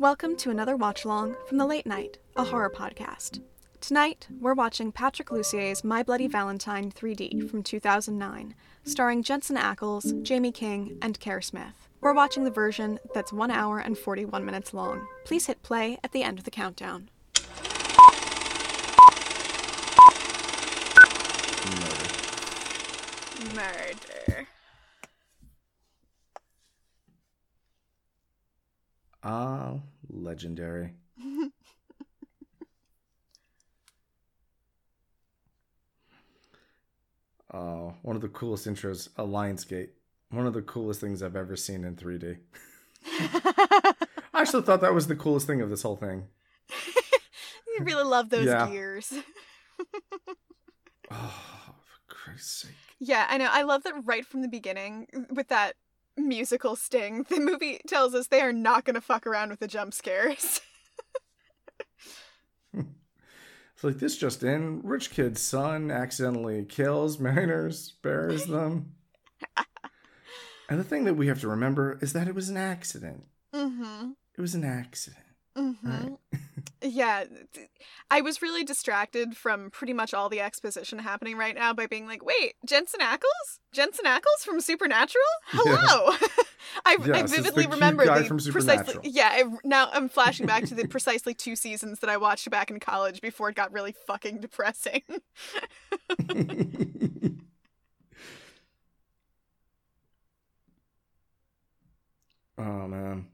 Welcome 0.00 0.36
to 0.36 0.50
another 0.50 0.76
watch 0.76 1.04
along 1.04 1.34
from 1.48 1.58
the 1.58 1.66
Late 1.66 1.84
Night, 1.84 2.18
a 2.36 2.44
horror 2.44 2.70
podcast. 2.70 3.40
Tonight, 3.80 4.28
we're 4.40 4.54
watching 4.54 4.92
Patrick 4.92 5.32
Lussier's 5.32 5.82
My 5.82 6.04
Bloody 6.04 6.28
Valentine 6.28 6.92
3D 6.92 7.50
from 7.50 7.64
2009, 7.64 8.54
starring 8.84 9.24
Jensen 9.24 9.56
Ackles, 9.56 10.24
Jaime 10.24 10.52
King, 10.52 10.96
and 11.02 11.18
Kerr 11.18 11.40
Smith. 11.40 11.88
We're 12.00 12.14
watching 12.14 12.44
the 12.44 12.50
version 12.52 13.00
that's 13.12 13.32
1 13.32 13.50
hour 13.50 13.80
and 13.80 13.98
41 13.98 14.44
minutes 14.44 14.72
long. 14.72 15.04
Please 15.24 15.46
hit 15.46 15.64
play 15.64 15.98
at 16.04 16.12
the 16.12 16.22
end 16.22 16.38
of 16.38 16.44
the 16.44 16.52
countdown. 16.52 17.10
Murder. 23.52 24.17
Ah, 29.22 29.80
legendary. 30.08 30.94
Oh, 37.52 37.94
one 38.02 38.16
of 38.16 38.22
the 38.22 38.28
coolest 38.28 38.66
intros, 38.66 39.08
a 39.16 39.22
Lionsgate. 39.24 39.90
One 40.30 40.46
of 40.46 40.52
the 40.52 40.62
coolest 40.62 41.00
things 41.00 41.22
I've 41.22 41.36
ever 41.36 41.56
seen 41.56 41.84
in 41.84 41.96
3D. 41.96 42.36
I 43.20 43.92
actually 44.34 44.62
thought 44.62 44.82
that 44.82 44.92
was 44.94 45.06
the 45.06 45.16
coolest 45.16 45.46
thing 45.46 45.62
of 45.62 45.70
this 45.70 45.82
whole 45.82 45.96
thing. 45.96 46.24
you 47.66 47.84
really 47.84 48.04
love 48.04 48.28
those 48.28 48.46
Yeah. 48.46 48.68
gears. 48.68 49.12
Oh, 51.10 51.74
for 51.82 52.14
Christ's 52.14 52.62
sake. 52.62 52.72
Yeah, 53.00 53.26
I 53.28 53.38
know. 53.38 53.48
I 53.50 53.62
love 53.62 53.84
that 53.84 53.94
right 54.04 54.26
from 54.26 54.42
the 54.42 54.48
beginning 54.48 55.06
with 55.30 55.48
that 55.48 55.76
musical 56.18 56.76
sting. 56.76 57.24
The 57.28 57.40
movie 57.40 57.80
tells 57.86 58.14
us 58.14 58.26
they 58.26 58.40
are 58.40 58.52
not 58.52 58.84
going 58.84 58.94
to 58.94 59.00
fuck 59.00 59.26
around 59.26 59.50
with 59.50 59.60
the 59.60 59.68
jump 59.68 59.94
scares. 59.94 60.60
It's 63.74 63.84
like 63.84 63.98
this 63.98 64.16
just 64.16 64.42
in 64.42 64.80
rich 64.82 65.10
kid's 65.12 65.40
son 65.40 65.92
accidentally 65.92 66.64
kills 66.64 67.18
mariners, 67.20 67.92
buries 68.02 68.44
them. 68.46 68.94
and 70.68 70.80
the 70.80 70.84
thing 70.84 71.04
that 71.04 71.14
we 71.14 71.28
have 71.28 71.40
to 71.42 71.48
remember 71.48 71.96
is 72.02 72.12
that 72.12 72.26
it 72.26 72.34
was 72.34 72.48
an 72.48 72.56
accident. 72.56 73.26
mm-hmm. 73.54 74.10
It 74.36 74.40
was 74.40 74.56
an 74.56 74.64
accident. 74.64 75.22
Mm-hmm. 75.58 75.90
Right. 75.90 76.18
Yeah, 76.80 77.24
I 78.08 78.20
was 78.20 78.40
really 78.40 78.62
distracted 78.62 79.36
from 79.36 79.68
pretty 79.70 79.92
much 79.92 80.14
all 80.14 80.28
the 80.28 80.40
exposition 80.40 81.00
happening 81.00 81.36
right 81.36 81.54
now 81.56 81.72
by 81.72 81.88
being 81.88 82.06
like, 82.06 82.24
"Wait, 82.24 82.54
Jensen 82.64 83.00
Ackles? 83.00 83.58
Jensen 83.72 84.04
Ackles 84.04 84.44
from 84.44 84.60
Supernatural? 84.60 85.24
Hello!" 85.48 85.76
I, 86.86 86.96
I 86.96 86.96
Yes, 87.04 87.30
the 87.30 87.36
vividly 87.38 87.64
cute 87.64 87.74
remember 87.74 88.04
the 88.04 88.24
from 88.24 88.38
precisely. 88.38 89.10
Yeah, 89.10 89.28
I, 89.32 89.44
now 89.64 89.90
I'm 89.92 90.08
flashing 90.08 90.46
back 90.46 90.66
to 90.66 90.76
the 90.76 90.86
precisely 90.88 91.34
two 91.34 91.56
seasons 91.56 91.98
that 91.98 92.10
I 92.10 92.16
watched 92.16 92.48
back 92.48 92.70
in 92.70 92.78
college 92.78 93.20
before 93.20 93.48
it 93.48 93.56
got 93.56 93.72
really 93.72 93.96
fucking 94.06 94.38
depressing. 94.40 95.02
oh 102.56 102.86
man. 102.86 103.26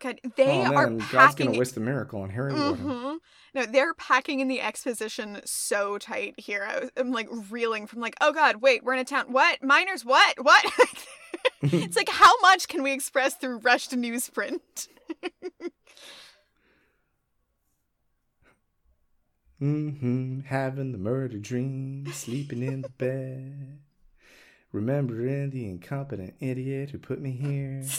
God, 0.00 0.20
they 0.36 0.60
oh 0.60 0.74
are 0.74 0.86
man, 0.88 0.98
God's 0.98 1.10
packing. 1.12 1.46
gonna 1.48 1.58
waste 1.58 1.74
the 1.74 1.80
miracle 1.80 2.22
on 2.22 2.30
Harry. 2.30 2.52
Mhm. 2.52 3.18
No, 3.54 3.66
they're 3.66 3.94
packing 3.94 4.40
in 4.40 4.48
the 4.48 4.60
exposition 4.60 5.40
so 5.44 5.98
tight 5.98 6.34
here. 6.38 6.66
I 6.68 6.80
was, 6.80 6.90
I'm 6.96 7.12
like 7.12 7.28
reeling 7.50 7.86
from 7.86 8.00
like, 8.00 8.16
oh 8.20 8.32
god, 8.32 8.56
wait, 8.56 8.82
we're 8.82 8.94
in 8.94 8.98
a 9.00 9.04
town. 9.04 9.26
What 9.30 9.62
miners? 9.62 10.04
What? 10.04 10.42
What? 10.42 10.64
it's 11.62 11.96
like 11.96 12.08
how 12.08 12.32
much 12.40 12.66
can 12.68 12.82
we 12.82 12.92
express 12.92 13.34
through 13.36 13.58
rushed 13.58 13.90
newsprint? 13.92 14.88
mm-hmm. 19.60 20.40
Having 20.40 20.92
the 20.92 20.98
murder 20.98 21.38
dream, 21.38 22.06
sleeping 22.12 22.62
in 22.62 22.80
the 22.82 22.88
bed, 22.88 23.80
remembering 24.72 25.50
the 25.50 25.66
incompetent 25.68 26.34
idiot 26.40 26.90
who 26.90 26.98
put 26.98 27.20
me 27.20 27.32
here. 27.32 27.82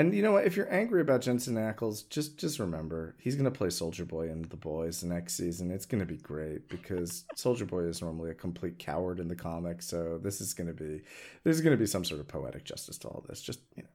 And 0.00 0.14
you 0.14 0.22
know 0.22 0.32
what? 0.32 0.46
If 0.46 0.56
you're 0.56 0.72
angry 0.72 1.02
about 1.02 1.20
Jensen 1.20 1.56
Ackles, 1.56 2.08
just 2.08 2.38
just 2.38 2.58
remember 2.58 3.16
he's 3.18 3.36
gonna 3.36 3.50
play 3.50 3.68
Soldier 3.68 4.06
Boy 4.06 4.30
in 4.30 4.40
The 4.48 4.56
Boys 4.56 5.02
the 5.02 5.08
next 5.08 5.34
season. 5.34 5.70
It's 5.70 5.84
gonna 5.84 6.06
be 6.06 6.16
great 6.16 6.70
because 6.70 7.26
Soldier 7.34 7.66
Boy 7.66 7.80
is 7.80 8.00
normally 8.00 8.30
a 8.30 8.34
complete 8.34 8.78
coward 8.78 9.20
in 9.20 9.28
the 9.28 9.36
comics. 9.36 9.86
So 9.86 10.16
this 10.16 10.40
is 10.40 10.54
gonna 10.54 10.72
be 10.72 11.02
there's 11.44 11.60
gonna 11.60 11.76
be 11.76 11.84
some 11.84 12.02
sort 12.02 12.18
of 12.18 12.28
poetic 12.28 12.64
justice 12.64 12.96
to 13.00 13.08
all 13.08 13.22
this. 13.28 13.42
Just 13.42 13.60
you 13.76 13.82
know, 13.82 13.90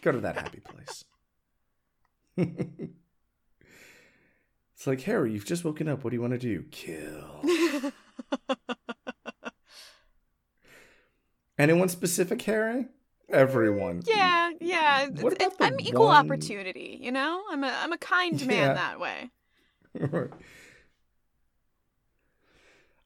go 0.00 0.12
to 0.12 0.20
that 0.20 0.36
happy 0.36 0.60
place. 0.60 1.04
it's 4.74 4.86
like 4.86 5.02
Harry, 5.02 5.30
you've 5.30 5.44
just 5.44 5.62
woken 5.62 5.88
up. 5.88 6.04
What 6.04 6.08
do 6.08 6.16
you 6.16 6.22
want 6.22 6.32
to 6.32 6.38
do? 6.38 6.64
Kill. 6.70 7.44
Anyone 11.58 11.90
specific, 11.90 12.40
Harry? 12.40 12.86
Everyone. 13.30 14.02
yeah, 14.06 14.50
yeah. 14.60 15.08
What 15.08 15.34
about 15.42 15.54
I'm 15.60 15.80
equal 15.80 16.06
one- 16.06 16.26
opportunity. 16.26 16.98
You 17.00 17.12
know, 17.12 17.42
I'm 17.50 17.64
a 17.64 17.74
I'm 17.82 17.92
a 17.92 17.98
kind 17.98 18.44
man 18.46 18.74
that 18.74 19.00
way. 19.00 19.30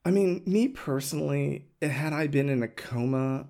I 0.04 0.10
mean, 0.10 0.42
me 0.46 0.68
personally, 0.68 1.66
had 1.82 2.12
I 2.12 2.26
been 2.28 2.48
in 2.48 2.62
a 2.62 2.68
coma 2.68 3.46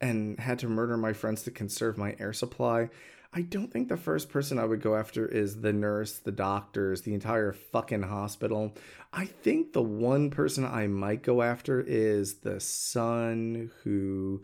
and 0.00 0.38
had 0.40 0.58
to 0.60 0.68
murder 0.68 0.96
my 0.96 1.12
friends 1.12 1.42
to 1.44 1.50
conserve 1.52 1.96
my 1.96 2.16
air 2.18 2.32
supply, 2.32 2.88
I 3.32 3.42
don't 3.42 3.72
think 3.72 3.88
the 3.88 3.96
first 3.96 4.28
person 4.28 4.58
I 4.58 4.64
would 4.64 4.82
go 4.82 4.96
after 4.96 5.26
is 5.26 5.60
the 5.60 5.72
nurse, 5.72 6.18
the 6.18 6.32
doctors, 6.32 7.02
the 7.02 7.14
entire 7.14 7.52
fucking 7.52 8.02
hospital. 8.02 8.74
I 9.12 9.26
think 9.26 9.72
the 9.72 9.82
one 9.82 10.30
person 10.30 10.64
I 10.64 10.86
might 10.88 11.22
go 11.22 11.40
after 11.40 11.80
is 11.80 12.34
the 12.40 12.58
son 12.60 13.70
who 13.84 14.42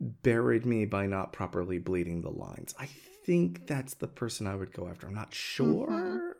buried 0.00 0.66
me 0.66 0.84
by 0.84 1.06
not 1.06 1.32
properly 1.32 1.78
bleeding 1.78 2.22
the 2.22 2.30
lines. 2.30 2.74
I 2.78 2.86
think 3.24 3.66
that's 3.66 3.94
the 3.94 4.08
person 4.08 4.46
I 4.46 4.54
would 4.54 4.72
go 4.72 4.88
after. 4.88 5.06
I'm 5.06 5.14
not 5.14 5.34
sure, 5.34 5.86
Mhm. 5.88 6.32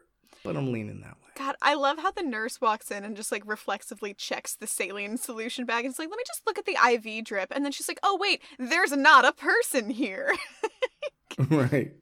but 0.45 0.57
I'm 0.57 0.73
leaning 0.73 1.01
that 1.01 1.15
way. 1.23 1.31
God, 1.37 1.57
I 1.61 1.75
love 1.75 1.99
how 1.99 2.11
the 2.11 2.23
nurse 2.23 2.61
walks 2.61 2.91
in 2.91 3.05
and 3.05 3.17
just 3.17 3.33
like 3.33 3.43
reflexively 3.47 4.15
checks 4.15 4.55
the 4.55 4.67
saline 4.67 5.17
solution 5.19 5.65
bag 5.67 5.85
and 5.85 5.93
it's 5.93 5.99
like, 5.99 6.09
let 6.11 6.17
me 6.17 6.25
just 6.27 6.47
look 6.47 6.59
at 6.59 6.65
the 6.65 6.77
IV 6.77 7.25
drip. 7.25 7.53
And 7.55 7.65
then 7.65 7.73
she's 7.73 7.89
like, 7.89 8.01
oh, 8.03 8.17
wait, 8.21 8.41
there's 8.59 8.93
not 8.93 9.25
a 9.25 9.33
person 9.33 9.91
here. 9.91 10.33
right. 11.51 11.93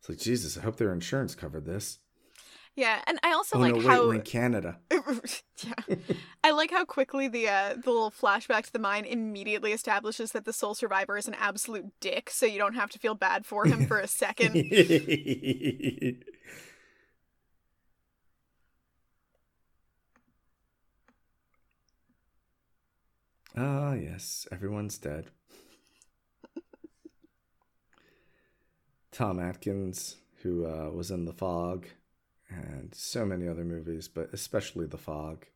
It's 0.00 0.08
like 0.08 0.18
Jesus. 0.18 0.56
I 0.58 0.62
hope 0.62 0.76
their 0.76 0.92
insurance 0.92 1.34
covered 1.34 1.66
this. 1.66 1.98
Yeah. 2.76 3.02
And 3.06 3.18
I 3.22 3.32
also 3.32 3.56
oh 3.56 3.60
like 3.60 3.74
no, 3.74 3.78
wait, 3.78 3.86
how. 3.86 4.06
we're 4.06 4.14
in 4.14 4.22
Canada. 4.22 4.78
yeah. 4.90 5.96
I 6.44 6.50
like 6.52 6.70
how 6.70 6.84
quickly 6.84 7.28
the 7.28 7.48
uh, 7.48 7.74
the 7.74 7.90
little 7.90 8.10
flashback 8.10 8.64
to 8.66 8.72
the 8.72 8.78
mine 8.78 9.04
immediately 9.04 9.72
establishes 9.72 10.32
that 10.32 10.44
the 10.44 10.52
sole 10.52 10.74
survivor 10.74 11.16
is 11.16 11.28
an 11.28 11.34
absolute 11.34 11.86
dick, 12.00 12.30
so 12.30 12.46
you 12.46 12.58
don't 12.58 12.74
have 12.74 12.90
to 12.90 12.98
feel 12.98 13.14
bad 13.14 13.46
for 13.46 13.66
him 13.66 13.84
for 13.86 13.98
a 13.98 14.06
second. 14.08 14.56
Ah, 23.56 23.94
yes, 23.94 24.46
everyone's 24.50 24.98
dead. 24.98 25.30
Tom 29.12 29.38
Atkins, 29.38 30.16
who 30.42 30.66
uh, 30.66 30.90
was 30.90 31.10
in 31.10 31.24
The 31.24 31.32
Fog 31.32 31.86
and 32.50 32.94
so 32.94 33.24
many 33.24 33.46
other 33.48 33.64
movies, 33.64 34.08
but 34.08 34.30
especially 34.32 34.86
The 34.86 34.98
Fog. 34.98 35.46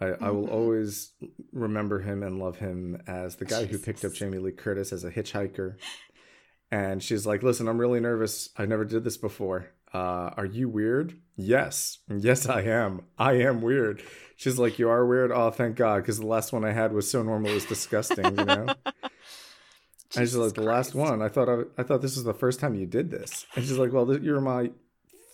I, 0.00 0.06
I 0.20 0.30
will 0.30 0.46
Mhm. 0.46 0.52
always 0.52 1.12
remember 1.52 2.00
him 2.00 2.22
and 2.22 2.38
love 2.38 2.56
him 2.58 3.02
as 3.06 3.36
the 3.36 3.44
guy 3.44 3.66
who 3.66 3.78
picked 3.78 4.04
up 4.04 4.12
Jamie 4.14 4.38
Lee 4.38 4.52
Curtis 4.52 4.92
as 4.92 5.04
a 5.04 5.10
hitchhiker. 5.10 5.76
And 6.70 7.02
she's 7.02 7.26
like, 7.26 7.42
Listen, 7.42 7.68
I'm 7.68 7.78
really 7.78 8.00
nervous. 8.00 8.48
I 8.56 8.64
never 8.64 8.84
did 8.84 9.04
this 9.04 9.16
before. 9.18 9.70
Uh, 9.92 10.30
are 10.36 10.46
you 10.46 10.68
weird? 10.68 11.18
Yes. 11.36 11.98
Yes, 12.08 12.48
I 12.48 12.62
am. 12.62 13.02
I 13.18 13.32
am 13.42 13.60
weird. 13.60 14.02
She's 14.36 14.58
like, 14.58 14.78
You 14.78 14.88
are 14.88 15.04
weird? 15.04 15.32
Oh, 15.32 15.50
thank 15.50 15.76
God. 15.76 15.96
Because 15.96 16.18
the 16.20 16.26
last 16.26 16.52
one 16.52 16.64
I 16.64 16.72
had 16.72 16.92
was 16.92 17.10
so 17.10 17.22
normal 17.22 17.50
it 17.50 17.54
was 17.54 17.64
disgusting, 17.66 18.24
you 18.24 18.44
know? 18.44 18.66
And 20.16 20.26
she's 20.26 20.34
like, 20.36 20.54
the 20.54 20.62
last 20.62 20.94
one. 20.94 21.22
I 21.22 21.28
thought 21.28 21.48
I, 21.48 21.62
I 21.78 21.82
thought 21.84 22.02
this 22.02 22.16
was 22.16 22.24
the 22.24 22.34
first 22.34 22.58
time 22.58 22.74
you 22.74 22.86
did 22.86 23.10
this. 23.10 23.46
And 23.54 23.64
she's 23.64 23.78
like, 23.78 23.92
well, 23.92 24.06
th- 24.06 24.22
you're 24.22 24.40
my 24.40 24.70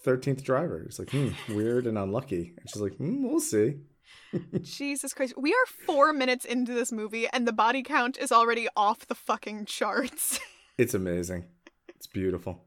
thirteenth 0.07 0.45
driver. 0.45 0.83
He's 0.87 1.01
like, 1.01 1.11
hmm, 1.11 1.31
weird 1.49 1.87
and 1.87 1.99
unlucky. 1.99 2.55
And 2.57 2.71
she's 2.71 2.81
like, 2.81 2.95
hmm, 2.95 3.29
we'll 3.29 3.41
see. 3.41 3.75
Jesus 4.63 5.13
Christ. 5.13 5.35
We 5.37 5.53
are 5.53 5.67
four 5.85 6.13
minutes 6.13 6.45
into 6.45 6.73
this 6.73 6.93
movie 6.93 7.27
and 7.33 7.47
the 7.47 7.53
body 7.53 7.83
count 7.83 8.17
is 8.17 8.31
already 8.31 8.69
off 8.77 9.07
the 9.07 9.15
fucking 9.15 9.67
charts. 9.67 10.41
It's 10.79 10.93
amazing. 10.93 11.47
It's 11.89 12.07
beautiful. 12.07 12.67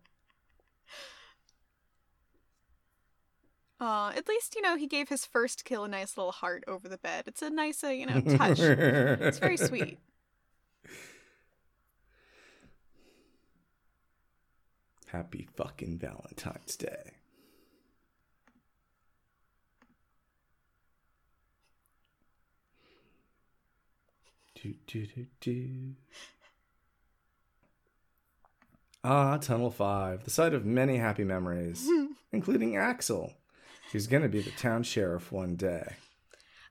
Uh, 3.79 4.11
at 4.15 4.27
least, 4.27 4.55
you 4.55 4.63
know, 4.63 4.75
he 4.77 4.87
gave 4.87 5.09
his 5.09 5.27
first 5.27 5.63
kill 5.63 5.83
a 5.83 5.87
nice 5.87 6.17
little 6.17 6.31
heart 6.31 6.63
over 6.67 6.89
the 6.89 6.97
bed. 6.97 7.25
It's 7.27 7.43
a 7.43 7.51
nice, 7.51 7.83
uh, 7.83 7.89
you 7.89 8.07
know, 8.07 8.19
touch. 8.35 8.57
it's 8.59 9.37
very 9.37 9.57
sweet. 9.69 9.99
Happy 15.05 15.47
fucking 15.55 15.99
Valentine's 15.99 16.75
Day. 16.75 17.18
Do, 24.61 24.73
do, 24.87 25.05
do, 25.05 25.25
do. 25.39 25.95
Ah, 29.03 29.37
Tunnel 29.37 29.71
5, 29.71 30.25
the 30.25 30.29
site 30.29 30.53
of 30.53 30.65
many 30.65 30.97
happy 30.97 31.23
memories, 31.23 31.87
including 32.33 32.75
Axel, 32.75 33.33
who's 33.91 34.07
going 34.07 34.23
to 34.23 34.29
be 34.29 34.41
the 34.41 34.51
town 34.51 34.83
sheriff 34.83 35.31
one 35.31 35.55
day. 35.55 35.95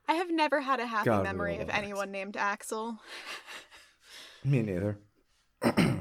I 0.07 0.13
have 0.13 0.29
never 0.29 0.61
had 0.61 0.79
a 0.79 0.85
happy 0.85 1.05
God 1.05 1.23
memory 1.23 1.57
of 1.57 1.69
anyone 1.69 2.11
named 2.11 2.37
Axel. 2.37 2.99
Me 4.43 4.61
neither. 4.61 4.99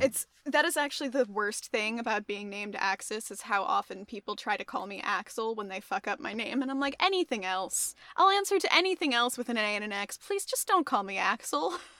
It's 0.00 0.26
that 0.46 0.64
is 0.64 0.76
actually 0.76 1.08
the 1.08 1.26
worst 1.28 1.66
thing 1.66 1.98
about 1.98 2.26
being 2.26 2.48
named 2.48 2.76
Axis 2.78 3.30
is 3.30 3.42
how 3.42 3.64
often 3.64 4.06
people 4.06 4.36
try 4.36 4.56
to 4.56 4.64
call 4.64 4.86
me 4.86 5.00
Axel 5.02 5.54
when 5.54 5.68
they 5.68 5.80
fuck 5.80 6.06
up 6.06 6.20
my 6.20 6.32
name 6.32 6.62
and 6.62 6.70
I'm 6.70 6.80
like 6.80 6.96
anything 7.00 7.44
else. 7.44 7.94
I'll 8.16 8.30
answer 8.30 8.58
to 8.58 8.74
anything 8.74 9.12
else 9.12 9.36
with 9.36 9.48
an 9.48 9.56
A 9.56 9.60
and 9.60 9.84
an 9.84 9.92
X. 9.92 10.16
Please 10.16 10.44
just 10.44 10.66
don't 10.66 10.86
call 10.86 11.02
me 11.02 11.18
Axel. 11.18 11.74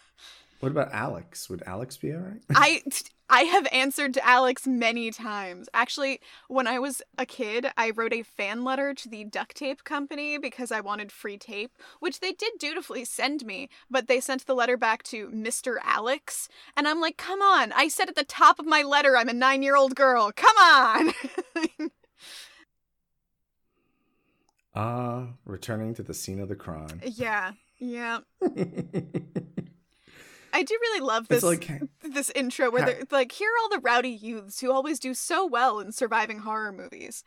What 0.61 0.73
about 0.73 0.93
Alex? 0.93 1.49
Would 1.49 1.63
Alex 1.67 1.97
be 1.97 2.13
all 2.13 2.19
right? 2.21 2.43
I 2.55 2.83
I 3.31 3.43
have 3.43 3.69
answered 3.71 4.15
to 4.15 4.27
Alex 4.27 4.67
many 4.67 5.11
times. 5.11 5.69
Actually, 5.73 6.21
when 6.49 6.67
I 6.67 6.79
was 6.79 7.01
a 7.17 7.27
kid, 7.27 7.71
I 7.77 7.91
wrote 7.91 8.13
a 8.13 8.23
fan 8.23 8.65
letter 8.65 8.93
to 8.95 9.09
the 9.09 9.23
duct 9.25 9.57
tape 9.57 9.85
company 9.85 10.37
because 10.39 10.73
I 10.73 10.81
wanted 10.81 11.13
free 11.13 11.39
tape, 11.39 11.73
which 12.01 12.21
they 12.21 12.33
did 12.33 12.53
dutifully 12.59 13.05
send 13.05 13.45
me, 13.45 13.69
but 13.91 14.09
they 14.09 14.19
sent 14.19 14.47
the 14.47 14.55
letter 14.55 14.77
back 14.77 15.03
to 15.05 15.29
Mr. 15.29 15.77
Alex, 15.85 16.49
and 16.77 16.89
I'm 16.89 17.01
like, 17.01 17.17
"Come 17.17 17.41
on. 17.41 17.73
I 17.73 17.89
said 17.89 18.09
at 18.09 18.17
the 18.17 18.25
top 18.25 18.59
of 18.59 18.67
my 18.67 18.83
letter 18.83 19.17
I'm 19.17 19.29
a 19.29 19.33
9-year-old 19.33 19.95
girl. 19.95 20.33
Come 20.35 20.57
on." 20.57 21.13
Ah, 24.75 25.31
returning 25.45 25.93
to 25.95 26.05
the 26.05 26.15
scene 26.15 26.39
of 26.39 26.49
the 26.49 26.55
crime. 26.55 27.01
yeah. 27.03 27.53
Yeah. 27.81 28.21
I 30.59 30.63
do 30.65 30.77
really 30.81 31.07
love 31.07 31.29
this 31.29 31.45
like 31.45 31.71
this 32.03 32.31
intro 32.31 32.69
where 32.69 32.85
they're 32.85 33.05
like, 33.13 33.31
here 33.31 33.49
are 33.49 33.63
all 33.63 33.69
the 33.69 33.79
rowdy 33.79 34.11
youths 34.11 34.59
who 34.59 34.73
always 34.73 34.99
do 34.99 35.15
so 35.15 35.47
well 35.47 35.79
in 35.79 35.93
surviving 35.93 36.41
horror 36.41 36.73
movies. 36.73 37.23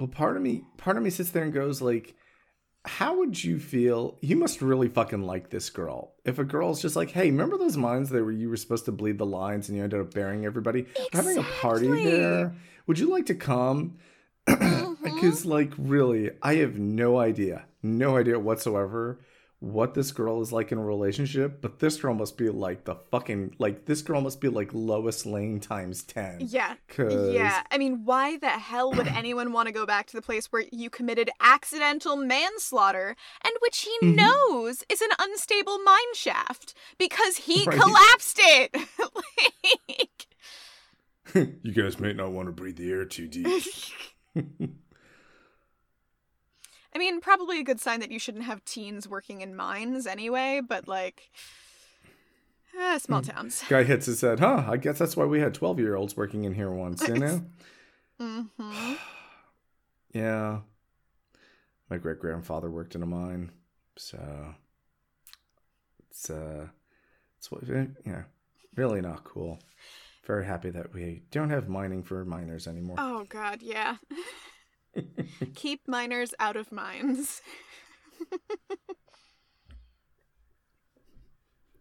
Well, 0.00 0.08
part 0.08 0.38
of 0.38 0.42
me, 0.42 0.64
part 0.78 0.96
of 0.96 1.02
me 1.02 1.10
sits 1.10 1.32
there 1.32 1.42
and 1.42 1.52
goes 1.52 1.82
like, 1.82 2.14
"How 2.86 3.18
would 3.18 3.44
you 3.44 3.58
feel? 3.58 4.16
You 4.22 4.36
must 4.36 4.62
really 4.62 4.88
fucking 4.88 5.20
like 5.20 5.50
this 5.50 5.68
girl. 5.68 6.14
If 6.24 6.38
a 6.38 6.44
girl's 6.44 6.80
just 6.80 6.96
like, 6.96 7.10
hey, 7.10 7.30
remember 7.30 7.58
those 7.58 7.76
mines 7.76 8.08
there 8.08 8.24
where 8.24 8.32
you 8.32 8.48
were 8.48 8.56
supposed 8.56 8.86
to 8.86 8.92
bleed 8.92 9.18
the 9.18 9.26
lines 9.26 9.68
and 9.68 9.76
you 9.76 9.84
ended 9.84 10.00
up 10.00 10.14
burying 10.14 10.46
everybody? 10.46 10.86
We're 11.12 11.20
having 11.20 11.36
a 11.36 11.42
party 11.42 11.88
there. 11.88 12.54
Would 12.86 12.98
you 12.98 13.10
like 13.10 13.26
to 13.26 13.34
come? 13.34 13.98
Because 15.00 15.40
mm-hmm. 15.42 15.50
like, 15.50 15.72
really, 15.78 16.30
I 16.42 16.56
have 16.56 16.78
no 16.78 17.18
idea, 17.18 17.66
no 17.82 18.16
idea 18.16 18.38
whatsoever." 18.38 19.18
What 19.60 19.94
this 19.94 20.12
girl 20.12 20.40
is 20.40 20.52
like 20.52 20.70
in 20.70 20.78
a 20.78 20.84
relationship, 20.84 21.60
but 21.60 21.80
this 21.80 21.96
girl 21.96 22.14
must 22.14 22.38
be 22.38 22.48
like 22.48 22.84
the 22.84 22.94
fucking 23.10 23.56
like 23.58 23.86
this 23.86 24.02
girl 24.02 24.20
must 24.20 24.40
be 24.40 24.48
like 24.48 24.70
Lois 24.72 25.26
Lane 25.26 25.58
times 25.58 26.04
ten. 26.04 26.36
Yeah. 26.40 26.76
'Cause- 26.86 27.34
Yeah. 27.34 27.64
I 27.68 27.76
mean, 27.76 28.04
why 28.04 28.36
the 28.36 28.50
hell 28.50 28.92
would 28.92 29.08
anyone 29.08 29.52
want 29.52 29.66
to 29.66 29.72
go 29.72 29.84
back 29.84 30.06
to 30.06 30.16
the 30.16 30.22
place 30.22 30.46
where 30.52 30.64
you 30.70 30.90
committed 30.90 31.28
accidental 31.40 32.14
manslaughter 32.16 33.16
and 33.44 33.52
which 33.60 33.80
he 33.80 34.06
Mhm. 34.06 34.14
knows 34.14 34.84
is 34.88 35.00
an 35.00 35.10
unstable 35.18 35.78
mine 35.80 36.14
shaft 36.14 36.74
because 36.96 37.38
he 37.38 37.64
Right. 37.66 37.80
collapsed 37.80 38.38
it? 38.40 38.76
like, 39.88 40.26
you 41.64 41.72
guys 41.72 41.98
may 41.98 42.12
not 42.12 42.30
want 42.30 42.46
to 42.46 42.52
breathe 42.52 42.76
the 42.76 42.92
air 42.92 43.04
too 43.04 43.26
deep. 43.26 43.64
I 46.94 46.98
mean, 46.98 47.20
probably 47.20 47.60
a 47.60 47.64
good 47.64 47.80
sign 47.80 48.00
that 48.00 48.10
you 48.10 48.18
shouldn't 48.18 48.44
have 48.44 48.64
teens 48.64 49.08
working 49.08 49.40
in 49.40 49.54
mines 49.54 50.06
anyway, 50.06 50.60
but 50.66 50.88
like, 50.88 51.30
eh, 52.78 52.98
small 52.98 53.20
Hmm. 53.20 53.28
towns. 53.28 53.62
Guy 53.68 53.84
hits 53.84 54.06
his 54.06 54.20
head, 54.20 54.40
huh? 54.40 54.64
I 54.66 54.76
guess 54.76 54.98
that's 54.98 55.16
why 55.16 55.24
we 55.26 55.40
had 55.40 55.54
12 55.54 55.78
year 55.78 55.94
olds 55.96 56.16
working 56.16 56.44
in 56.44 56.54
here 56.54 56.70
once, 56.70 57.06
you 57.06 57.16
know? 57.16 57.42
hmm 58.18 58.42
yeah. 60.12 60.60
My 61.90 61.96
great 61.96 62.18
grandfather 62.18 62.70
worked 62.70 62.94
in 62.94 63.02
a 63.02 63.06
mine. 63.06 63.50
So 63.96 64.54
it's, 66.10 66.30
uh, 66.30 66.66
it's 67.38 67.50
what, 67.50 67.64
eh, 67.70 67.86
yeah, 68.04 68.24
really 68.76 69.00
not 69.00 69.24
cool. 69.24 69.58
Very 70.26 70.44
happy 70.44 70.68
that 70.70 70.92
we 70.92 71.22
don't 71.30 71.48
have 71.50 71.68
mining 71.68 72.02
for 72.02 72.24
miners 72.24 72.66
anymore. 72.66 72.96
Oh, 72.98 73.24
God, 73.28 73.62
yeah. 73.62 73.96
Keep 75.54 75.86
miners 75.88 76.34
out 76.38 76.56
of 76.56 76.72
mines. 76.72 77.40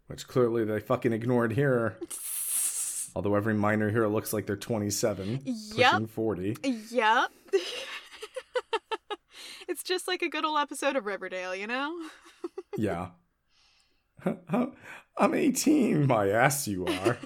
Which 0.07 0.27
clearly 0.27 0.63
they 0.63 0.79
fucking 0.79 1.11
ignored 1.13 1.53
here. 1.53 1.97
Although 3.15 3.35
every 3.35 3.53
miner 3.55 3.89
here 3.89 4.07
looks 4.07 4.31
like 4.31 4.45
they're 4.45 4.55
27, 4.55 5.41
Yep. 5.43 5.91
pushing 5.91 6.07
40. 6.07 6.57
Yep. 6.91 7.31
it's 9.67 9.83
just 9.83 10.07
like 10.07 10.21
a 10.21 10.29
good 10.29 10.45
old 10.45 10.59
episode 10.59 10.95
of 10.95 11.05
Riverdale, 11.05 11.55
you 11.55 11.65
know? 11.67 11.97
Yeah. 12.77 13.07
I'm 15.17 15.33
18. 15.33 16.05
My 16.07 16.29
ass, 16.29 16.67
you 16.67 16.85
are. 16.85 17.17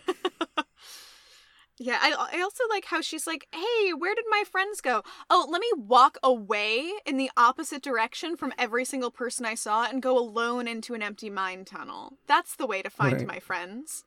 Yeah, 1.83 1.97
I, 1.99 2.37
I 2.37 2.41
also 2.41 2.63
like 2.69 2.85
how 2.85 3.01
she's 3.01 3.25
like, 3.25 3.47
hey, 3.51 3.91
where 3.97 4.13
did 4.13 4.25
my 4.29 4.43
friends 4.45 4.81
go? 4.81 5.01
Oh, 5.31 5.47
let 5.49 5.59
me 5.61 5.67
walk 5.75 6.19
away 6.21 6.91
in 7.07 7.17
the 7.17 7.31
opposite 7.35 7.81
direction 7.81 8.37
from 8.37 8.53
every 8.55 8.85
single 8.85 9.09
person 9.09 9.47
I 9.47 9.55
saw 9.55 9.85
and 9.89 9.99
go 9.99 10.15
alone 10.15 10.67
into 10.67 10.93
an 10.93 11.01
empty 11.01 11.31
mine 11.31 11.65
tunnel. 11.65 12.19
That's 12.27 12.55
the 12.55 12.67
way 12.67 12.83
to 12.83 12.91
find 12.91 13.13
Right. 13.13 13.25
my 13.25 13.39
friends. 13.39 14.05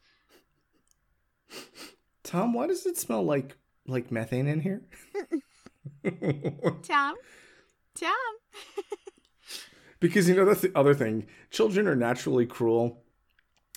Tom, 2.23 2.53
why 2.53 2.69
does 2.69 2.87
it 2.87 2.97
smell 2.97 3.25
like 3.25 3.57
like 3.89 4.13
methane 4.13 4.47
in 4.47 4.61
here? 4.61 4.83
Tom? 6.85 7.17
Tom? 7.97 8.35
because 10.01 10.29
you 10.29 10.37
know 10.37 10.45
that's 10.45 10.61
the 10.61 10.71
other 10.77 10.95
thing. 10.95 11.27
Children 11.51 11.89
are 11.89 11.97
naturally 11.97 12.47
cruel. 12.47 13.04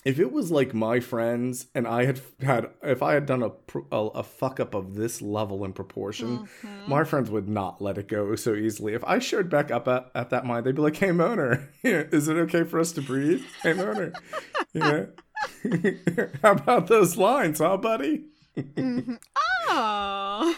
If 0.04 0.18
it 0.20 0.32
was 0.32 0.50
like 0.50 0.72
my 0.74 1.00
friends 1.00 1.66
and 1.74 1.86
I 1.86 2.04
had 2.04 2.20
had 2.40 2.70
if 2.82 3.02
I 3.02 3.14
had 3.14 3.26
done 3.26 3.42
a 3.42 3.50
a, 3.92 3.96
a 4.06 4.22
fuck 4.22 4.60
up 4.60 4.74
of 4.74 4.94
this 4.94 5.20
level 5.20 5.64
and 5.64 5.74
proportion, 5.74 6.48
Mhm. 6.62 6.88
my 6.88 7.02
friends 7.04 7.30
would 7.30 7.48
not 7.48 7.82
let 7.82 7.98
it 7.98 8.06
go 8.08 8.34
so 8.36 8.54
easily. 8.54 8.94
If 8.94 9.02
I 9.04 9.18
showed 9.18 9.50
back 9.50 9.70
up 9.72 9.88
at, 9.88 10.10
at 10.14 10.30
that 10.30 10.46
mine, 10.46 10.62
they'd 10.62 10.76
be 10.76 10.82
like, 10.82 10.96
"Hey, 10.96 11.10
Moner, 11.10 11.68
is 11.82 12.28
it 12.28 12.36
okay 12.36 12.62
for 12.64 12.78
us 12.78 12.92
to 12.92 13.02
breathe? 13.02 13.42
Hey, 13.62 13.72
Moner, 13.72 14.12
yeah. 14.72 15.06
How 16.42 16.52
about 16.52 16.86
those 16.86 17.16
lines, 17.16 17.58
huh, 17.58 17.76
buddy? 17.76 18.26
Mhm. 18.56 19.18
Oh. 19.70 20.54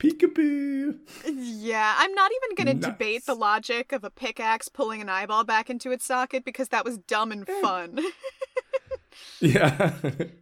Peekaboo." 0.00 0.98
yeah, 1.26 1.94
I'm 1.98 2.12
not 2.14 2.30
even 2.32 2.56
going 2.56 2.76
to 2.80 2.80
Nice. 2.82 2.92
debate 2.92 3.26
the 3.26 3.34
logic 3.34 3.92
of 3.92 4.02
a 4.02 4.10
pickaxe 4.10 4.68
pulling 4.68 5.00
an 5.00 5.08
eyeball 5.08 5.44
back 5.44 5.70
into 5.70 5.92
its 5.92 6.04
socket 6.04 6.44
because 6.44 6.68
that 6.70 6.84
was 6.84 6.98
dumb 6.98 7.30
and 7.30 7.48
eh. 7.48 7.60
fun. 7.62 8.00
Yeah. 9.40 9.92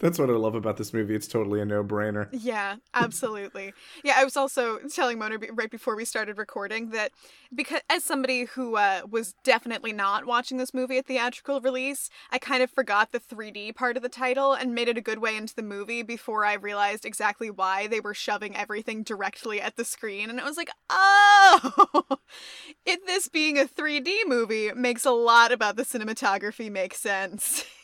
That's 0.00 0.18
what 0.18 0.30
I 0.30 0.32
love 0.32 0.54
about 0.54 0.78
this 0.78 0.94
movie. 0.94 1.14
It's 1.14 1.28
totally 1.28 1.60
a 1.60 1.66
no-brainer. 1.66 2.28
Yeah, 2.32 2.76
absolutely. 2.94 3.74
Yeah, 4.02 4.14
I 4.16 4.24
was 4.24 4.34
also 4.34 4.78
telling 4.78 5.18
Mona 5.18 5.36
right 5.52 5.70
before 5.70 5.94
we 5.94 6.06
started 6.06 6.38
recording 6.38 6.88
that 6.90 7.12
because 7.54 7.82
as 7.90 8.02
somebody 8.02 8.46
who 8.46 8.76
uh, 8.76 9.02
was 9.08 9.34
definitely 9.44 9.92
not 9.92 10.24
watching 10.24 10.56
this 10.56 10.72
movie 10.72 10.96
at 10.96 11.06
theatrical 11.06 11.60
release, 11.60 12.08
I 12.30 12.38
kind 12.38 12.62
of 12.62 12.70
forgot 12.70 13.12
the 13.12 13.20
3D 13.20 13.74
part 13.74 13.98
of 13.98 14.02
the 14.02 14.08
title 14.08 14.54
and 14.54 14.74
made 14.74 14.88
it 14.88 14.96
a 14.96 15.02
good 15.02 15.18
way 15.18 15.36
into 15.36 15.54
the 15.54 15.62
movie 15.62 16.02
before 16.02 16.46
I 16.46 16.54
realized 16.54 17.04
exactly 17.04 17.50
why 17.50 17.86
they 17.86 18.00
were 18.00 18.14
shoving 18.14 18.56
everything 18.56 19.02
directly 19.02 19.60
at 19.60 19.76
the 19.76 19.84
screen. 19.84 20.30
And 20.30 20.38
it 20.38 20.44
was 20.46 20.56
like, 20.56 20.70
oh, 20.88 22.04
it 22.86 23.06
this 23.06 23.28
being 23.28 23.58
a 23.58 23.64
3D 23.64 24.26
movie 24.26 24.72
makes 24.72 25.04
a 25.04 25.10
lot 25.10 25.52
about 25.52 25.76
the 25.76 25.82
cinematography 25.82 26.70
make 26.70 26.94
sense. 26.94 27.66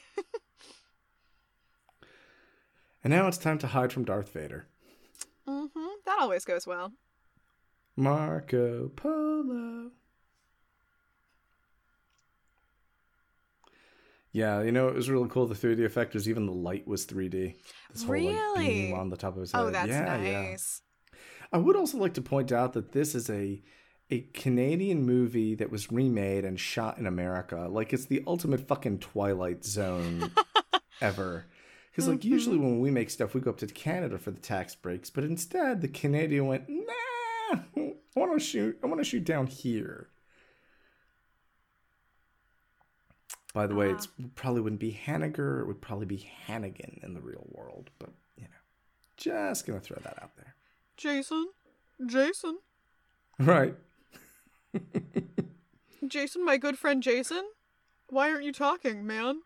And 3.07 3.15
now 3.15 3.29
it's 3.29 3.39
time 3.39 3.59
to 3.59 3.69
hide 3.69 3.93
from 3.93 4.05
Darth 4.05 4.31
Vader. 4.31 4.67
Mm-hmm. 5.47 5.87
That 6.07 6.19
always 6.19 6.45
goes 6.45 6.67
well. 6.67 6.93
Marco 7.95 8.89
Polo. 8.97 9.93
Yeah, 14.33 14.61
you 14.65 14.73
know, 14.73 14.89
it 14.89 14.97
was 14.97 15.09
really 15.09 15.29
cool. 15.29 15.47
The 15.47 15.55
3D 15.55 15.85
effect 15.85 16.15
was 16.15 16.29
even 16.29 16.47
the 16.47 16.53
light 16.53 16.89
was 16.89 17.07
3D. 17.07 17.55
This 17.93 18.03
whole 18.03 18.17
like 18.17 18.25
Really? 18.35 18.67
beam 18.89 18.95
on 18.95 19.09
the 19.11 19.17
top 19.17 19.37
of 19.37 19.41
his 19.43 19.53
head. 19.53 19.61
Oh, 19.61 19.71
that's 19.71 19.87
yeah, 19.87 20.21
yeah. 20.21 20.43
nice. 20.51 20.83
I 21.53 21.59
would 21.59 21.77
also 21.77 21.99
like 21.99 22.15
to 22.15 22.23
point 22.23 22.51
out 22.51 22.73
that 22.73 22.91
this 22.91 23.15
is 23.15 23.31
a 23.31 23.63
a 24.11 24.23
Canadian 24.35 25.07
movie 25.07 25.55
that 25.55 25.71
was 25.71 25.93
remade 25.93 26.45
and 26.45 26.59
shot 26.59 26.99
in 26.99 27.07
America. 27.07 27.69
Like 27.71 27.93
it's 27.93 28.07
the 28.07 28.25
ultimate 28.27 28.67
fucking 28.67 28.99
Twilight 28.99 29.65
Zone 29.65 30.33
ever. 31.01 31.45
Because 31.97 32.11
like 32.11 32.25
usually 32.27 32.57
mm-hmm. 32.57 32.67
when 32.67 32.81
we 32.81 32.91
make 32.91 33.09
stuff, 33.09 33.33
we 33.33 33.41
go 33.41 33.49
up 33.49 33.57
to 33.57 33.67
Canada 33.67 34.19
for 34.19 34.31
the 34.31 34.39
tax 34.39 34.75
breaks, 34.75 35.09
but 35.09 35.25
instead 35.25 35.81
the 35.81 35.89
Canadian 35.89 36.47
went, 36.47 36.69
nah, 36.69 37.57
I 37.75 37.95
want 38.15 38.39
to 38.39 38.39
shoot. 38.39 38.79
I 38.85 38.87
want 38.87 39.01
to 39.01 39.05
shoot 39.05 39.25
down 39.25 39.47
here. 39.47 40.09
By 43.55 43.67
the 43.67 43.75
way, 43.75 43.87
uh-huh. 43.87 43.95
it's 43.95 44.09
it 44.19 44.35
probably 44.35 44.61
wouldn't 44.61 44.81
be 44.81 45.01
Hanniger. 45.07 45.63
It 45.63 45.67
would 45.69 45.81
probably 45.81 46.05
be 46.05 46.29
Hannigan 46.45 47.01
in 47.03 47.15
the 47.15 47.23
real 47.23 47.47
world. 47.49 47.89
But 47.99 48.11
you 48.37 48.45
know, 48.45 48.51
just 49.17 49.67
gonna 49.67 49.81
throw 49.81 49.97
that 50.03 50.23
out 50.23 50.37
there. 50.37 50.55
Jason, 50.99 51.47
Jason, 52.05 52.59
Right. 53.39 53.75
Jason, 56.07 56.45
my 56.45 56.59
good 56.59 56.77
friend 56.77 57.03
Jason. 57.03 57.45
Why 58.11 58.31
aren't 58.31 58.45
you 58.45 58.53
talking, 58.53 59.07
man? 59.07 59.41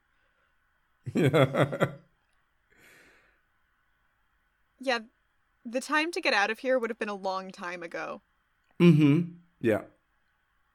Yeah. 1.15 1.87
Yeah, 4.81 5.01
the 5.65 5.81
time 5.81 6.11
to 6.13 6.21
get 6.21 6.33
out 6.35 6.51
of 6.51 6.61
here 6.61 6.79
would 6.79 6.91
have 6.91 6.99
been 6.99 7.09
a 7.09 7.15
long 7.15 7.51
time 7.51 7.83
ago. 7.83 8.23
mm-hmm. 8.81 9.33
Yeah. 9.61 9.83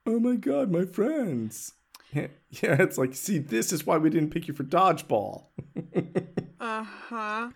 Oh 0.05 0.19
my 0.19 0.35
god, 0.35 0.69
my 0.71 0.85
friends. 0.85 1.74
Yeah, 2.13 2.27
yeah, 2.51 2.81
it's 2.81 2.97
like, 2.97 3.15
see, 3.15 3.39
this 3.39 3.74
is 3.74 3.85
why 3.85 3.97
we 3.97 4.09
didn't 4.12 4.29
pick 4.29 4.47
you 4.47 4.53
for 4.53 4.63
dodgeball. 4.63 5.45
Uh 6.57 6.83
huh. 6.83 7.50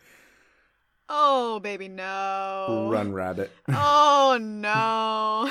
Oh, 1.08 1.60
baby, 1.62 1.88
no. 1.88 2.90
Run, 2.92 3.12
rabbit. 3.14 3.50
Oh, 3.70 4.38
no. 4.40 5.50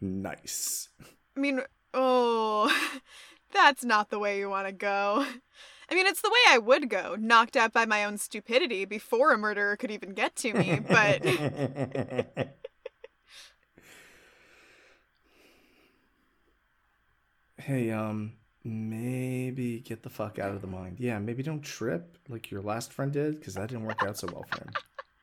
nice. 0.00 0.88
I 1.36 1.40
mean, 1.40 1.60
oh, 1.94 2.70
that's 3.52 3.84
not 3.84 4.10
the 4.10 4.18
way 4.18 4.38
you 4.38 4.50
want 4.50 4.66
to 4.66 4.72
go. 4.72 5.24
I 5.88 5.94
mean, 5.94 6.06
it's 6.06 6.20
the 6.20 6.30
way 6.30 6.38
I 6.54 6.58
would 6.58 6.88
go, 6.90 7.16
knocked 7.18 7.56
out 7.56 7.72
by 7.72 7.86
my 7.86 8.04
own 8.04 8.18
stupidity 8.18 8.84
before 8.84 9.32
a 9.32 9.38
murderer 9.38 9.76
could 9.76 9.90
even 9.90 10.14
get 10.14 10.34
to 10.36 10.52
me, 10.52 10.80
but 10.80 11.22
hey, 17.58 17.90
um, 17.90 18.32
maybe 18.64 19.80
get 19.80 20.02
the 20.02 20.10
fuck 20.10 20.38
out 20.38 20.52
of 20.52 20.60
the 20.60 20.66
mind. 20.66 20.96
Yeah, 21.00 21.18
maybe 21.18 21.42
don't 21.42 21.62
trip 21.62 22.18
like 22.28 22.50
your 22.50 22.62
last 22.62 22.92
friend 22.92 23.12
did, 23.12 23.38
because 23.38 23.54
that 23.54 23.68
didn't 23.68 23.84
work 23.84 24.02
out 24.02 24.18
so 24.18 24.28
well 24.32 24.44
for 24.50 24.64
him. 24.64 24.70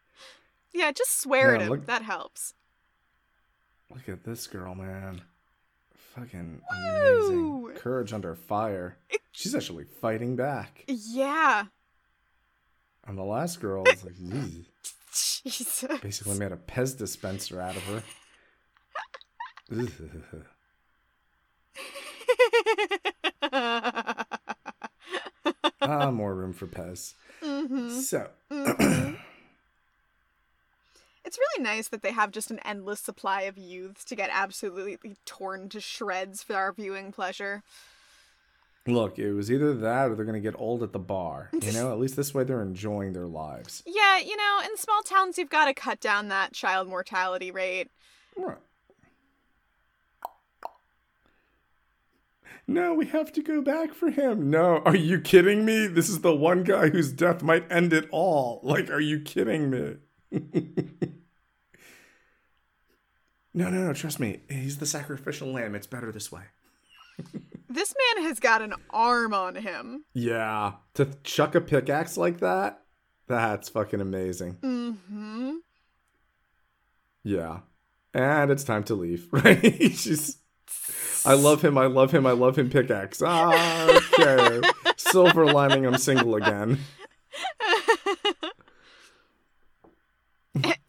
yeah, 0.74 0.92
just 0.92 1.22
swear 1.22 1.50
Yeah, 1.50 1.56
at 1.56 1.62
him. 1.62 1.70
look- 1.70 1.86
That 1.86 2.02
helps. 2.04 2.54
Look 3.94 4.10
at 4.10 4.24
this 4.24 4.48
girl, 4.48 4.74
man. 4.74 5.22
Fucking 6.16 6.62
amazing. 6.72 7.72
Courage 7.76 8.14
under 8.14 8.36
fire. 8.36 8.98
She's 9.32 9.56
actually 9.56 9.86
fighting 9.86 10.36
back. 10.36 10.84
Yeah. 10.88 11.66
And 13.06 13.18
the 13.18 13.24
last 13.24 13.60
girl 13.60 13.84
is 13.88 14.04
like, 14.04 14.14
"Ew." 14.20 14.66
Jesus. 15.46 16.00
basically 16.02 16.38
made 16.40 16.52
a 16.52 16.56
Pez 16.58 16.98
dispenser 16.98 17.60
out 17.62 17.76
of 17.76 17.84
her. 17.84 18.04
Ah, 25.82 26.12
more 26.12 26.34
room 26.34 26.54
for 26.54 26.66
Pez. 26.68 27.14
Mhm. 27.42 27.92
So, 28.02 28.30
It's 31.26 31.38
really 31.54 31.64
nice 31.64 31.88
that 31.90 32.02
they 32.02 32.12
have 32.12 32.32
just 32.32 32.52
an 32.52 32.60
endless 32.66 33.00
supply 33.00 33.42
of 33.44 33.58
youths 33.58 34.04
to 34.06 34.16
get 34.16 34.30
absolutely 34.32 34.98
torn 35.26 35.70
to 35.70 35.80
shreds 35.80 36.44
for 36.44 36.56
our 36.56 36.72
viewing 36.72 37.12
pleasure. 37.12 37.64
look, 38.86 39.18
it 39.18 39.34
was 39.34 39.50
either 39.52 39.74
that 39.74 40.10
or 40.10 40.16
they're 40.16 40.26
going 40.26 40.42
to 40.42 40.52
get 40.52 40.60
old 40.60 40.84
at 40.84 40.92
the 40.92 41.00
bar. 41.00 41.50
You 41.62 41.72
know, 41.72 41.92
at 41.92 42.00
least 42.00 42.16
this 42.16 42.34
way 42.34 42.44
they're 42.44 42.62
enjoying 42.62 43.14
their 43.14 43.28
lives. 43.28 43.84
Yeah, 43.86 44.20
you 44.20 44.36
know, 44.36 44.60
in 44.66 44.78
small 44.78 45.02
towns, 45.04 45.38
you've 45.38 45.50
got 45.50 45.66
to 45.66 45.74
cut 45.74 46.00
down 46.00 46.28
that 46.28 46.54
child 46.54 46.88
mortality 46.88 47.52
rate. 47.52 47.90
Right. 48.36 48.58
No, 52.66 52.94
we 52.94 53.08
have 53.08 53.32
to 53.34 53.42
go 53.44 53.62
back 53.62 53.94
for 53.94 54.10
him. 54.10 54.50
No, 54.50 54.78
are 54.86 54.96
you 54.96 55.20
kidding 55.20 55.66
me? 55.66 55.86
This 55.88 56.08
is 56.08 56.22
the 56.22 56.34
one 56.34 56.64
guy 56.64 56.90
whose 56.90 57.12
death 57.12 57.44
might 57.44 57.70
end 57.70 57.92
it 57.92 58.08
all. 58.10 58.62
Like, 58.64 58.90
are 58.90 59.02
you 59.02 59.20
kidding 59.20 59.70
me? 59.70 59.98
no, 63.54 63.70
no, 63.70 63.86
no, 63.88 63.94
trust 63.94 64.20
me. 64.20 64.42
He's 64.50 64.78
the 64.78 64.86
sacrificial 64.86 65.52
lamb. 65.52 65.76
It's 65.76 65.88
better 65.88 66.12
this 66.12 66.32
way. 66.32 66.44
This 67.74 67.96
man 68.16 68.26
has 68.26 68.40
got 68.40 68.62
an 68.62 68.76
arm 68.92 69.34
on 69.34 69.56
him. 69.56 70.06
Yeah. 70.14 70.74
To 70.94 71.10
chuck 71.24 71.56
a 71.56 71.62
pickaxe 71.62 72.18
like 72.18 72.40
that? 72.40 72.84
That's 73.26 73.68
fucking 73.68 74.00
amazing. 74.00 74.58
Mm-hmm. 74.62 75.54
Yeah. 77.24 77.62
And 78.14 78.52
it's 78.52 78.64
time 78.64 78.84
to 78.84 78.94
leave, 78.94 79.28
right? 79.32 79.60
She's 79.96 80.38
I 81.26 81.34
love 81.34 81.64
him, 81.64 81.76
I 81.80 81.88
love 81.88 82.12
him, 82.12 82.28
I 82.28 82.34
love 82.34 82.60
him 82.60 82.70
pickaxe. 82.70 83.24
Ah, 83.26 84.00
okay. 84.20 84.62
Silver 84.98 85.46
lining, 85.48 85.88
I'm 85.88 85.98
single 85.98 86.36
again. 86.36 86.78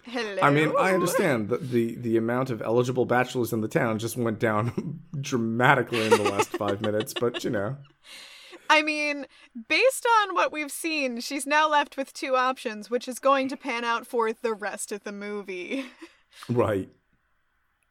Hello. 0.05 0.34
I 0.45 0.51
mean, 0.51 0.73
I 0.79 0.93
understand 0.93 1.49
that 1.49 1.71
the, 1.71 1.95
the 1.97 2.17
amount 2.17 2.51
of 2.51 2.61
eligible 2.61 3.07
bachelors 3.07 3.53
in 3.53 3.61
the 3.61 3.69
town 3.69 3.99
just 3.99 4.17
went 4.17 4.39
down 4.39 5.01
dramatically 5.21 6.05
in 6.05 6.11
the 6.11 6.23
last 6.23 6.51
five 6.51 6.81
minutes, 6.81 7.15
but 7.15 7.45
you 7.45 7.51
know. 7.51 7.77
I 8.69 8.83
mean, 8.83 9.27
based 9.69 10.07
on 10.23 10.35
what 10.35 10.53
we've 10.53 10.73
seen, 10.73 11.21
she's 11.21 11.47
now 11.47 11.69
left 11.69 11.97
with 11.97 12.13
two 12.13 12.37
options, 12.37 12.91
which 12.91 13.09
is 13.09 13.19
going 13.19 13.49
to 13.49 13.57
pan 13.57 13.85
out 13.85 14.07
for 14.07 14.33
the 14.33 14.55
rest 14.55 14.93
of 14.93 15.05
the 15.05 15.13
movie. 15.13 15.87
Right. 16.49 16.89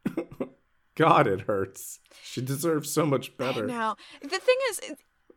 God, 0.95 1.27
it 1.27 1.41
hurts. 1.41 1.99
She 2.23 2.41
deserves 2.41 2.91
so 2.91 3.05
much 3.05 3.35
better. 3.37 3.65
Now, 3.65 3.95
the 4.21 4.39
thing 4.39 4.57
is, 4.69 4.81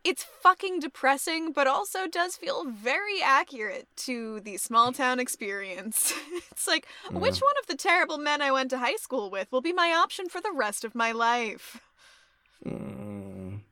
it's 0.07 0.23
fucking 0.23 0.79
depressing, 0.79 1.51
but 1.51 1.67
also 1.67 2.07
does 2.07 2.37
feel 2.37 2.65
very 2.65 3.21
accurate 3.21 3.89
to 3.97 4.39
the 4.41 4.57
small 4.57 4.93
town 4.93 5.19
experience. 5.19 6.15
it's 6.53 6.69
like, 6.69 6.87
which 7.13 7.39
one 7.41 7.55
of 7.61 7.67
the 7.67 7.75
terrible 7.75 8.17
men 8.17 8.41
I 8.41 8.53
went 8.53 8.71
to 8.71 8.79
high 8.79 8.97
school 8.97 9.31
with 9.31 9.51
will 9.51 9.61
be 9.61 9.73
my 9.73 9.93
option 9.93 10.29
for 10.29 10.41
the 10.41 10.53
rest 10.55 10.85
of 10.85 10.95
my 10.95 11.11
life? 11.11 11.81
Mm. 12.65 13.63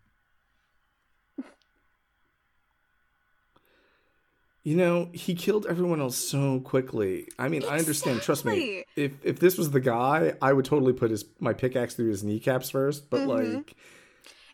You 4.64 4.76
know, 4.76 5.10
he 5.12 5.36
killed 5.36 5.66
everyone 5.66 6.00
else 6.00 6.16
so 6.16 6.58
quickly. 6.60 7.28
I 7.38 7.48
mean, 7.48 7.62
I 7.64 7.78
understand. 7.78 8.22
Trust 8.22 8.44
me. 8.44 8.84
If 8.96 9.12
if 9.22 9.38
this 9.38 9.58
was 9.58 9.70
the 9.70 9.80
guy, 9.80 10.34
I 10.40 10.52
would 10.54 10.64
totally 10.64 10.94
put 10.94 11.10
his 11.10 11.26
my 11.38 11.52
pickaxe 11.52 11.94
through 11.94 12.08
his 12.08 12.24
kneecaps 12.24 12.70
first. 12.70 13.10
But 13.10 13.22
Mhm. 13.22 13.54
like, 13.54 13.76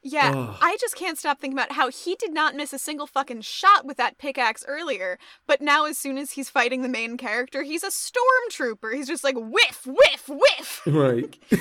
Yeah, 0.02 0.32
Ugh. 0.34 0.56
I 0.62 0.78
just 0.80 0.96
can't 0.96 1.18
stop 1.18 1.38
thinking 1.40 1.58
about 1.58 1.72
how 1.72 1.90
he 1.90 2.14
did 2.14 2.32
not 2.32 2.54
miss 2.54 2.72
a 2.72 2.78
single 2.78 3.06
fucking 3.06 3.42
shot 3.42 3.84
with 3.84 3.98
that 3.98 4.16
pickaxe 4.16 4.64
earlier, 4.66 5.18
but 5.46 5.60
now 5.60 5.84
as 5.84 5.98
soon 5.98 6.16
as 6.16 6.32
he's 6.32 6.48
fighting 6.48 6.80
the 6.80 6.88
main 6.88 7.18
character, 7.18 7.62
he's 7.62 7.82
a 7.82 7.88
stormtrooper. 7.88 8.94
He's 8.94 9.08
just 9.08 9.24
like 9.24 9.36
whiff, 9.36 9.86
whiff, 9.86 10.28
whiff. 10.28 10.82
right? 10.86 11.38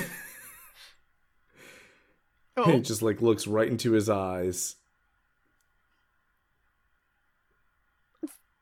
Oh, 2.56 2.72
he 2.72 2.80
just 2.80 3.00
like 3.00 3.22
looks 3.22 3.46
right 3.46 3.68
into 3.68 3.92
his 3.92 4.10
eyes. 4.10 4.76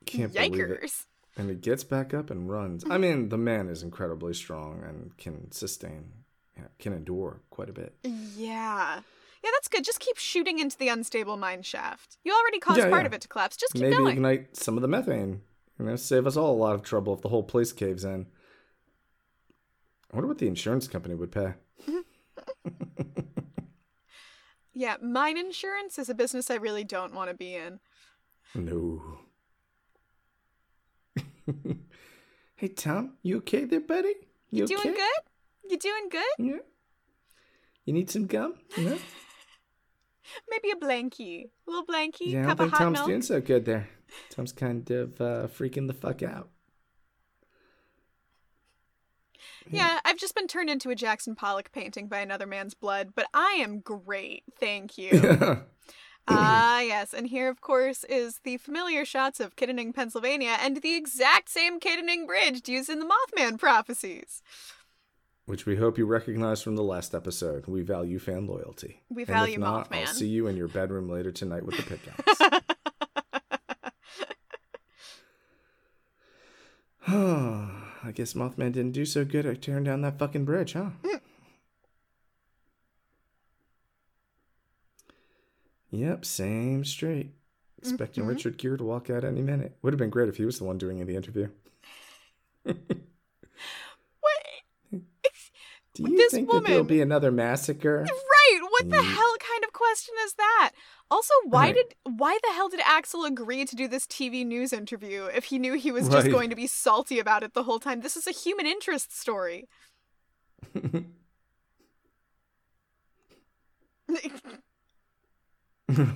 Can't 0.04 0.32
believe 0.32 0.70
it. 0.70 0.92
And 1.36 1.50
he 1.50 1.56
gets 1.56 1.84
back 1.84 2.14
up 2.14 2.30
and 2.30 2.48
runs. 2.48 2.84
I 2.84 2.88
mm-hmm. 2.88 3.00
mean, 3.00 3.28
the 3.28 3.38
man 3.38 3.68
is 3.68 3.82
incredibly 3.82 4.34
strong 4.34 4.82
and 4.86 5.16
can 5.16 5.50
sustain, 5.50 6.12
can 6.78 6.92
endure 6.92 7.40
quite 7.50 7.70
a 7.70 7.72
bit. 7.72 7.94
Yeah. 8.04 9.00
Yeah, 9.48 9.52
that's 9.54 9.68
good. 9.68 9.82
Just 9.84 10.00
keep 10.00 10.18
shooting 10.18 10.58
into 10.58 10.76
the 10.76 10.88
unstable 10.88 11.38
mine 11.38 11.62
shaft. 11.62 12.18
You 12.22 12.34
already 12.34 12.58
caused 12.58 12.78
Yeah, 12.78 12.90
part 12.90 13.02
yeah. 13.02 13.06
of 13.06 13.12
it 13.14 13.22
to 13.22 13.28
collapse. 13.28 13.56
Just 13.56 13.72
keep 13.72 13.82
Maybe 13.82 13.96
going. 13.96 14.16
ignite 14.16 14.56
some 14.56 14.76
of 14.76 14.82
the 14.82 14.88
methane. 14.88 15.40
You 15.78 15.86
know, 15.86 15.96
save 15.96 16.26
us 16.26 16.36
all 16.36 16.52
a 16.52 16.58
lot 16.58 16.74
of 16.74 16.82
trouble 16.82 17.14
if 17.14 17.22
the 17.22 17.28
whole 17.30 17.42
place 17.44 17.72
caves 17.72 18.04
in. 18.04 18.26
I 20.12 20.16
wonder 20.16 20.28
what 20.28 20.38
the 20.38 20.48
insurance 20.48 20.86
company 20.86 21.14
would 21.14 21.32
pay. 21.32 21.54
Yeah, 24.74 24.94
mine 25.02 25.36
insurance 25.36 25.98
is 25.98 26.08
a 26.08 26.14
business 26.14 26.52
I 26.52 26.54
really 26.54 26.84
don't 26.84 27.12
want 27.12 27.30
to 27.30 27.34
be 27.34 27.56
in. 27.56 27.80
No. 28.54 29.18
hey 32.54 32.68
Tom, 32.68 33.14
you 33.22 33.38
okay 33.38 33.64
there, 33.64 33.80
buddy? 33.80 34.14
You 34.52 34.68
Doing 34.68 34.78
okay? 34.80 34.90
good? 34.94 35.70
You 35.72 35.78
doing 35.78 36.08
good? 36.08 36.22
Yeah. 36.38 36.58
You 37.86 37.92
need 37.92 38.08
some 38.08 38.26
gum? 38.26 38.54
Yeah. 38.76 38.98
Maybe 40.50 40.70
a 40.70 40.76
blankie. 40.76 41.44
A 41.66 41.70
little 41.70 41.86
blankie, 41.86 42.32
yeah, 42.32 42.44
I 42.44 42.54
don't 42.54 42.58
think 42.58 42.74
Tom's 42.74 42.98
milk. 42.98 43.06
doing 43.06 43.22
so 43.22 43.40
good 43.40 43.64
there. 43.64 43.88
Tom's 44.30 44.52
kind 44.52 44.90
of 44.90 45.20
uh, 45.20 45.48
freaking 45.48 45.86
the 45.86 45.94
fuck 45.94 46.22
out. 46.22 46.48
Yeah, 49.70 50.00
I've 50.04 50.16
just 50.16 50.34
been 50.34 50.46
turned 50.46 50.70
into 50.70 50.88
a 50.90 50.94
Jackson 50.94 51.34
Pollock 51.34 51.72
painting 51.72 52.08
by 52.08 52.20
another 52.20 52.46
man's 52.46 52.72
blood, 52.72 53.10
but 53.14 53.26
I 53.34 53.58
am 53.60 53.80
great, 53.80 54.44
thank 54.58 54.96
you. 54.96 55.62
Ah, 56.30 56.80
yes. 56.80 57.14
And 57.14 57.26
here, 57.26 57.48
of 57.48 57.60
course, 57.60 58.04
is 58.04 58.40
the 58.44 58.58
familiar 58.58 59.04
shots 59.04 59.40
of 59.40 59.56
Kittanning, 59.56 59.94
Pennsylvania, 59.94 60.58
and 60.60 60.76
the 60.76 60.94
exact 60.94 61.48
same 61.48 61.80
Kittanning 61.80 62.26
Bridge 62.26 62.68
used 62.68 62.90
in 62.90 62.98
the 62.98 63.06
Mothman 63.06 63.58
prophecies. 63.58 64.42
Which 65.48 65.64
we 65.64 65.76
hope 65.76 65.96
you 65.96 66.04
recognize 66.04 66.60
from 66.60 66.76
the 66.76 66.82
last 66.82 67.14
episode. 67.14 67.66
We 67.66 67.80
value 67.80 68.18
fan 68.18 68.46
loyalty. 68.46 69.00
We 69.08 69.24
value 69.24 69.54
And 69.54 69.62
if 69.62 69.66
not, 69.66 69.90
Mothman. 69.90 70.00
I'll 70.06 70.12
see 70.12 70.28
you 70.28 70.46
in 70.46 70.58
your 70.58 70.68
bedroom 70.68 71.08
later 71.08 71.32
tonight 71.32 71.64
with 71.64 71.78
the 71.78 71.84
pickaxe. 71.84 72.38
I 77.08 78.12
guess 78.12 78.34
Mothman 78.34 78.72
didn't 78.72 78.92
do 78.92 79.06
so 79.06 79.24
good 79.24 79.46
at 79.46 79.62
tearing 79.62 79.84
down 79.84 80.02
that 80.02 80.18
fucking 80.18 80.44
bridge, 80.44 80.74
huh? 80.74 80.90
yep, 85.90 86.26
same 86.26 86.84
street. 86.84 87.30
Expecting 87.78 88.24
Mhm. 88.24 88.28
Richard 88.28 88.58
Gere 88.58 88.76
to 88.76 88.84
walk 88.84 89.08
out 89.08 89.24
any 89.24 89.40
minute. 89.40 89.78
Would 89.80 89.94
have 89.94 89.98
been 89.98 90.10
great 90.10 90.28
if 90.28 90.36
he 90.36 90.44
was 90.44 90.58
the 90.58 90.64
one 90.64 90.76
doing 90.76 91.04
the 91.06 91.16
interview. 91.16 91.48
Do 96.06 96.12
you 96.12 96.16
This 96.16 96.32
think 96.32 96.50
that 96.50 96.64
there'll 96.64 96.84
be 96.84 97.00
another 97.00 97.30
massacre? 97.32 98.06
Right. 98.08 98.58
What 98.62 98.88
the 98.90 99.02
hell 99.02 99.34
kind 99.40 99.64
of 99.64 99.72
question 99.72 100.14
is 100.24 100.34
that? 100.34 100.70
Also, 101.10 101.34
why 101.44 101.66
Right. 101.66 101.74
did 101.74 101.94
why 102.18 102.38
the 102.42 102.52
hell 102.52 102.68
did 102.68 102.80
Axel 102.84 103.24
agree 103.24 103.64
to 103.64 103.74
do 103.74 103.88
this 103.88 104.06
TV 104.06 104.44
news 104.46 104.72
interview 104.72 105.24
if 105.24 105.44
he 105.46 105.58
knew 105.58 105.72
he 105.74 105.90
was 105.90 106.08
just 106.08 106.30
going 106.30 106.50
to 106.50 106.56
be 106.56 106.66
salty 106.68 107.18
about 107.18 107.42
it 107.42 107.54
the 107.54 107.64
whole 107.64 107.80
time? 107.80 108.00
This 108.02 108.16
is 108.16 108.26
a 108.26 108.30
human 108.32 108.66
interest 108.66 109.16
story. 109.18 109.68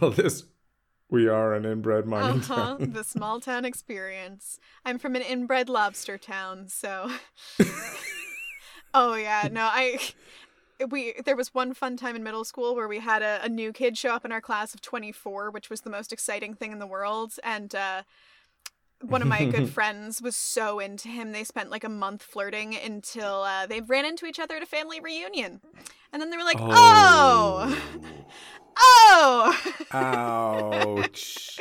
well, 0.00 0.10
this 0.10 0.44
we 1.10 1.28
are 1.28 1.54
an 1.54 1.64
inbred 1.64 2.06
mining 2.06 2.38
Uh-huh, 2.40 2.54
town. 2.78 2.90
the 2.92 3.04
small 3.04 3.40
town 3.40 3.64
experience. 3.64 4.58
I'm 4.84 4.98
from 4.98 5.14
an 5.16 5.22
inbred 5.22 5.68
lobster 5.68 6.16
town, 6.18 6.68
so 6.68 7.10
Oh 8.94 9.14
yeah, 9.14 9.48
no, 9.52 9.62
I 9.62 9.98
we 10.90 11.14
there 11.24 11.36
was 11.36 11.54
one 11.54 11.74
fun 11.74 11.96
time 11.96 12.16
in 12.16 12.22
middle 12.22 12.44
school 12.44 12.74
where 12.74 12.88
we 12.88 12.98
had 12.98 13.22
a, 13.22 13.40
a 13.44 13.48
new 13.48 13.72
kid 13.72 13.96
show 13.96 14.10
up 14.10 14.24
in 14.24 14.32
our 14.32 14.40
class 14.40 14.74
of 14.74 14.80
24, 14.80 15.50
which 15.50 15.70
was 15.70 15.82
the 15.82 15.90
most 15.90 16.12
exciting 16.12 16.54
thing 16.54 16.72
in 16.72 16.78
the 16.78 16.86
world 16.86 17.34
and 17.42 17.74
uh 17.74 18.02
one 19.00 19.20
of 19.20 19.26
my 19.26 19.44
good 19.44 19.68
friends 19.74 20.22
was 20.22 20.36
so 20.36 20.78
into 20.78 21.08
him 21.08 21.32
they 21.32 21.42
spent 21.42 21.70
like 21.70 21.82
a 21.82 21.88
month 21.88 22.22
flirting 22.22 22.76
until 22.76 23.42
uh, 23.42 23.66
they 23.66 23.80
ran 23.80 24.04
into 24.04 24.26
each 24.26 24.38
other 24.38 24.54
at 24.54 24.62
a 24.62 24.66
family 24.66 25.00
reunion 25.00 25.60
and 26.12 26.22
then 26.22 26.30
they 26.30 26.36
were 26.36 26.44
like 26.44 26.58
oh. 26.60 27.76
Oh, 28.76 29.56
Ouch. 29.92 31.60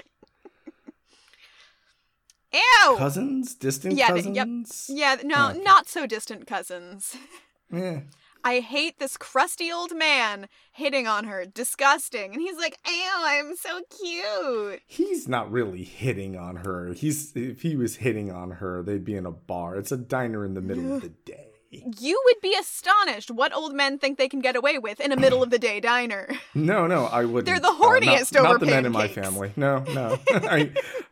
Ew 2.54 2.96
cousins? 2.98 3.56
Distant 3.56 3.96
Yeah, 3.96 4.08
th- 4.14 4.26
yep. 4.26 4.46
cousins? 4.48 4.86
Yeah, 4.90 5.18
no, 5.24 5.36
oh, 5.38 5.50
Okay. 5.52 5.60
not 5.62 5.88
so 5.88 6.06
distant 6.06 6.48
cousins. 6.48 7.16
Yeah. 7.74 8.02
I 8.44 8.60
hate 8.60 9.00
this 9.00 9.16
crusty 9.16 9.72
old 9.72 9.96
man 9.96 10.50
hitting 10.74 11.08
on 11.08 11.24
her. 11.24 11.46
Disgusting. 11.46 12.34
And 12.34 12.42
he's 12.42 12.58
like, 12.58 12.78
ew, 12.86 12.94
I'm 13.24 13.56
so 13.56 13.82
cute. 13.98 14.82
He's 14.88 15.30
not 15.30 15.50
really 15.50 15.84
hitting 15.86 16.36
on 16.38 16.58
her. 16.58 16.92
He's 16.94 17.32
if 17.34 17.62
he 17.62 17.78
was 17.78 17.96
hitting 17.98 18.30
on 18.30 18.52
her, 18.52 18.84
they'd 18.84 19.06
be 19.06 19.16
in 19.16 19.26
a 19.26 19.32
bar. 19.32 19.78
It's 19.78 19.94
a 19.94 19.98
diner 19.98 20.44
in 20.44 20.54
the 20.54 20.60
middle 20.62 20.96
of 20.96 21.02
the 21.02 21.10
day. 21.26 21.51
You 21.72 22.22
would 22.26 22.42
be 22.42 22.54
astonished 22.60 23.32
what 23.32 23.54
old 23.56 23.74
men 23.74 23.98
think 23.98 24.18
they 24.18 24.28
can 24.28 24.42
get 24.42 24.58
away 24.58 24.78
with 24.78 25.00
in 25.00 25.14
a 25.14 25.16
middle 25.18 25.42
of 25.42 25.50
the 25.52 25.58
day 25.60 25.80
diner. 25.80 26.28
No, 26.54 26.86
no, 26.86 27.06
I 27.06 27.24
wouldn't. 27.24 27.46
They're 27.46 27.62
the 27.62 27.70
Uh, 27.70 27.72
not- 27.72 28.02
horniest 28.04 28.34
not, 28.34 28.46
over 28.46 28.58
the 28.60 28.66
men 28.66 28.86
in 28.86 28.92
my 28.92 29.08
family. 29.08 29.54
No, 29.56 29.80
no. 29.94 30.20
I, 30.32 30.72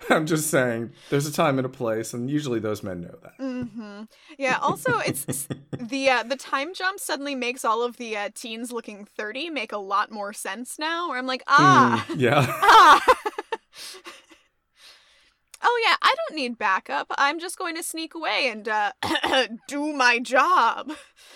I'm 0.10 0.26
just 0.26 0.50
saying, 0.50 0.92
there's 1.10 1.26
a 1.26 1.32
time 1.32 1.58
and 1.60 1.66
a 1.66 1.70
place, 1.70 2.14
and 2.14 2.30
usually 2.30 2.60
those 2.60 2.84
men 2.84 3.00
know 3.02 3.18
that. 3.24 3.34
hmm 3.38 4.02
Yeah. 4.38 4.58
Also, 4.62 4.98
it's 5.00 5.24
it's- 5.24 5.48
the 5.80 6.10
uh, 6.10 6.24
the 6.24 6.36
time 6.36 6.74
jump 6.74 7.00
suddenly 7.00 7.36
makes 7.36 7.64
all 7.64 7.84
of 7.84 7.96
the 7.96 8.18
uh, 8.18 8.30
teens 8.36 8.72
looking 8.74 9.06
thirty 9.06 9.50
make 9.50 9.72
a 9.72 9.78
lot 9.78 10.12
more 10.12 10.34
sense 10.34 10.78
now. 10.78 11.08
Where 11.08 11.18
I'm 11.18 11.28
like, 11.28 11.44
ah, 11.48 12.06
Mm, 12.10 12.20
yeah. 12.20 12.46
ah. 12.50 13.06
Oh 15.62 15.82
yeah, 15.86 15.96
I 16.02 16.14
don't 16.18 16.36
need 16.38 16.58
backup. 16.58 17.08
I'm 17.18 17.40
just 17.40 17.58
going 17.58 17.76
to 17.76 17.84
sneak 17.84 18.14
away 18.16 18.50
and 18.52 18.68
uh, 18.68 18.92
do 19.68 19.94
my 19.94 20.20
job. 20.20 20.92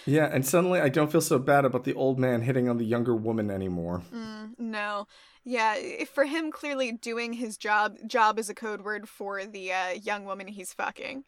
Yeah, 0.06 0.30
and 0.32 0.46
suddenly 0.46 0.80
I 0.82 0.90
don't 0.90 1.12
feel 1.12 1.22
so 1.22 1.40
bad 1.40 1.66
about 1.66 1.84
the 1.84 1.94
old 1.94 2.20
man 2.20 2.42
hitting 2.42 2.68
on 2.70 2.78
the 2.78 2.86
younger 2.86 3.16
woman 3.16 3.50
anymore. 3.52 4.04
Mm, 4.14 4.52
no. 4.58 5.08
Yeah, 5.46 5.76
for 6.06 6.24
him, 6.26 6.52
clearly 6.52 6.92
doing 6.94 7.34
his 7.34 7.58
job 7.58 7.98
job 8.08 8.40
is 8.40 8.50
a 8.50 8.54
code 8.56 8.82
word 8.82 9.10
for 9.10 9.46
the 9.46 9.74
uh, 9.74 9.90
young 9.92 10.24
woman 10.26 10.48
he's 10.48 10.74
fucking. 10.74 11.26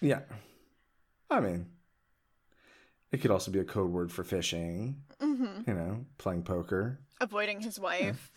Yeah. 0.00 0.20
I 1.30 1.38
mean, 1.40 1.66
it 3.12 3.18
could 3.18 3.30
also 3.30 3.50
be 3.52 3.60
a 3.60 3.64
code 3.64 3.90
word 3.90 4.10
for 4.10 4.24
fishing, 4.24 5.02
hmm 5.20 5.60
you 5.66 5.74
know, 5.74 6.06
playing 6.18 6.42
poker, 6.42 6.98
Avoiding 7.20 7.60
his 7.60 7.78
wife. 7.78 8.32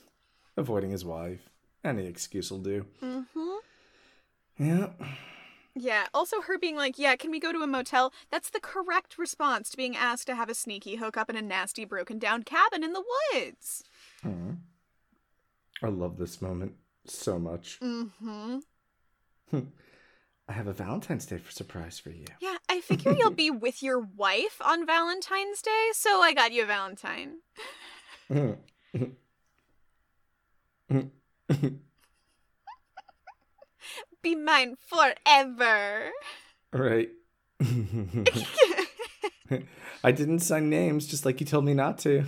avoiding 0.58 0.92
his 0.92 1.04
wife. 1.06 1.50
Any 1.84 2.08
excuse 2.08 2.50
will 2.52 2.60
do. 2.60 2.86
hmm 3.00 3.22
Yeah. 4.58 4.90
Yeah. 5.76 6.06
Also, 6.14 6.42
her 6.42 6.58
being 6.58 6.76
like, 6.76 6.98
"Yeah, 7.00 7.16
can 7.16 7.32
we 7.32 7.40
go 7.40 7.52
to 7.52 7.62
a 7.62 7.68
motel?" 7.68 8.14
That's 8.32 8.50
the 8.50 8.60
correct 8.60 9.18
response 9.18 9.70
to 9.72 9.78
being 9.78 9.96
asked 9.98 10.28
to 10.28 10.36
have 10.36 10.50
a 10.50 10.54
sneaky 10.54 10.96
hookup 10.96 11.30
in 11.30 11.36
a 11.36 11.42
nasty, 11.42 11.84
broken 11.84 12.20
down 12.20 12.44
cabin 12.44 12.84
in 12.84 12.94
the 12.94 13.04
woods. 13.34 13.84
Mhm. 14.24 14.58
I 15.82 15.88
love 15.88 16.18
this 16.18 16.42
moment 16.42 16.76
so 17.06 17.38
much. 17.40 17.80
Mm-hmm. 17.82 18.60
I 20.48 20.54
have 20.54 20.68
a 20.68 20.74
Valentine's 20.74 21.26
Day 21.26 21.38
for 21.38 21.52
surprise 21.52 22.00
for 22.00 22.12
you. 22.12 22.26
Yeah, 22.40 22.58
I 22.70 22.80
figure 22.82 23.12
you'll 23.12 23.32
be 23.32 23.50
with 23.66 23.82
your 23.82 24.00
wife 24.00 24.62
on 24.62 24.86
Valentine's 24.86 25.62
Day, 25.62 25.90
so 25.94 26.22
I 26.22 26.34
got 26.34 26.52
you 26.54 26.64
a 26.64 26.66
Valentine. 26.66 27.40
Be 34.22 34.36
mine 34.36 34.76
forever. 34.88 36.12
right. 36.72 37.10
I 40.04 40.12
didn't 40.12 40.40
sign 40.40 40.70
names 40.70 41.06
just 41.08 41.26
like 41.26 41.40
you 41.40 41.46
told 41.46 41.66
me 41.66 41.74
not 41.74 41.98
to. 42.00 42.26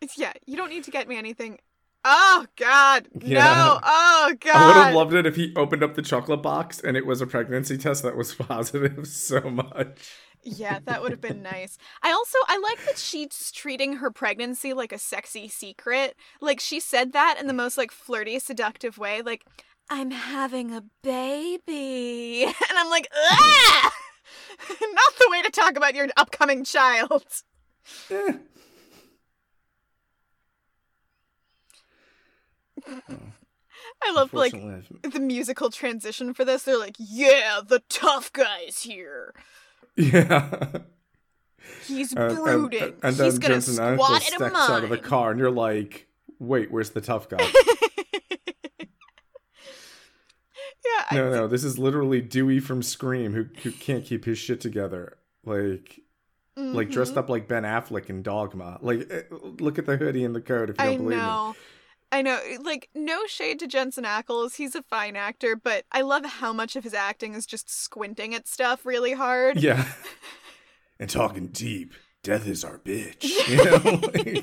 It's, 0.00 0.16
yeah, 0.16 0.32
you 0.46 0.56
don't 0.56 0.70
need 0.70 0.84
to 0.84 0.90
get 0.90 1.08
me 1.08 1.16
anything. 1.16 1.58
Oh 2.04 2.46
God, 2.56 3.08
Yeah. 3.20 3.40
no! 3.44 3.80
Oh 3.82 4.34
God, 4.40 4.56
I 4.56 4.66
would 4.66 4.76
have 4.76 4.94
loved 4.94 5.12
it 5.14 5.26
if 5.26 5.36
he 5.36 5.52
opened 5.56 5.82
up 5.82 5.94
the 5.94 6.00
chocolate 6.02 6.42
box 6.42 6.80
and 6.80 6.96
it 6.96 7.04
was 7.04 7.20
a 7.20 7.26
pregnancy 7.26 7.76
test 7.76 8.02
that 8.04 8.16
was 8.16 8.34
positive 8.38 9.06
so 9.06 9.40
much. 9.50 9.98
Yeah, 10.42 10.78
that 10.86 11.02
would 11.02 11.10
have 11.10 11.20
been 11.20 11.42
nice. 11.42 11.76
I 12.02 12.12
also 12.12 12.38
I 12.48 12.58
like 12.58 12.84
that 12.86 12.96
she's 12.96 13.52
treating 13.52 13.96
her 13.96 14.10
pregnancy 14.10 14.72
like 14.72 14.92
a 14.92 14.98
sexy 14.98 15.48
secret. 15.48 16.16
Like 16.40 16.60
she 16.60 16.80
said 16.80 17.12
that 17.12 17.36
in 17.38 17.46
the 17.46 17.52
most 17.52 17.76
like 17.76 17.90
flirty, 17.90 18.38
seductive 18.38 18.96
way. 18.96 19.20
Like 19.20 19.44
I'm 19.90 20.10
having 20.10 20.72
a 20.72 20.84
baby, 21.02 22.44
and 22.44 22.78
I'm 22.78 22.88
like, 22.88 23.08
ah, 23.14 23.92
not 24.70 25.12
the 25.18 25.28
way 25.30 25.42
to 25.42 25.50
talk 25.50 25.76
about 25.76 25.94
your 25.94 26.08
upcoming 26.16 26.64
child. 26.64 27.24
I 34.02 34.12
love 34.12 34.32
like 34.32 34.52
the 34.52 35.20
musical 35.20 35.70
transition 35.70 36.32
for 36.32 36.44
this. 36.44 36.62
They're 36.62 36.78
like, 36.78 36.96
yeah, 36.98 37.60
the 37.66 37.82
tough 37.88 38.32
guy's 38.32 38.82
here. 38.82 39.34
Yeah. 39.96 40.56
He's 41.86 42.12
And- 42.12 42.32
and- 42.32 42.38
brooding. 42.42 42.82
And, 43.02 43.14
He's 43.14 43.18
then 43.18 43.36
gonna 43.36 43.54
Jensen 43.54 43.74
squat 43.74 44.22
Ackles 44.22 44.28
in 44.28 44.34
a 44.34 44.36
steps 44.50 44.70
out 44.70 44.84
of 44.84 44.90
the 44.90 44.98
car, 44.98 45.30
and 45.30 45.38
you're 45.40 45.50
like, 45.50 46.06
"Wait, 46.38 46.70
where's 46.70 46.90
the 46.90 47.00
tough 47.00 47.28
guy?" 47.28 47.38
yeah, 48.80 48.86
I- 51.10 51.14
no, 51.16 51.30
no, 51.30 51.46
this 51.46 51.64
is 51.64 51.78
literally 51.78 52.20
Dewey 52.20 52.60
from 52.60 52.82
Scream, 52.82 53.32
who 53.34 53.46
who 53.62 53.70
can't 53.72 54.04
keep 54.04 54.24
his 54.24 54.38
shit 54.38 54.60
together. 54.60 55.18
Like, 55.44 56.00
like 56.56 56.90
dressed 56.90 57.14
Mhm. 57.14 57.18
up 57.18 57.28
like 57.30 57.48
Ben 57.48 57.62
Affleck 57.64 58.10
in 58.10 58.22
Dogma. 58.22 58.78
Like, 58.82 59.06
eh, 59.10 59.22
look 59.30 59.78
at 59.78 59.86
the 59.86 59.96
hoodie 59.96 60.24
and 60.24 60.34
the 60.34 60.40
coat 60.40 60.70
if 60.70 60.76
you 60.78 60.84
don't 60.84 60.94
I 60.94 60.96
believe 60.98 61.18
know. 61.18 61.56
I 62.12 62.22
know. 62.22 62.38
Like, 62.60 62.88
no 62.94 63.26
shade 63.26 63.58
to 63.60 63.66
Jensen 63.66 64.04
Ackles. 64.04 64.56
He's 64.56 64.74
a 64.74 64.82
fine 64.82 65.14
actor, 65.16 65.54
but 65.56 65.84
I 65.92 66.00
love 66.02 66.24
how 66.24 66.52
much 66.52 66.74
of 66.76 66.82
his 66.84 66.94
acting 66.94 67.34
is 67.34 67.46
just 67.46 67.70
squinting 67.70 68.34
at 68.34 68.48
stuff 68.48 68.84
really 68.84 69.12
hard. 69.12 69.62
Yeah. 69.62 69.84
and 70.98 71.08
talking 71.08 71.48
deep. 71.48 71.94
Death 72.22 72.46
is 72.46 72.64
our 72.64 72.78
bitch. 72.78 73.24
You 73.48 73.64
know? 73.64 74.42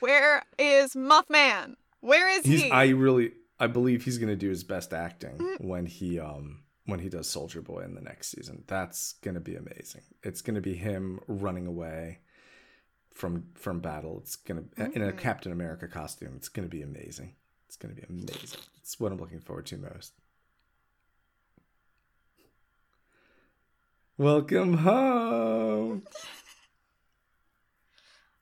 Where 0.00 0.42
is 0.58 0.94
Mothman? 0.94 1.74
Where 2.00 2.28
is 2.28 2.44
he's 2.44 2.62
he? 2.64 2.70
I 2.70 2.88
really 2.88 3.32
I 3.58 3.66
believe 3.68 4.04
he's 4.04 4.18
gonna 4.18 4.36
do 4.36 4.50
his 4.50 4.64
best 4.64 4.92
acting 4.92 5.38
Mm. 5.38 5.64
when 5.64 5.86
he 5.86 6.18
um 6.18 6.64
when 6.86 7.00
he 7.00 7.08
does 7.08 7.28
Soldier 7.30 7.62
Boy 7.62 7.80
in 7.80 7.94
the 7.94 8.02
next 8.02 8.28
season. 8.28 8.64
That's 8.66 9.14
gonna 9.22 9.40
be 9.40 9.56
amazing. 9.56 10.02
It's 10.22 10.42
gonna 10.42 10.60
be 10.60 10.74
him 10.74 11.20
running 11.26 11.66
away 11.66 12.18
from 13.14 13.44
from 13.54 13.80
battle. 13.80 14.18
It's 14.20 14.36
gonna 14.36 14.64
in 14.76 15.02
a 15.02 15.12
mm. 15.12 15.18
Captain 15.18 15.52
America 15.52 15.88
costume. 15.88 16.34
It's 16.36 16.48
gonna 16.48 16.68
be 16.68 16.82
amazing. 16.82 17.34
It's 17.66 17.76
gonna 17.76 17.94
be 17.94 18.04
amazing. 18.08 18.60
It's 18.76 19.00
what 19.00 19.12
I'm 19.12 19.18
looking 19.18 19.40
forward 19.40 19.66
to 19.66 19.78
most. 19.78 20.12
Welcome 24.18 24.78
home. 24.78 26.02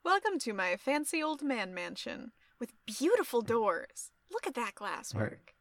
Welcome 0.03 0.37
to 0.39 0.53
my 0.53 0.75
fancy 0.75 1.23
old 1.23 1.41
man 1.41 1.73
mansion 1.73 2.31
with 2.59 2.73
beautiful 2.85 3.41
doors. 3.41 4.11
Look 4.31 4.45
at 4.45 4.55
that 4.55 4.75
glasswork. 4.75 5.53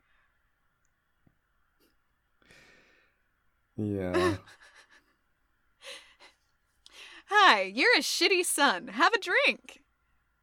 Yeah. 3.77 4.37
Hi, 7.35 7.62
you're 7.62 7.97
a 7.97 8.01
shitty 8.03 8.45
son. 8.45 8.88
Have 8.88 9.14
a 9.14 9.18
drink. 9.18 9.81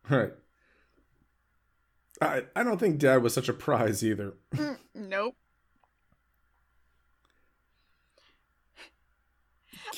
Right. 0.10 0.32
I 2.19 2.43
I 2.56 2.63
don't 2.63 2.80
think 2.80 2.97
Dad 2.97 3.21
was 3.21 3.34
such 3.34 3.47
a 3.47 3.54
prize 3.54 4.04
either. 4.04 4.34
Mm, 4.56 4.78
nope. 4.95 5.36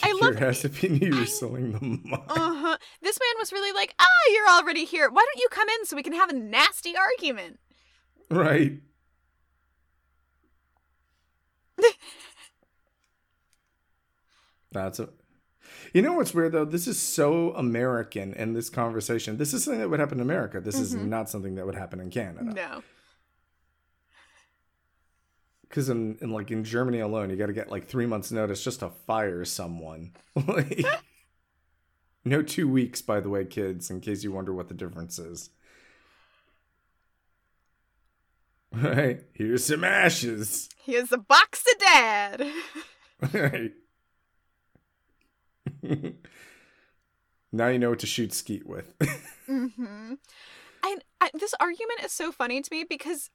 I 0.03 0.09
Your 0.09 0.33
love- 0.33 0.41
ass 0.43 0.65
if 0.65 0.83
you 0.83 0.89
knew 0.89 1.07
you 1.13 1.19
were 1.19 1.25
selling 1.25 1.71
the 1.71 1.79
mine. 1.81 2.23
Uh 2.27 2.53
huh. 2.55 2.77
This 3.01 3.17
man 3.19 3.35
was 3.39 3.51
really 3.53 3.71
like, 3.71 3.93
ah, 3.99 4.05
you're 4.33 4.49
already 4.49 4.83
here. 4.85 5.09
Why 5.09 5.25
don't 5.25 5.41
you 5.41 5.47
come 5.49 5.67
in 5.69 5.85
so 5.85 5.95
we 5.95 6.03
can 6.03 6.13
have 6.13 6.29
a 6.29 6.33
nasty 6.33 6.93
argument? 6.95 7.59
Right. 8.29 8.79
That's 14.71 14.99
a. 14.99 15.09
You 15.93 16.01
know 16.01 16.13
what's 16.13 16.33
weird 16.33 16.53
though? 16.53 16.65
This 16.65 16.87
is 16.87 16.97
so 16.99 17.53
American 17.55 18.33
in 18.33 18.53
this 18.53 18.69
conversation. 18.69 19.37
This 19.37 19.53
is 19.53 19.63
something 19.63 19.79
that 19.81 19.89
would 19.89 19.99
happen 19.99 20.19
in 20.19 20.21
America. 20.21 20.61
This 20.61 20.79
is 20.79 20.95
Mhm. 20.95 21.07
not 21.07 21.29
something 21.29 21.55
that 21.55 21.65
would 21.65 21.75
happen 21.75 21.99
in 21.99 22.09
Canada. 22.09 22.53
No. 22.53 22.83
Because 25.63 25.89
in, 25.89 26.17
in 26.21 26.31
like 26.31 26.51
in 26.51 26.63
Germany 26.63 26.99
alone, 26.99 27.29
you 27.29 27.35
got 27.37 27.47
to 27.47 27.53
get 27.53 27.69
like 27.69 27.87
three 27.87 28.05
months' 28.05 28.31
notice 28.31 28.63
just 28.63 28.79
to 28.81 28.89
fire 29.07 29.43
someone. 29.45 30.11
like, 30.47 30.83
no 32.25 32.41
two 32.41 32.67
weeks, 32.69 33.01
by 33.01 33.19
the 33.19 33.29
way, 33.29 33.45
kids. 33.45 33.89
In 33.89 34.01
case 34.01 34.23
you 34.23 34.31
wonder 34.31 34.53
what 34.53 34.67
the 34.67 34.73
difference 34.73 35.17
is. 35.19 35.49
Right 38.73 39.21
here's 39.33 39.65
some 39.65 39.83
ashes. 39.83 40.69
Here's 40.85 41.11
a 41.11 41.17
box 41.17 41.63
of 41.73 41.79
dad. 41.79 42.47
Right. 43.33 43.73
now 47.51 47.67
you 47.67 47.79
know 47.79 47.89
what 47.89 47.99
to 47.99 48.07
shoot 48.07 48.33
skeet 48.33 48.67
with. 48.67 48.97
mm-hmm. 49.49 50.13
And 50.83 51.03
I, 51.19 51.29
this 51.33 51.53
argument 51.59 52.03
is 52.03 52.11
so 52.11 52.31
funny 52.31 52.61
to 52.61 52.69
me 52.71 52.83
because 52.87 53.29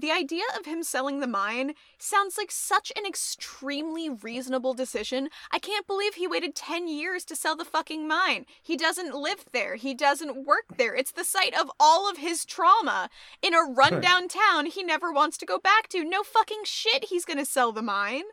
the 0.00 0.10
idea 0.10 0.44
of 0.58 0.66
him 0.66 0.82
selling 0.82 1.20
the 1.20 1.26
mine 1.26 1.74
sounds 1.98 2.36
like 2.36 2.50
such 2.50 2.92
an 2.96 3.06
extremely 3.06 4.10
reasonable 4.10 4.74
decision. 4.74 5.28
I 5.50 5.58
can't 5.58 5.86
believe 5.86 6.14
he 6.14 6.26
waited 6.26 6.54
10 6.54 6.88
years 6.88 7.24
to 7.26 7.36
sell 7.36 7.56
the 7.56 7.64
fucking 7.64 8.06
mine. 8.06 8.46
He 8.62 8.76
doesn't 8.76 9.14
live 9.14 9.46
there. 9.52 9.76
He 9.76 9.94
doesn't 9.94 10.46
work 10.46 10.76
there. 10.76 10.94
It's 10.94 11.12
the 11.12 11.24
site 11.24 11.58
of 11.58 11.70
all 11.80 12.10
of 12.10 12.18
his 12.18 12.44
trauma 12.44 13.08
in 13.42 13.54
a 13.54 13.62
rundown 13.62 14.28
town 14.28 14.66
he 14.66 14.82
never 14.82 15.12
wants 15.12 15.38
to 15.38 15.46
go 15.46 15.58
back 15.58 15.88
to. 15.88 16.04
No 16.04 16.22
fucking 16.22 16.62
shit 16.64 17.06
he's 17.06 17.24
going 17.24 17.38
to 17.38 17.44
sell 17.46 17.72
the 17.72 17.82
mine. 17.82 18.24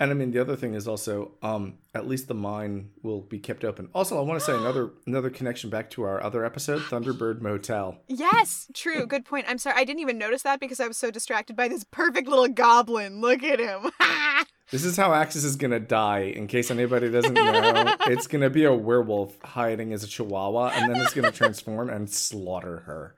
And 0.00 0.10
I 0.10 0.14
mean, 0.14 0.30
the 0.30 0.40
other 0.40 0.56
thing 0.56 0.72
is 0.72 0.88
also, 0.88 1.32
um, 1.42 1.74
at 1.94 2.08
least 2.08 2.26
the 2.26 2.34
mine 2.34 2.88
will 3.02 3.20
be 3.20 3.38
kept 3.38 3.64
open. 3.64 3.90
Also, 3.94 4.18
I 4.18 4.22
want 4.22 4.40
to 4.40 4.44
say 4.44 4.56
another 4.56 4.90
another 5.06 5.28
connection 5.28 5.68
back 5.68 5.90
to 5.90 6.02
our 6.02 6.22
other 6.22 6.44
episode, 6.44 6.80
Thunderbird 6.82 7.42
Motel. 7.42 7.98
Yes, 8.08 8.70
true. 8.74 9.06
Good 9.06 9.26
point. 9.26 9.44
I'm 9.46 9.58
sorry. 9.58 9.76
I 9.78 9.84
didn't 9.84 10.00
even 10.00 10.16
notice 10.16 10.42
that 10.42 10.58
because 10.58 10.80
I 10.80 10.88
was 10.88 10.96
so 10.96 11.10
distracted 11.10 11.54
by 11.54 11.68
this 11.68 11.84
perfect 11.84 12.26
little 12.28 12.48
goblin. 12.48 13.20
Look 13.20 13.44
at 13.44 13.60
him. 13.60 13.90
This 14.70 14.84
is 14.84 14.96
how 14.96 15.12
Axis 15.12 15.42
is 15.42 15.56
gonna 15.56 15.80
die. 15.80 16.20
In 16.20 16.46
case 16.46 16.70
anybody 16.70 17.10
doesn't 17.10 17.34
know, 17.34 17.96
it's 18.06 18.28
gonna 18.28 18.50
be 18.50 18.64
a 18.64 18.72
werewolf 18.72 19.36
hiding 19.42 19.92
as 19.92 20.04
a 20.04 20.06
chihuahua, 20.06 20.68
and 20.68 20.94
then 20.94 21.02
it's 21.02 21.12
gonna 21.12 21.32
transform 21.32 21.90
and 21.90 22.08
slaughter 22.08 22.78
her. 22.86 23.16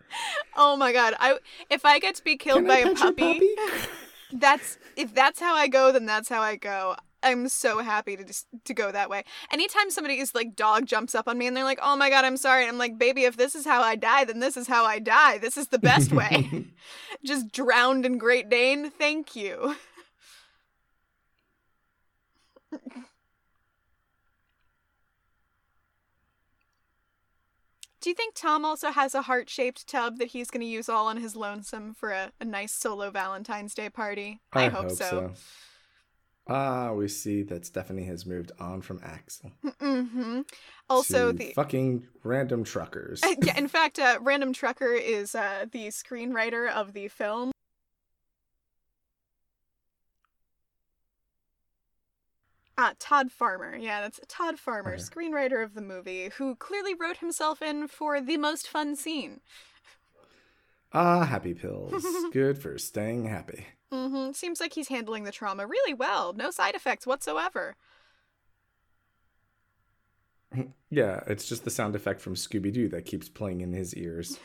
oh 0.56 0.76
my 0.76 0.94
god. 0.94 1.14
I 1.20 1.38
if 1.68 1.84
I 1.84 1.98
get 1.98 2.14
to 2.14 2.24
be 2.24 2.38
killed 2.38 2.64
Can 2.64 2.68
by 2.68 2.78
a 2.78 2.94
puppy, 2.94 3.50
that's 4.32 4.78
if 4.96 5.14
that's 5.14 5.40
how 5.40 5.54
I 5.54 5.68
go, 5.68 5.92
then 5.92 6.06
that's 6.06 6.28
how 6.28 6.40
I 6.40 6.56
go. 6.56 6.96
I'm 7.22 7.48
so 7.48 7.78
happy 7.78 8.16
to 8.16 8.24
just 8.24 8.46
to 8.64 8.74
go 8.74 8.90
that 8.90 9.08
way. 9.08 9.22
Anytime 9.50 9.90
somebody 9.90 10.18
is 10.18 10.34
like 10.34 10.56
dog 10.56 10.86
jumps 10.86 11.14
up 11.14 11.28
on 11.28 11.38
me 11.38 11.46
and 11.46 11.56
they're 11.56 11.64
like, 11.64 11.78
"Oh 11.82 11.96
my 11.96 12.10
god, 12.10 12.24
I'm 12.24 12.36
sorry," 12.36 12.62
and 12.62 12.70
I'm 12.72 12.78
like, 12.78 12.98
"Baby, 12.98 13.24
if 13.24 13.36
this 13.36 13.54
is 13.54 13.64
how 13.64 13.80
I 13.82 13.94
die, 13.94 14.24
then 14.24 14.40
this 14.40 14.56
is 14.56 14.66
how 14.66 14.84
I 14.84 14.98
die. 14.98 15.38
This 15.38 15.56
is 15.56 15.68
the 15.68 15.78
best 15.78 16.12
way." 16.12 16.66
just 17.24 17.52
drowned 17.52 18.04
in 18.04 18.18
Great 18.18 18.48
Dane. 18.48 18.90
Thank 18.90 19.36
you. 19.36 19.76
Do 28.02 28.10
you 28.10 28.16
think 28.16 28.34
Tom 28.34 28.64
also 28.64 28.90
has 28.90 29.14
a 29.14 29.22
heart 29.22 29.48
shaped 29.48 29.86
tub 29.86 30.18
that 30.18 30.28
he's 30.28 30.50
going 30.50 30.60
to 30.60 30.66
use 30.66 30.88
all 30.88 31.06
on 31.06 31.18
his 31.18 31.36
lonesome 31.36 31.94
for 31.94 32.10
a, 32.10 32.32
a 32.40 32.44
nice 32.44 32.72
solo 32.72 33.10
Valentine's 33.12 33.74
Day 33.74 33.88
party? 33.88 34.40
I, 34.52 34.68
hope, 34.68 34.90
so. 34.90 35.32
Ah, 36.48 36.92
we 36.92 37.06
see 37.06 37.44
that 37.44 37.64
Stephanie 37.64 38.04
has 38.06 38.26
moved 38.26 38.50
on 38.58 38.82
from 38.82 38.98
Axel. 39.04 39.52
hmm 39.78 40.40
Also, 40.90 41.30
the. 41.30 41.52
fucking 41.54 42.08
random 42.24 42.64
truckers. 42.64 43.22
yeah, 43.40 43.56
in 43.56 43.68
fact, 43.68 44.00
uh, 44.00 44.18
Random 44.20 44.52
Trucker 44.52 44.92
is 44.92 45.36
uh, 45.36 45.66
the 45.70 45.86
screenwriter 45.86 46.68
of 46.68 46.94
the 46.94 47.06
film. 47.06 47.51
Ah, 52.84 52.94
Todd 52.98 53.30
Farmer. 53.30 53.76
Yeah, 53.76 54.00
that's 54.00 54.18
Todd 54.26 54.58
Farmer, 54.58 54.94
Okay. 54.94 55.02
screenwriter 55.04 55.62
of 55.62 55.74
the 55.74 55.80
movie, 55.80 56.30
who 56.30 56.56
clearly 56.56 56.94
wrote 56.94 57.18
himself 57.18 57.62
in 57.62 57.86
for 57.86 58.20
the 58.20 58.36
most 58.36 58.66
fun 58.66 58.96
scene. 58.96 59.40
Ah, 60.92 61.24
happy 61.24 61.54
pills. 61.54 62.02
Good 62.32 62.58
for 62.58 62.78
staying 62.78 63.26
happy. 63.26 63.66
Mm-hmm. 63.92 64.32
Seems 64.32 64.60
like 64.60 64.72
he's 64.74 64.88
handling 64.88 65.24
the 65.24 65.32
trauma 65.32 65.66
really 65.66 65.94
well. 65.94 66.32
No 66.32 66.50
side 66.50 66.74
effects 66.74 67.06
whatsoever. 67.06 67.76
Yeah, 70.90 71.20
it's 71.26 71.48
just 71.48 71.64
the 71.64 71.70
sound 71.70 71.94
effect 71.96 72.20
from 72.20 72.34
Scooby 72.34 72.72
Doo 72.72 72.88
that 72.90 73.06
keeps 73.06 73.28
playing 73.28 73.62
in 73.62 73.72
his 73.72 73.94
ears. 73.94 74.38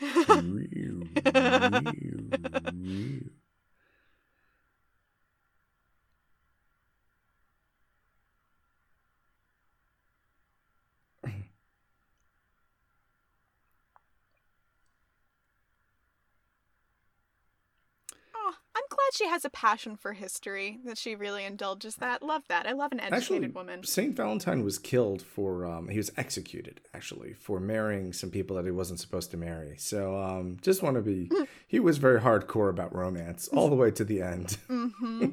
Oh, 18.34 18.54
I'm 18.74 18.82
glad 19.08 19.16
she 19.16 19.30
has 19.30 19.44
a 19.44 19.50
passion 19.50 19.96
for 19.96 20.12
history, 20.12 20.78
that 20.84 20.98
she 20.98 21.14
really 21.14 21.44
indulges 21.44 21.96
that. 21.96 22.22
Love 22.22 22.42
that. 22.48 22.66
I 22.66 22.72
love 22.72 22.92
an 22.92 23.00
educated 23.00 23.22
Actually, 23.22 23.48
woman. 23.48 23.84
Saint 23.84 24.16
Valentine 24.16 24.64
was 24.64 24.78
killed 24.78 25.22
for 25.22 25.66
um, 25.66 25.88
he 25.88 25.96
was 25.96 26.10
executed 26.16 26.80
actually 26.94 27.34
for 27.34 27.60
marrying 27.60 28.12
some 28.12 28.30
people 28.30 28.56
that 28.56 28.64
he 28.64 28.70
wasn't 28.70 29.00
supposed 29.00 29.30
to 29.30 29.36
marry. 29.36 29.76
So 29.78 30.20
um, 30.20 30.58
just 30.60 30.82
want 30.82 30.96
to 30.96 31.02
be 31.02 31.30
he 31.66 31.80
was 31.80 31.98
very 31.98 32.20
hardcore 32.20 32.70
about 32.70 32.94
romance 32.94 33.48
all 33.48 33.68
the 33.68 33.76
way 33.76 33.90
to 33.92 34.04
the 34.04 34.22
end. 34.22 34.58
hmm 34.68 35.26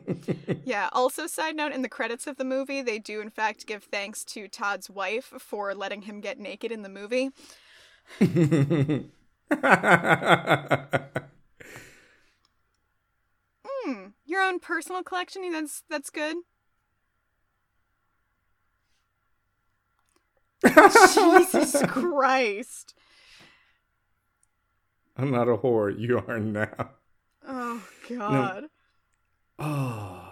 yeah, 0.63 0.89
also, 0.91 1.27
side 1.27 1.55
note 1.55 1.71
in 1.71 1.81
the 1.81 1.89
credits 1.89 2.27
of 2.27 2.37
the 2.37 2.43
movie, 2.43 2.81
they 2.81 2.99
do 2.99 3.21
in 3.21 3.29
fact 3.29 3.65
give 3.65 3.83
thanks 3.83 4.23
to 4.25 4.47
Todd's 4.47 4.89
wife 4.89 5.33
for 5.39 5.73
letting 5.73 6.03
him 6.03 6.21
get 6.21 6.39
naked 6.39 6.71
in 6.71 6.81
the 6.81 6.89
movie. 6.89 7.31
Hmm, 13.85 14.07
your 14.25 14.41
own 14.41 14.59
personal 14.59 15.03
collection, 15.03 15.51
that's, 15.51 15.83
that's 15.89 16.09
good. 16.09 16.37
Jesus 20.65 21.83
Christ. 21.87 22.95
I'm 25.15 25.29
not 25.29 25.47
a 25.47 25.55
whore. 25.57 25.97
You 25.97 26.23
are 26.27 26.39
now. 26.39 26.89
Oh, 27.47 27.83
God. 28.09 28.65
Oh. 29.59 30.21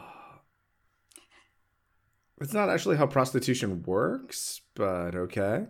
It's 2.42 2.52
not 2.54 2.68
actually 2.68 2.98
how 2.98 3.06
prostitution 3.06 3.84
works, 3.84 4.60
but 4.76 5.16
okay. 5.16 5.68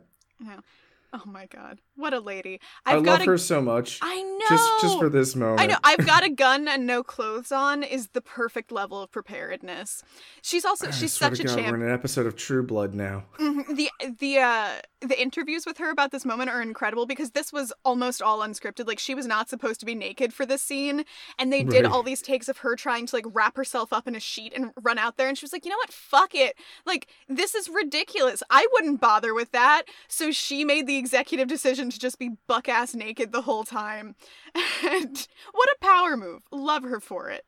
Oh 1.13 1.21
my 1.25 1.45
god. 1.45 1.79
What 1.95 2.13
a 2.13 2.19
lady. 2.19 2.59
i 2.85 2.91
I've 2.91 2.97
love 2.97 3.19
got 3.19 3.25
her 3.25 3.37
so 3.37 3.61
much. 3.61 3.99
I 4.01 4.21
know. 4.21 4.45
Just 4.49 4.81
just 4.81 4.99
for 4.99 5.09
this 5.09 5.35
moment. 5.35 5.61
I 5.61 5.67
know. 5.67 5.77
I've 5.83 6.05
got 6.05 6.23
a 6.23 6.29
gun 6.29 6.67
and 6.67 6.87
no 6.87 7.03
clothes 7.03 7.51
on 7.51 7.83
is 7.83 8.07
the 8.09 8.21
perfect 8.21 8.71
level 8.71 9.01
of 9.01 9.11
preparedness. 9.11 10.03
She's 10.41 10.65
also 10.65 10.87
I 10.89 10.91
she's 10.91 11.13
such 11.13 11.39
a 11.39 11.43
God, 11.43 11.55
champ. 11.55 11.69
We're 11.71 11.75
in 11.83 11.87
an 11.89 11.93
episode 11.93 12.25
of 12.25 12.35
True 12.35 12.63
Blood 12.63 12.93
now. 12.93 13.25
Mhm. 13.39 13.75
The 13.75 13.89
the 14.19 14.39
uh 14.39 14.69
the 15.01 15.21
interviews 15.21 15.65
with 15.65 15.77
her 15.79 15.91
about 15.91 16.11
this 16.11 16.23
moment 16.25 16.49
are 16.49 16.61
incredible 16.61 17.05
because 17.05 17.31
this 17.31 17.51
was 17.51 17.73
almost 17.83 18.21
all 18.21 18.39
unscripted. 18.39 18.87
Like 18.87 18.99
she 18.99 19.13
was 19.13 19.27
not 19.27 19.49
supposed 19.49 19.79
to 19.81 19.85
be 19.85 19.95
naked 19.95 20.33
for 20.33 20.45
this 20.45 20.61
scene, 20.61 21.03
and 21.37 21.51
they 21.53 21.63
did 21.63 21.83
Right. 21.83 21.91
all 21.91 22.03
these 22.03 22.21
takes 22.21 22.47
of 22.47 22.59
her 22.59 22.75
trying 22.75 23.05
to 23.07 23.15
like 23.15 23.25
wrap 23.31 23.55
herself 23.57 23.91
up 23.93 24.07
in 24.07 24.15
a 24.15 24.19
sheet 24.19 24.53
and 24.55 24.71
run 24.81 24.97
out 24.97 25.17
there. 25.17 25.27
And 25.27 25.37
she 25.37 25.43
was 25.43 25.53
like, 25.53 25.65
you 25.65 25.69
know 25.71 25.77
what? 25.77 25.91
Fuck 25.91 26.33
it. 26.33 26.55
Like 26.85 27.07
this 27.29 27.53
is 27.53 27.69
ridiculous. 27.69 28.41
I 28.49 28.65
wouldn't 28.73 28.99
bother 29.01 29.33
with 29.33 29.51
that. 29.51 29.83
So 30.07 30.31
she 30.31 30.63
made 30.65 30.87
the 30.87 30.97
executive 30.97 31.47
decision 31.47 31.82
to 31.89 31.99
just 31.99 32.19
be 32.19 32.31
buck 32.47 32.67
ass 32.69 32.93
naked 32.95 33.31
the 33.31 33.41
whole 33.41 33.63
time. 33.63 34.15
And 34.85 35.27
what 35.53 35.69
a 35.69 35.77
power 35.81 36.15
move. 36.17 36.41
Love 36.51 36.83
her 36.83 36.99
for 36.99 37.29
it. 37.29 37.45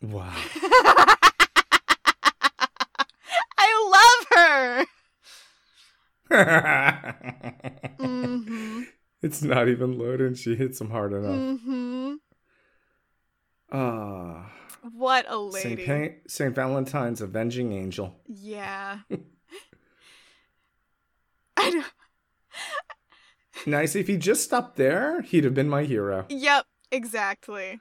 Wow. 0.00 0.32
I 3.58 4.24
love 4.30 4.86
her. 6.30 7.16
hmm 7.98 8.82
It's 9.22 9.42
not 9.42 9.68
even 9.68 9.98
loaded. 9.98 10.26
and 10.28 10.38
She 10.38 10.54
hits 10.56 10.80
him 10.80 10.90
hard 10.90 11.12
enough. 11.12 11.58
hmm 11.60 12.14
Ah, 13.72 14.52
What 14.92 15.26
a 15.28 15.36
lady. 15.38 15.84
pa- 15.84 16.14
Saint 16.28 16.54
Valentine's 16.54 17.20
avenging 17.20 17.72
angel. 17.72 18.14
Yeah. 18.26 19.00
Know. 21.74 21.84
Nice. 23.64 23.96
If 23.96 24.06
he 24.06 24.16
just 24.16 24.44
stopped 24.44 24.76
there, 24.76 25.22
he'd 25.22 25.44
have 25.44 25.54
been 25.54 25.68
my 25.68 25.84
hero. 25.84 26.26
Yep, 26.28 26.66
exactly. 26.92 27.80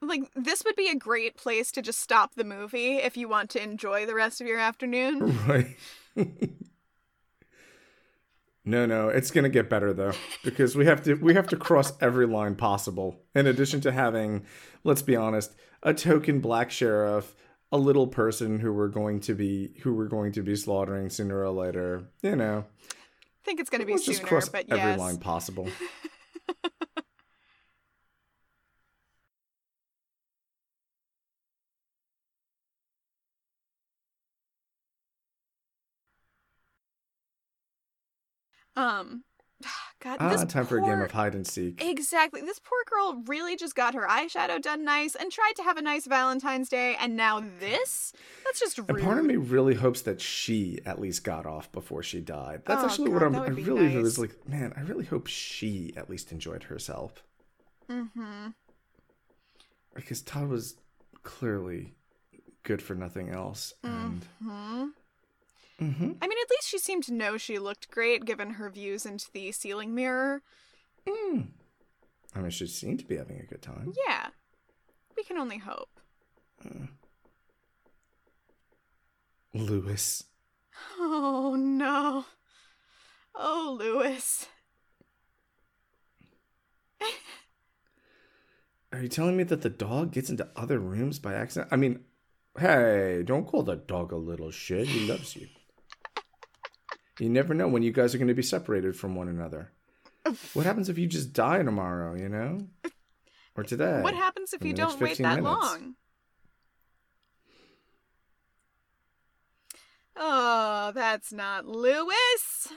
Like, 0.00 0.22
this 0.34 0.62
would 0.64 0.74
be 0.74 0.88
a 0.88 0.96
great 0.96 1.36
place 1.36 1.70
to 1.72 1.82
just 1.82 2.00
stop 2.00 2.34
the 2.34 2.44
movie 2.44 2.96
if 2.96 3.16
you 3.16 3.28
want 3.28 3.50
to 3.50 3.62
enjoy 3.62 4.04
the 4.04 4.14
rest 4.14 4.40
of 4.40 4.46
your 4.46 4.58
afternoon. 4.58 5.38
Right. 5.46 5.76
no, 8.64 8.84
no, 8.86 9.08
it's 9.08 9.30
gonna 9.30 9.48
get 9.48 9.70
better 9.70 9.92
though 9.92 10.12
because 10.44 10.76
we 10.76 10.84
have 10.86 11.02
to 11.04 11.14
we 11.14 11.34
have 11.34 11.46
to 11.48 11.56
cross 11.56 11.92
every 12.00 12.26
line 12.26 12.54
possible. 12.54 13.20
In 13.34 13.46
addition 13.46 13.80
to 13.82 13.92
having, 13.92 14.44
let's 14.84 15.02
be 15.02 15.16
honest, 15.16 15.54
a 15.82 15.94
token 15.94 16.40
black 16.40 16.70
sheriff, 16.70 17.34
a 17.72 17.78
little 17.78 18.06
person 18.06 18.60
who 18.60 18.72
we're 18.72 18.88
going 18.88 19.18
to 19.20 19.34
be 19.34 19.70
who 19.80 19.94
we're 19.94 20.06
going 20.06 20.32
to 20.32 20.42
be 20.42 20.54
slaughtering 20.54 21.10
sooner 21.10 21.42
or 21.42 21.50
later. 21.50 22.04
You 22.22 22.36
know, 22.36 22.64
I 22.68 23.44
think 23.44 23.58
it's 23.58 23.70
going 23.70 23.80
to 23.80 23.86
be 23.86 23.94
let's 23.94 24.04
sooner, 24.04 24.18
just 24.18 24.28
cross 24.28 24.48
but 24.48 24.66
every 24.70 24.90
yes. 24.90 24.98
line 24.98 25.16
possible. 25.16 25.68
Um, 38.74 39.24
God, 40.00 40.16
Ah, 40.20 40.28
this 40.30 40.44
time 40.52 40.66
for 40.66 40.78
a 40.78 40.82
game 40.82 41.00
of 41.00 41.10
hide 41.12 41.34
and 41.34 41.46
seek. 41.46 41.82
Exactly. 41.82 42.40
This 42.40 42.58
poor 42.58 42.78
girl 42.90 43.22
really 43.26 43.56
just 43.56 43.74
got 43.74 43.94
her 43.94 44.06
eyeshadow 44.08 44.60
done 44.60 44.84
nice 44.84 45.14
and 45.14 45.30
tried 45.30 45.52
to 45.56 45.62
have 45.62 45.76
a 45.76 45.82
nice 45.82 46.06
Valentine's 46.06 46.68
Day, 46.68 46.96
and 47.00 47.16
now 47.16 47.42
this? 47.60 48.12
That's 48.44 48.58
just 48.60 48.78
rude. 48.78 48.90
And 48.90 49.00
part 49.00 49.18
of 49.18 49.24
me 49.24 49.36
really 49.36 49.74
hopes 49.74 50.02
that 50.02 50.20
she 50.20 50.80
at 50.84 51.00
least 51.00 51.24
got 51.24 51.46
off 51.46 51.70
before 51.72 52.02
she 52.02 52.20
died. 52.20 52.62
That's 52.66 52.82
Oh, 52.82 52.86
actually 52.88 53.10
what 53.10 53.22
I'm. 53.22 53.34
I 53.36 53.46
really 53.48 53.96
was 53.98 54.18
like, 54.18 54.48
man, 54.48 54.72
I 54.76 54.80
really 54.80 55.04
hope 55.04 55.26
she 55.28 55.92
at 55.96 56.10
least 56.10 56.32
enjoyed 56.32 56.64
herself 56.64 57.22
Mm-hmm. 57.90 58.48
because 59.94 60.22
Todd 60.22 60.48
was 60.48 60.76
clearly 61.22 61.94
good 62.62 62.80
for 62.80 62.94
nothing 62.94 63.28
else. 63.30 63.74
And 63.82 64.24
hmm 64.42 64.86
Mhm. 65.82 66.16
I 66.22 66.28
mean, 66.28 66.38
at 66.38 66.50
least 66.50 66.68
she 66.68 66.78
seemed 66.78 67.02
to 67.04 67.12
know 67.12 67.36
she 67.36 67.58
looked 67.58 67.90
great 67.90 68.24
given 68.24 68.50
her 68.50 68.70
views 68.70 69.04
into 69.04 69.30
the 69.32 69.50
ceiling 69.50 69.94
mirror. 69.94 70.42
Mm. 71.04 71.48
I 72.34 72.40
mean, 72.40 72.50
she 72.50 72.68
seemed 72.68 73.00
to 73.00 73.04
be 73.04 73.16
having 73.16 73.40
a 73.40 73.46
good 73.46 73.62
time. 73.62 73.92
Yeah. 74.06 74.28
We 75.16 75.24
can 75.24 75.38
only 75.38 75.58
hope. 75.58 75.88
Lewis. 79.52 80.24
Oh, 80.98 81.56
no. 81.58 82.26
Oh, 83.34 83.76
Lewis. 83.78 84.46
Are 88.92 89.02
you 89.02 89.08
telling 89.08 89.36
me 89.36 89.42
that 89.44 89.62
the 89.62 89.70
dog 89.70 90.12
gets 90.12 90.30
into 90.30 90.48
other 90.54 90.78
rooms 90.78 91.18
by 91.18 91.34
accident? 91.34 91.72
I 91.72 91.76
mean, 91.76 92.04
hey, 92.58 93.22
don't 93.24 93.46
call 93.46 93.64
the 93.64 93.76
dog 93.76 94.12
a 94.12 94.16
little 94.16 94.52
shit. 94.52 94.86
He 94.86 95.06
loves 95.08 95.34
you. 95.34 95.48
You 97.22 97.28
never 97.28 97.54
know 97.54 97.68
when 97.68 97.84
you 97.84 97.92
guys 97.92 98.16
are 98.16 98.18
going 98.18 98.26
to 98.26 98.34
be 98.34 98.42
separated 98.42 98.96
from 98.96 99.14
one 99.14 99.28
another. 99.28 99.70
What 100.54 100.66
happens 100.66 100.88
if 100.88 100.98
you 100.98 101.06
just 101.06 101.32
die 101.32 101.62
tomorrow, 101.62 102.16
you 102.16 102.28
know? 102.28 102.66
Or 103.56 103.62
today? 103.62 104.00
What 104.02 104.14
happens 104.14 104.52
if 104.52 104.64
you 104.64 104.72
don't 104.72 104.98
wait 104.98 105.18
that 105.18 105.36
minutes. 105.36 105.44
long? 105.44 105.94
Oh, 110.16 110.90
that's 110.96 111.32
not 111.32 111.64
Lewis. 111.64 112.72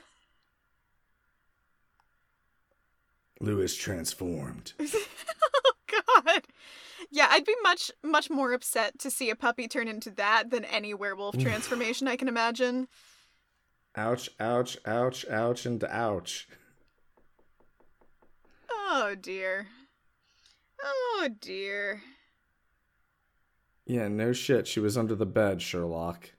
Lewis 3.39 3.75
transformed. 3.75 4.73
oh 4.79 5.73
god. 5.87 6.43
Yeah, 7.09 7.29
I'd 7.31 7.45
be 7.45 7.55
much 7.63 7.89
much 8.03 8.29
more 8.29 8.53
upset 8.53 8.99
to 8.99 9.09
see 9.09 9.31
a 9.31 9.35
puppy 9.35 9.67
turn 9.67 9.87
into 9.87 10.11
that 10.11 10.51
than 10.51 10.65
any 10.65 10.93
werewolf 10.93 11.35
transformation 11.39 12.07
I 12.07 12.15
can 12.15 12.27
imagine. 12.27 12.87
Ouch, 13.97 14.29
ouch, 14.39 14.77
ouch, 14.85 15.25
ouch, 15.29 15.65
and 15.65 15.83
ouch. 15.85 16.47
Oh 18.69 19.15
dear. 19.19 19.67
Oh 20.83 21.29
dear. 21.39 22.01
Yeah, 23.85 24.07
no 24.07 24.33
shit. 24.33 24.67
She 24.67 24.79
was 24.79 24.97
under 24.97 25.15
the 25.15 25.25
bed, 25.25 25.61
Sherlock. 25.61 26.31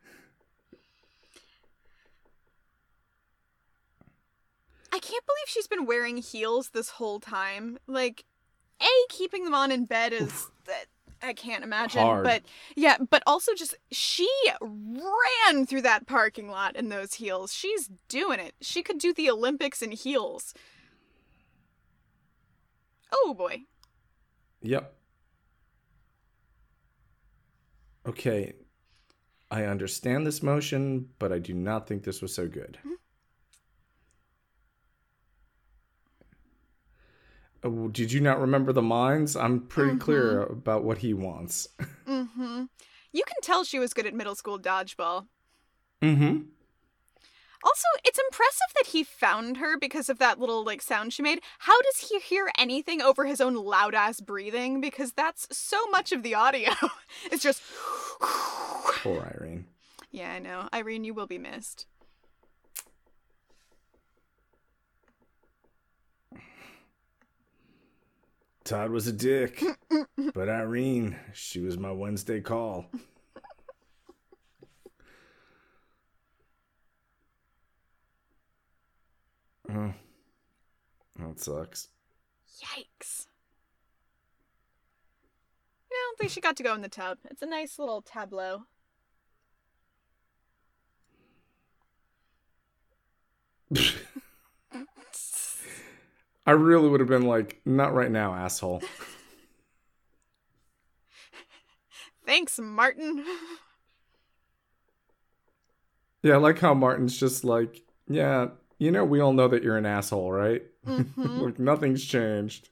I 4.93 4.99
can't 4.99 5.27
believe 5.27 5.47
she's 5.47 5.69
been 5.69 5.87
wearing 5.87 6.19
heels 6.19 6.71
this 6.71 6.91
whole 6.91 7.21
time. 7.21 7.79
Like, 7.87 8.25
A, 8.81 8.89
keeping 9.09 9.45
them 9.45 9.55
on 9.55 9.71
in 9.71 9.85
bed 9.85 10.13
is 10.13 10.51
that 10.65 10.87
I 11.23 11.33
can't 11.33 11.65
imagine. 11.65 12.03
Hard. 12.03 12.25
But 12.25 12.43
yeah, 12.77 12.99
but 13.11 13.23
also 13.27 13.55
just 13.55 13.75
she 13.91 14.29
ran 14.61 15.67
through 15.67 15.83
that 15.83 16.07
parking 16.07 16.49
lot 16.49 16.77
in 16.77 16.89
those 16.89 17.15
heels. 17.15 17.53
She's 17.53 17.91
doing 18.09 18.39
it. 18.39 18.55
She 18.61 18.83
could 18.83 18.99
do 18.99 19.13
the 19.13 19.31
Olympics 19.31 19.83
in 19.83 19.93
heels. 19.93 20.55
Oh 23.13 23.35
boy. 23.35 23.63
Yep. 24.63 24.93
Okay. 28.07 28.53
I 29.51 29.65
understand 29.65 30.27
this 30.27 30.43
motion, 30.43 31.09
but 31.19 31.33
I 31.33 31.39
do 31.39 31.55
not 31.55 31.87
think 31.87 32.03
this 32.03 32.21
was 32.21 32.35
so 32.35 32.49
good. 32.49 32.79
Oh, 32.85 32.97
did 37.69 38.13
you 38.13 38.21
not 38.21 38.41
remember 38.41 38.73
the 38.73 38.83
mines? 38.83 39.37
I'm 39.37 39.61
pretty 39.61 39.99
clear 39.99 40.43
about 40.43 40.85
what 40.85 40.99
he 40.99 41.15
wants. 41.15 41.69
Mm-hmm. 42.07 42.67
You 43.13 43.25
can 43.27 43.37
tell 43.43 43.65
she 43.65 43.81
was 43.81 43.93
good 43.93 44.07
at 44.07 44.15
middle 44.15 44.37
school 44.37 44.61
dodgeball. 44.61 45.27
mm-hmm. 46.01 46.43
Also, 47.65 47.89
it's 48.05 48.19
impressive 48.31 48.69
that 48.77 48.87
he 48.87 49.03
found 49.03 49.57
her 49.57 49.77
because 49.77 50.09
of 50.09 50.19
that 50.19 50.39
little 50.39 50.65
like 50.65 50.81
sound 50.81 51.13
she 51.13 51.23
made. 51.23 51.41
How 51.59 51.81
does 51.83 52.09
he 52.09 52.21
hear 52.21 52.49
anything 52.57 53.03
over 53.03 53.27
his 53.27 53.41
own 53.41 53.57
loud 53.57 53.93
ass 53.93 54.21
breathing? 54.21 54.81
Because 54.81 55.13
that's 55.13 55.49
so 55.51 55.85
much 55.89 56.13
of 56.13 56.23
the 56.23 56.37
audio. 56.37 56.71
it's 57.33 57.43
just 57.43 57.61
Poor 58.21 59.35
Irene. 59.37 59.67
Yeah, 60.13 60.33
I 60.33 60.39
know. 60.39 60.69
Irene, 60.73 61.03
you 61.03 61.15
will 61.15 61.27
be 61.27 61.39
missed. 61.39 61.87
Todd 68.67 68.91
was 68.91 69.07
a 69.07 69.13
dick, 69.13 69.63
but 70.35 70.49
Irene, 70.49 71.17
she 71.33 71.61
was 71.61 71.79
my 71.79 71.93
Wednesday 71.93 72.41
call. 72.41 72.87
Oh, 79.71 79.95
that 81.21 81.39
sucks. 81.39 81.91
Yikes. 82.61 83.27
Well, 85.89 86.01
at 86.15 86.21
least 86.21 86.35
she 86.35 86.41
got 86.41 86.57
to 86.57 86.65
go 86.65 86.75
in 86.75 86.83
the 86.83 86.89
tub. 86.89 87.19
It's 87.31 87.43
a 87.43 87.47
nice 87.47 87.79
little 87.79 88.03
tableau. 88.03 88.63
I 96.47 96.53
really 96.53 96.89
would 96.89 97.01
have 97.01 97.09
been 97.09 97.27
like, 97.27 97.61
not 97.65 97.93
right 97.95 98.11
now, 98.11 98.35
asshole. 98.35 98.83
Thanks, 102.25 102.59
Martin. 102.59 103.25
Yeah, 106.23 106.35
I 106.35 106.37
like 106.39 106.59
how 106.59 106.75
Martin's 106.75 107.19
just 107.19 107.45
like, 107.45 107.83
yeah, 108.09 108.49
you 108.79 108.91
know, 108.91 109.05
we 109.05 109.21
all 109.21 109.33
know 109.33 109.49
that 109.49 109.63
you're 109.63 109.77
an 109.77 109.87
asshole, 109.87 110.31
right? 110.33 110.63
Mhm. 110.87 111.41
like 111.43 111.59
nothing's 111.59 112.05
changed. 112.05 112.69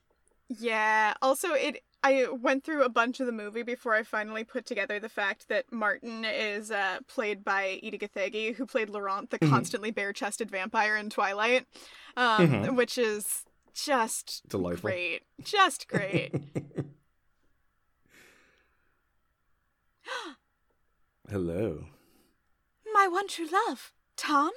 Yeah. 0.49 1.15
Also, 1.21 1.53
it. 1.55 1.83
I 2.05 2.27
went 2.31 2.65
through 2.65 2.85
a 2.85 2.89
bunch 2.91 3.19
of 3.19 3.25
the 3.27 3.33
movie 3.33 3.63
before 3.63 3.95
I 3.95 4.03
finally 4.03 4.45
put 4.45 4.67
together 4.67 5.01
the 5.01 5.09
fact 5.09 5.49
that 5.49 5.73
Martin 5.73 6.23
is 6.25 6.71
uh, 6.71 6.99
played 7.09 7.43
by 7.43 7.81
Edi 7.83 7.97
Gathegi, 7.99 8.55
who 8.55 8.67
played 8.67 8.91
Laurent, 8.91 9.31
the 9.31 9.39
Mhm. 9.39 9.49
constantly 9.49 9.91
bare-chested 9.91 10.51
vampire 10.51 10.97
in 10.97 11.09
Twilight, 11.09 11.67
um, 12.17 12.47
Mhm. 12.47 12.77
which 12.77 12.99
is 12.99 13.47
just 13.75 14.43
Delightful. 14.49 14.91
great, 14.91 15.23
just 15.43 15.89
great. 15.89 16.33
Hello. 21.31 21.87
My 22.93 23.09
one 23.09 23.29
true 23.29 23.49
love, 23.69 23.93
Tom. 24.17 24.51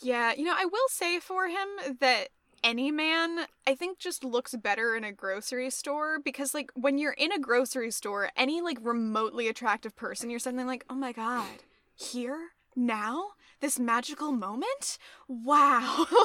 Yeah, 0.00 0.32
you 0.36 0.44
know, 0.44 0.54
I 0.56 0.66
will 0.66 0.88
say 0.88 1.18
for 1.20 1.48
him 1.48 1.96
that 2.00 2.28
any 2.62 2.90
man, 2.90 3.46
I 3.66 3.74
think, 3.74 3.98
just 3.98 4.24
looks 4.24 4.54
better 4.54 4.94
in 4.94 5.04
a 5.04 5.12
grocery 5.12 5.70
store 5.70 6.18
because, 6.18 6.52
like, 6.52 6.70
when 6.74 6.98
you're 6.98 7.12
in 7.12 7.32
a 7.32 7.38
grocery 7.38 7.90
store, 7.90 8.30
any, 8.36 8.60
like, 8.60 8.78
remotely 8.82 9.48
attractive 9.48 9.96
person, 9.96 10.28
you're 10.30 10.38
suddenly 10.38 10.64
like, 10.64 10.84
oh 10.90 10.94
my 10.94 11.12
god, 11.12 11.62
here? 11.96 12.50
Now? 12.76 13.30
This 13.60 13.78
magical 13.78 14.32
moment? 14.32 14.98
Wow. 15.28 16.06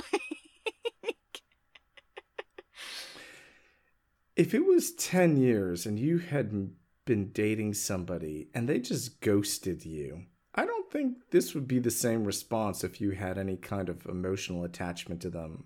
If 4.35 4.53
it 4.53 4.65
was 4.65 4.93
10 4.93 5.37
years 5.37 5.85
and 5.85 5.99
you 5.99 6.17
had 6.17 6.71
been 7.05 7.31
dating 7.31 7.73
somebody 7.73 8.47
and 8.55 8.67
they 8.67 8.79
just 8.79 9.21
ghosted 9.21 9.85
you, 9.85 10.23
I 10.55 10.65
don't 10.65 10.89
think 10.89 11.17
this 11.31 11.53
would 11.53 11.67
be 11.67 11.79
the 11.79 11.91
same 11.91 12.23
response 12.23 12.83
if 12.83 12.99
you 12.99 13.11
had 13.11 13.37
any 13.37 13.57
kind 13.57 13.89
of 13.89 14.05
emotional 14.05 14.63
attachment 14.63 15.21
to 15.21 15.29
them. 15.29 15.65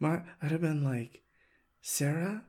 My, 0.00 0.22
I'd 0.40 0.52
have 0.52 0.60
been 0.60 0.84
like, 0.84 1.22
Sarah, 1.82 2.44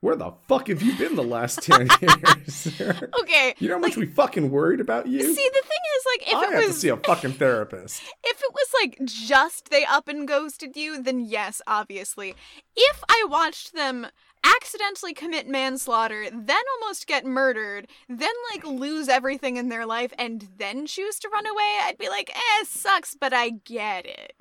where 0.00 0.16
the 0.16 0.32
fuck 0.46 0.68
have 0.68 0.82
you 0.82 0.94
been 0.96 1.16
the 1.16 1.22
last 1.22 1.62
10 1.62 1.88
years? 2.00 2.80
okay. 3.20 3.54
you 3.58 3.68
know 3.68 3.74
how 3.74 3.80
much 3.80 3.96
we 3.96 4.06
fucking 4.06 4.50
worried 4.50 4.80
about 4.80 5.06
you? 5.06 5.20
See, 5.20 5.50
the 5.52 5.62
thing 5.62 5.78
is, 5.96 6.04
like, 6.12 6.28
if 6.28 6.34
I 6.34 6.42
it 6.44 6.50
have 6.54 6.64
was 6.66 6.74
to 6.74 6.80
see 6.80 6.88
a 6.88 6.96
fucking 6.96 7.32
therapist. 7.34 8.02
If 8.24 8.40
it 8.42 8.52
was 8.52 8.68
like 8.82 8.98
just 9.04 9.70
they 9.70 9.84
up 9.84 10.08
and 10.08 10.28
ghosted 10.28 10.76
you, 10.76 11.02
then 11.02 11.20
yes, 11.20 11.62
obviously. 11.66 12.34
If 12.76 13.02
I 13.08 13.26
watched 13.28 13.74
them 13.74 14.06
accidentally 14.44 15.14
commit 15.14 15.48
manslaughter, 15.48 16.26
then 16.30 16.62
almost 16.80 17.06
get 17.06 17.24
murdered, 17.24 17.88
then 18.08 18.30
like 18.52 18.64
lose 18.64 19.08
everything 19.08 19.56
in 19.56 19.68
their 19.70 19.86
life, 19.86 20.12
and 20.18 20.46
then 20.58 20.86
choose 20.86 21.18
to 21.20 21.28
run 21.28 21.46
away, 21.46 21.78
I'd 21.82 21.98
be 21.98 22.08
like, 22.08 22.30
eh, 22.34 22.64
sucks, 22.64 23.16
but 23.18 23.32
I 23.32 23.50
get 23.50 24.06
it. 24.06 24.34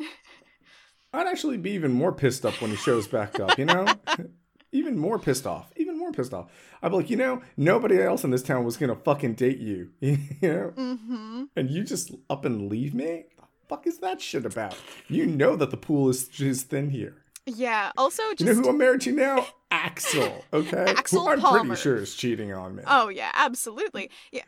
I'd 1.13 1.27
actually 1.27 1.57
be 1.57 1.71
even 1.71 1.93
more 1.93 2.11
pissed 2.11 2.45
up 2.45 2.61
when 2.61 2.71
he 2.71 2.77
shows 2.77 3.07
back 3.07 3.39
up, 3.39 3.57
you 3.57 3.65
know? 3.65 3.85
even 4.75 4.97
more 4.97 5.17
pissed 5.17 5.47
off. 5.47 5.71
Even 5.77 5.97
more 5.97 6.11
pissed 6.11 6.33
off. 6.33 6.51
I'd 6.83 6.89
be 6.89 6.97
like, 6.97 7.09
you 7.09 7.17
know, 7.17 7.41
nobody 7.57 8.01
else 8.01 8.23
in 8.23 8.31
this 8.31 8.43
town 8.43 8.65
was 8.65 8.77
gonna 8.77 8.95
fucking 8.95 9.33
date 9.35 9.59
you. 9.59 9.89
you 10.01 10.17
know? 10.41 10.73
Mm-hmm. 10.75 11.43
And 11.55 11.71
you 11.71 11.83
just 11.83 12.11
up 12.29 12.45
and 12.45 12.69
leave 12.69 12.93
me? 12.93 13.25
The 13.38 13.43
fuck 13.69 13.88
is 13.88 13.99
that 13.99 14.21
shit 14.21 14.45
about? 14.45 14.75
You 15.07 15.25
know 15.25 15.55
that 15.55 15.71
the 15.71 15.77
pool 15.77 16.09
is 16.09 16.29
is 16.39 16.63
thin 16.63 16.89
here. 16.89 17.15
Yeah. 17.45 17.91
Also, 17.97 18.21
just 18.31 18.41
You 18.41 18.47
know 18.47 18.61
who 18.61 18.69
I'm 18.69 18.77
married 18.77 19.01
to 19.01 19.11
now? 19.11 19.47
Axel. 19.71 20.43
Okay. 20.51 20.83
Axel 20.88 21.27
I'm 21.27 21.39
Palmer. 21.39 21.59
pretty 21.59 21.81
sure 21.81 21.95
is 21.97 22.15
cheating 22.15 22.51
on 22.53 22.75
me. 22.75 22.83
oh 22.88 23.09
yeah, 23.09 23.31
absolutely. 23.33 24.09
Yeah. 24.31 24.43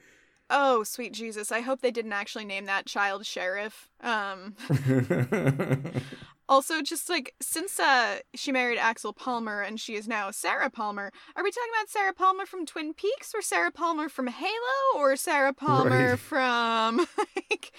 Oh 0.50 0.84
sweet 0.84 1.14
Jesus! 1.14 1.52
I 1.52 1.60
hope 1.60 1.82
they 1.82 1.92
didn't 1.92 2.14
actually 2.14 2.46
name 2.46 2.66
that 2.66 2.86
child 2.86 3.26
sheriff. 3.26 3.90
Um. 4.02 4.56
Also, 6.50 6.82
just 6.82 7.10
like 7.10 7.34
since 7.42 7.80
uh 7.80 8.20
she 8.34 8.52
married 8.52 8.78
Axel 8.78 9.12
Palmer 9.14 9.62
and 9.62 9.80
she 9.80 9.96
is 9.96 10.08
now 10.08 10.32
Sarah 10.32 10.70
Palmer, 10.70 11.12
are 11.36 11.44
we 11.44 11.52
talking 11.52 11.72
about 11.78 11.90
Sarah 11.90 12.14
Palmer 12.14 12.46
from 12.46 12.66
Twin 12.66 12.94
Peaks 12.94 13.34
or 13.36 13.42
Sarah 13.42 13.72
Palmer 13.72 14.08
from 14.10 14.28
Halo 14.28 14.96
or 14.96 15.16
Sarah 15.16 15.54
Palmer 15.54 16.12
Right. 16.12 16.20
from 16.20 16.98
like 17.18 17.72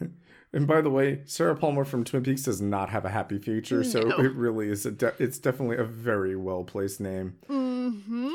and 0.52 0.66
by 0.66 0.80
the 0.80 0.90
way, 0.90 1.22
Sarah 1.26 1.56
Palmer 1.56 1.84
from 1.84 2.04
Twin 2.04 2.22
Peaks 2.22 2.42
does 2.42 2.60
not 2.60 2.90
have 2.90 3.04
a 3.04 3.10
happy 3.10 3.38
future, 3.38 3.84
so 3.84 4.00
No. 4.00 4.16
it 4.18 4.34
really 4.34 4.68
is 4.68 4.84
a 4.84 4.90
de- 4.90 5.14
it's 5.18 5.38
definitely 5.38 5.76
a 5.76 5.84
very 5.84 6.36
well 6.36 6.64
placed 6.64 7.00
name. 7.00 7.36
mm-hmm. 7.48 8.32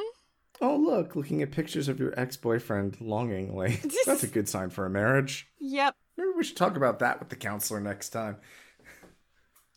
Oh, 0.60 0.76
look, 0.76 1.16
looking 1.16 1.44
at 1.44 1.52
pictures 1.52 1.88
of 1.88 2.00
your 2.00 2.20
ex 2.20 2.36
boyfriend 2.36 3.00
longingly. 3.00 3.80
That's 4.08 4.24
a 4.24 4.28
good 4.28 4.50
sign 4.50 4.72
for 4.72 4.86
a 4.88 4.90
marriage. 4.90 5.48
Yep. 5.60 5.96
Maybe 6.18 6.30
we 6.36 6.44
should 6.44 6.58
talk 6.58 6.76
about 6.76 7.00
that 7.00 7.20
with 7.20 7.30
the 7.30 7.36
counselor 7.36 7.80
next 7.80 8.10
time. 8.10 8.38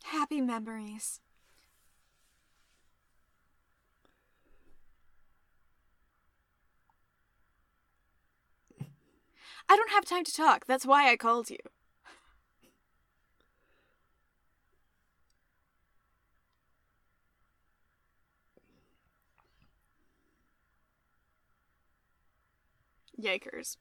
Happy 0.05 0.41
memories. 0.41 1.21
I 9.69 9.77
don't 9.77 9.91
have 9.91 10.05
time 10.05 10.25
to 10.25 10.33
talk. 10.33 10.65
That's 10.67 10.87
why 10.87 11.11
I 11.11 11.17
called 11.17 11.51
you. 11.51 11.59
Yikers. 23.21 23.77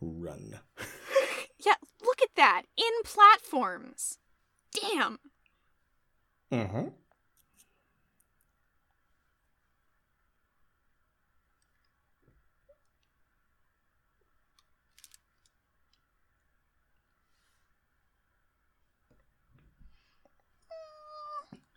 Run. 0.00 0.58
Yeah, 1.64 1.74
look 2.04 2.22
at 2.22 2.34
that. 2.36 2.62
In 2.76 3.02
platforms. 3.04 4.18
Damn. 4.72 5.18
Mm-hmm. 6.52 6.88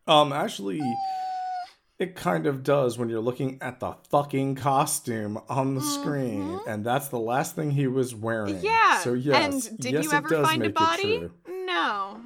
Um, 0.07 0.33
actually, 0.33 0.81
it 2.01 2.15
kind 2.15 2.47
of 2.47 2.63
does 2.63 2.97
when 2.97 3.09
you're 3.09 3.21
looking 3.21 3.59
at 3.61 3.79
the 3.79 3.95
fucking 4.09 4.55
costume 4.55 5.39
on 5.47 5.75
the 5.75 5.81
screen, 5.81 6.41
Mhm. 6.57 6.67
and 6.67 6.83
that's 6.85 7.09
the 7.09 7.19
last 7.19 7.55
thing 7.55 7.71
he 7.71 7.85
was 7.87 8.15
wearing. 8.15 8.59
Yeah. 8.61 8.99
So 9.01 9.13
yes, 9.13 9.67
and 9.67 9.77
did 9.79 9.93
yes, 9.93 10.03
you 10.05 10.09
it 10.11 10.15
ever 10.15 10.29
does 10.29 10.45
find 10.47 10.65
a 10.65 10.69
body? 10.71 11.19
true. 11.19 11.31
No. 11.47 12.19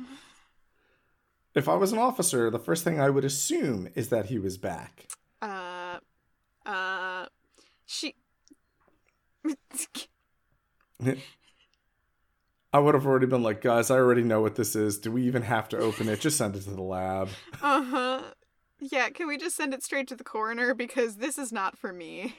If 1.53 1.67
I 1.69 1.75
was 1.75 1.91
an 1.91 1.97
officer, 1.99 2.49
the 2.49 2.59
first 2.59 2.83
thing 2.83 2.99
I 2.99 3.09
would 3.09 3.25
assume 3.25 3.89
is 3.95 4.09
that 4.09 4.25
he 4.27 4.39
was 4.39 4.57
back. 4.57 5.07
Uh 5.41 5.99
uh 6.65 7.25
she 7.85 8.15
I 12.73 12.79
would 12.79 12.93
have 12.93 13.05
already 13.05 13.25
been 13.25 13.43
like, 13.43 13.61
guys, 13.61 13.89
I 13.89 13.95
already 13.95 14.23
know 14.23 14.41
what 14.41 14.55
this 14.55 14.75
is. 14.75 14.97
Do 14.97 15.11
we 15.11 15.23
even 15.27 15.43
have 15.43 15.69
to 15.69 15.77
open 15.77 16.09
it? 16.09 16.19
Just 16.19 16.37
send 16.37 16.55
it 16.55 16.63
to 16.63 16.71
the 16.71 16.81
lab. 16.81 17.29
Uh-huh. 17.61 18.21
Yeah, 18.79 19.09
can 19.09 19.27
we 19.27 19.37
just 19.37 19.55
send 19.55 19.73
it 19.73 19.83
straight 19.83 20.07
to 20.09 20.15
the 20.15 20.23
coroner 20.23 20.73
because 20.73 21.17
this 21.17 21.37
is 21.37 21.51
not 21.51 21.77
for 21.77 21.93
me. 21.93 22.35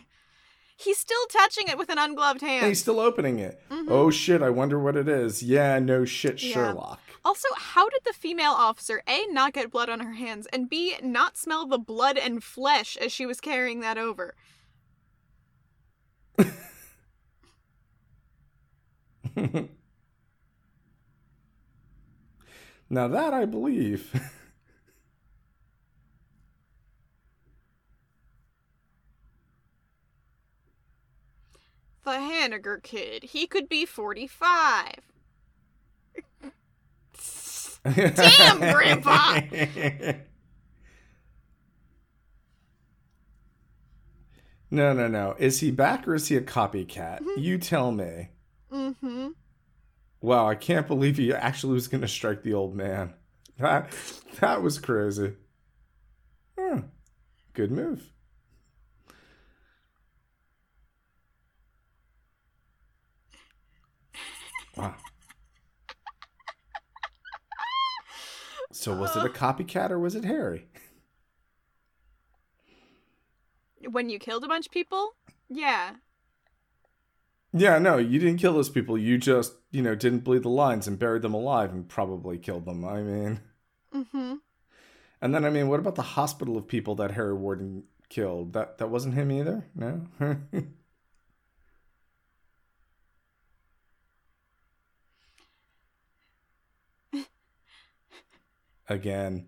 He's 0.79 0.99
still 0.99 1.27
touching 1.33 1.69
it 1.69 1.79
with 1.79 1.89
an 1.89 1.97
ungloved 1.97 2.43
hand. 2.43 2.65
And 2.65 2.69
he's 2.69 2.81
still 2.83 3.01
opening 3.01 3.39
it. 3.39 3.59
Mhm. 3.71 3.91
Oh 3.91 4.11
shit, 4.11 4.43
I 4.43 4.51
wonder 4.51 4.79
what 4.79 4.95
it 4.97 5.09
is. 5.09 5.43
Yeah, 5.43 5.79
no 5.79 6.05
shit, 6.05 6.43
Yeah. 6.43 6.53
Sherlock. 6.55 7.01
Also, 7.25 7.49
how 7.57 7.89
did 7.89 8.03
the 8.05 8.13
female 8.13 8.53
officer 8.53 9.03
A 9.09 9.27
not 9.29 9.55
get 9.55 9.71
blood 9.71 9.89
on 9.89 10.01
her 10.01 10.13
hands 10.13 10.47
and 10.53 10.69
B 10.69 10.95
not 11.03 11.37
smell 11.39 11.67
the 11.67 11.79
blood 11.79 12.19
and 12.19 12.45
flesh 12.45 12.97
as 12.99 13.11
she 13.11 13.25
was 13.25 13.41
carrying 13.41 13.81
that 13.81 13.97
over? 13.97 14.35
now 22.91 23.09
that 23.09 23.35
I 23.35 23.45
believe. 23.45 24.13
The 32.07 32.13
Hanniger 32.13 32.81
kid. 32.81 33.25
He 33.25 33.49
could 33.49 33.69
be 33.69 33.85
45. 33.85 34.95
Damn, 37.85 38.59
Grandpa! 38.61 39.41
No, 44.71 44.93
no, 44.93 45.09
no. 45.09 45.35
Is 45.39 45.61
he 45.61 45.71
back 45.73 46.07
or 46.07 46.15
is 46.15 46.29
he 46.29 46.37
a 46.37 46.41
copycat? 46.41 47.21
you 47.37 47.59
tell 47.59 47.91
me. 47.91 48.31
Mm-hmm. 48.73 49.29
Wow, 50.21 50.49
I 50.49 50.55
can't 50.55 50.87
believe 50.87 51.17
he 51.17 51.33
actually 51.33 51.75
was 51.75 51.89
going 51.89 52.03
to 52.03 52.09
strike 52.09 52.43
the 52.43 52.55
old 52.55 52.75
man. 52.77 53.15
That 53.59 53.93
that 54.41 54.63
was 54.63 54.79
crazy. 54.79 55.35
Hmm. 56.59 56.81
Good 57.53 57.73
move. 57.73 58.13
Wow. 64.77 64.95
So 68.73 68.95
was 68.95 69.17
it 69.17 69.25
a 69.25 69.29
copycat 69.29 69.91
or 69.91 69.99
was 69.99 70.15
it 70.15 70.25
Harry? 70.25 70.67
When 73.91 74.09
you 74.11 74.19
killed 74.19 74.45
a 74.45 74.49
bunch 74.49 74.67
of 74.67 74.73
people? 74.73 75.13
Yeah. 75.49 75.95
Yeah, 77.53 77.79
no, 77.79 77.97
you 77.97 78.19
didn't 78.19 78.39
kill 78.39 78.53
those 78.53 78.69
people. 78.69 78.99
You 78.99 79.17
just, 79.17 79.55
you 79.71 79.81
know, 79.81 79.95
didn't 79.95 80.25
bleed 80.25 80.43
the 80.43 80.51
lines 80.51 80.87
and 80.87 80.99
buried 80.99 81.23
them 81.23 81.33
alive 81.35 81.73
and 81.73 81.89
probably 81.89 82.37
killed 82.39 82.67
them. 82.67 82.85
I 82.85 83.01
mean, 83.03 83.41
Mm-hmm. 83.95 84.35
and 85.23 85.35
then 85.35 85.45
I 85.47 85.51
mean, 85.51 85.69
what 85.69 85.81
about 85.81 85.95
the 85.95 86.03
hospital 86.03 86.59
of 86.59 86.69
people 86.69 86.97
that 86.97 87.13
Harry 87.13 87.33
Warden 87.33 87.85
killed? 88.11 88.53
That 88.53 88.77
that 88.79 88.91
wasn't 88.91 89.15
him 89.15 89.33
either. 89.33 89.65
No. 89.75 90.03
Again. 98.89 99.47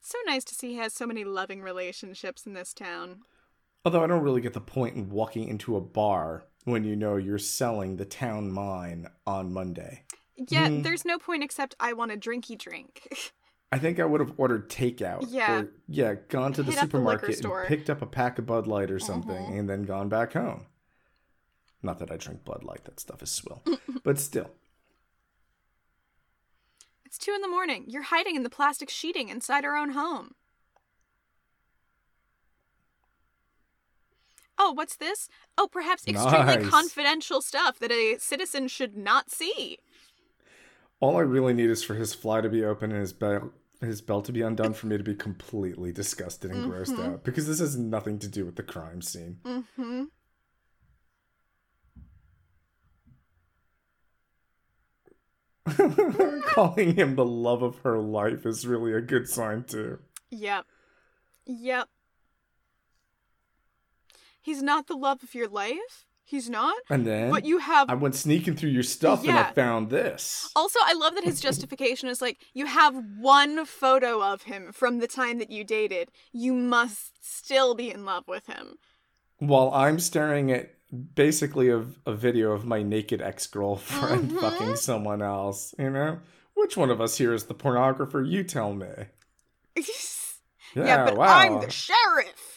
So 0.00 0.18
nice 0.26 0.44
to 0.44 0.54
see 0.54 0.70
he 0.70 0.76
has 0.76 0.92
so 0.92 1.06
many 1.06 1.24
loving 1.24 1.62
relationships 1.62 2.46
in 2.46 2.54
this 2.54 2.72
town. 2.72 3.20
Although 3.84 4.02
I 4.02 4.06
don't 4.06 4.22
really 4.22 4.40
get 4.40 4.54
the 4.54 4.60
point 4.60 4.96
in 4.96 5.10
walking 5.10 5.48
into 5.48 5.76
a 5.76 5.80
bar 5.80 6.44
when 6.64 6.84
you 6.84 6.96
know 6.96 7.16
you're 7.16 7.38
selling 7.38 7.96
the 7.96 8.04
town 8.04 8.50
mine 8.50 9.08
on 9.26 9.52
Monday. 9.52 10.04
Yeah, 10.36 10.68
Mhm. 10.68 10.82
there's 10.82 11.04
no 11.04 11.18
point 11.18 11.42
except 11.42 11.74
I 11.80 11.92
want 11.92 12.12
a 12.12 12.16
drinky 12.16 12.56
drink. 12.58 13.32
I 13.72 13.78
think 13.78 14.00
I 14.00 14.04
would 14.04 14.20
have 14.20 14.32
ordered 14.36 14.68
takeout. 14.68 15.26
Yeah. 15.28 15.60
Or, 15.60 15.68
yeah, 15.86 16.14
gone 16.28 16.52
to 16.54 16.62
the 16.62 16.72
Hit 16.72 16.76
the 16.76 16.80
supermarket 16.86 17.38
store. 17.38 17.60
and 17.60 17.68
picked 17.68 17.88
up 17.88 18.02
a 18.02 18.06
pack 18.06 18.38
of 18.38 18.46
Bud 18.46 18.66
Light 18.66 18.90
or 18.90 18.98
something 18.98 19.30
Mhm. 19.36 19.58
and 19.60 19.70
then 19.70 19.84
gone 19.84 20.08
back 20.08 20.32
home. 20.32 20.66
Not 21.82 21.98
that 22.00 22.10
I 22.10 22.16
drink 22.16 22.44
Bud 22.44 22.64
Light, 22.64 22.84
that 22.84 22.98
stuff 23.00 23.22
is 23.22 23.30
swill. 23.30 23.62
but 24.04 24.18
still. 24.18 24.50
it's 27.04 27.16
two 27.18 27.32
in 27.32 27.40
the 27.42 27.48
morning. 27.48 27.84
You're 27.88 28.02
hiding 28.02 28.36
in 28.36 28.42
the 28.44 28.50
plastic 28.50 28.88
sheeting 28.90 29.28
inside 29.30 29.64
our 29.64 29.76
own 29.76 29.90
home. 29.90 30.34
Oh, 34.58 34.72
what's 34.72 34.96
this? 34.96 35.28
Oh, 35.56 35.68
perhaps 35.70 36.06
extremely 36.06 36.56
Nice. 36.56 36.68
confidential 36.68 37.40
stuff 37.40 37.78
that 37.78 37.90
a 37.90 38.18
citizen 38.18 38.68
should 38.68 38.96
not 38.96 39.30
see. 39.30 39.78
All 41.00 41.16
I 41.16 41.20
really 41.22 41.54
need 41.54 41.70
is 41.70 41.82
for 41.82 41.94
his 41.94 42.12
fly 42.14 42.42
to 42.42 42.48
be 42.50 42.62
open 42.62 42.90
and 42.92 43.00
his 43.00 43.14
belt 43.14 43.52
his 43.80 44.00
belt 44.02 44.24
to 44.26 44.32
be 44.32 44.42
undone 44.42 44.74
for 44.74 44.86
me 44.86 44.98
to 44.98 45.04
be 45.04 45.14
completely 45.14 45.90
disgusted 45.92 46.50
and 46.50 46.70
grossed 46.70 46.96
Mhm. 46.96 47.04
out. 47.14 47.24
Because 47.24 47.46
this 47.46 47.60
has 47.60 47.76
nothing 47.76 48.18
to 48.18 48.28
do 48.28 48.44
with 48.44 48.56
the 48.56 48.62
crime 48.62 49.00
scene. 49.02 49.40
Mm-hmm. 49.44 50.04
Calling 56.46 56.96
him 56.96 57.16
the 57.16 57.24
love 57.24 57.62
of 57.62 57.78
her 57.80 57.98
life 57.98 58.44
is 58.46 58.66
really 58.66 58.92
a 58.92 59.00
good 59.00 59.28
sign 59.28 59.64
too. 59.64 59.98
Yep. 60.30 60.64
Yep. 61.46 61.88
He's 64.40 64.62
not 64.62 64.86
the 64.86 64.96
love 64.96 65.22
of 65.22 65.34
your 65.34 65.48
life. 65.48 66.06
He's 66.30 66.48
not. 66.48 66.76
And 66.88 67.04
then 67.04 67.28
But 67.28 67.44
you 67.44 67.58
have 67.58 67.90
I 67.90 67.94
went 67.94 68.14
sneaking 68.14 68.54
through 68.54 68.70
your 68.70 68.84
stuff 68.84 69.26
and 69.26 69.36
I 69.36 69.50
found 69.50 69.90
this. 69.90 70.48
Also, 70.54 70.78
I 70.84 70.92
love 70.92 71.16
that 71.16 71.24
his 71.24 71.40
justification 71.48 72.08
is 72.08 72.22
like, 72.22 72.38
you 72.54 72.66
have 72.66 72.94
one 73.18 73.66
photo 73.66 74.22
of 74.22 74.44
him 74.44 74.70
from 74.72 75.00
the 75.00 75.08
time 75.08 75.40
that 75.40 75.50
you 75.50 75.64
dated. 75.64 76.12
You 76.30 76.54
must 76.54 77.14
still 77.20 77.74
be 77.74 77.90
in 77.90 78.04
love 78.04 78.28
with 78.28 78.46
him. 78.46 78.76
While 79.38 79.72
I'm 79.74 79.98
staring 79.98 80.52
at 80.52 80.70
basically 81.16 81.68
a, 81.68 81.84
a 82.06 82.14
video 82.14 82.52
of 82.52 82.64
my 82.64 82.80
naked 82.84 83.20
ex 83.20 83.48
girlfriend 83.48 84.30
Mhm. 84.30 84.40
fucking 84.40 84.76
someone 84.76 85.22
else, 85.22 85.74
you 85.80 85.90
know? 85.90 86.20
Which 86.54 86.76
one 86.76 86.90
of 86.90 87.00
us 87.00 87.18
here 87.18 87.32
is 87.34 87.44
the 87.46 87.54
pornographer? 87.54 88.24
You 88.24 88.44
tell 88.44 88.72
me. 88.72 88.86
yeah, 89.76 89.84
Yeah, 90.76 91.04
but 91.06 91.16
wow. 91.16 91.26
I'm 91.38 91.60
the 91.60 91.70
sheriff. 91.70 92.49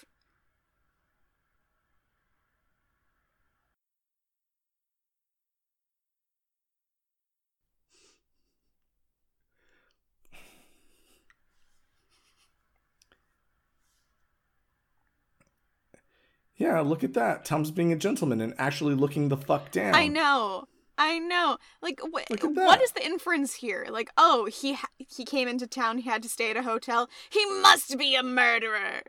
Yeah, 16.58 16.80
look 16.82 17.04
at 17.04 17.14
that. 17.14 17.46
Tom's 17.46 17.72
being 17.72 17.92
a 17.92 17.96
gentleman 17.98 18.40
and 18.42 18.54
actually 18.58 18.94
looking 18.96 19.30
the 19.30 19.38
fuck 19.38 19.72
down. 19.72 19.96
I 19.96 20.08
know. 20.08 20.66
I 20.98 21.18
know. 21.18 21.58
Like, 21.82 22.00
wh- 22.02 22.30
what 22.56 22.82
is 22.82 22.92
the 22.92 23.04
inference 23.04 23.56
here? 23.56 23.88
Like, 23.90 24.12
oh, 24.18 24.46
he 24.46 24.74
ha- 24.74 24.88
he 24.98 25.26
came 25.26 25.48
into 25.48 25.66
town. 25.66 25.98
He 25.98 26.10
had 26.10 26.22
to 26.24 26.30
stay 26.30 26.52
at 26.52 26.58
a 26.58 26.62
hotel. 26.62 27.10
He 27.32 27.44
must 27.62 27.98
be 27.98 28.16
a 28.16 28.22
murderer. 28.24 29.02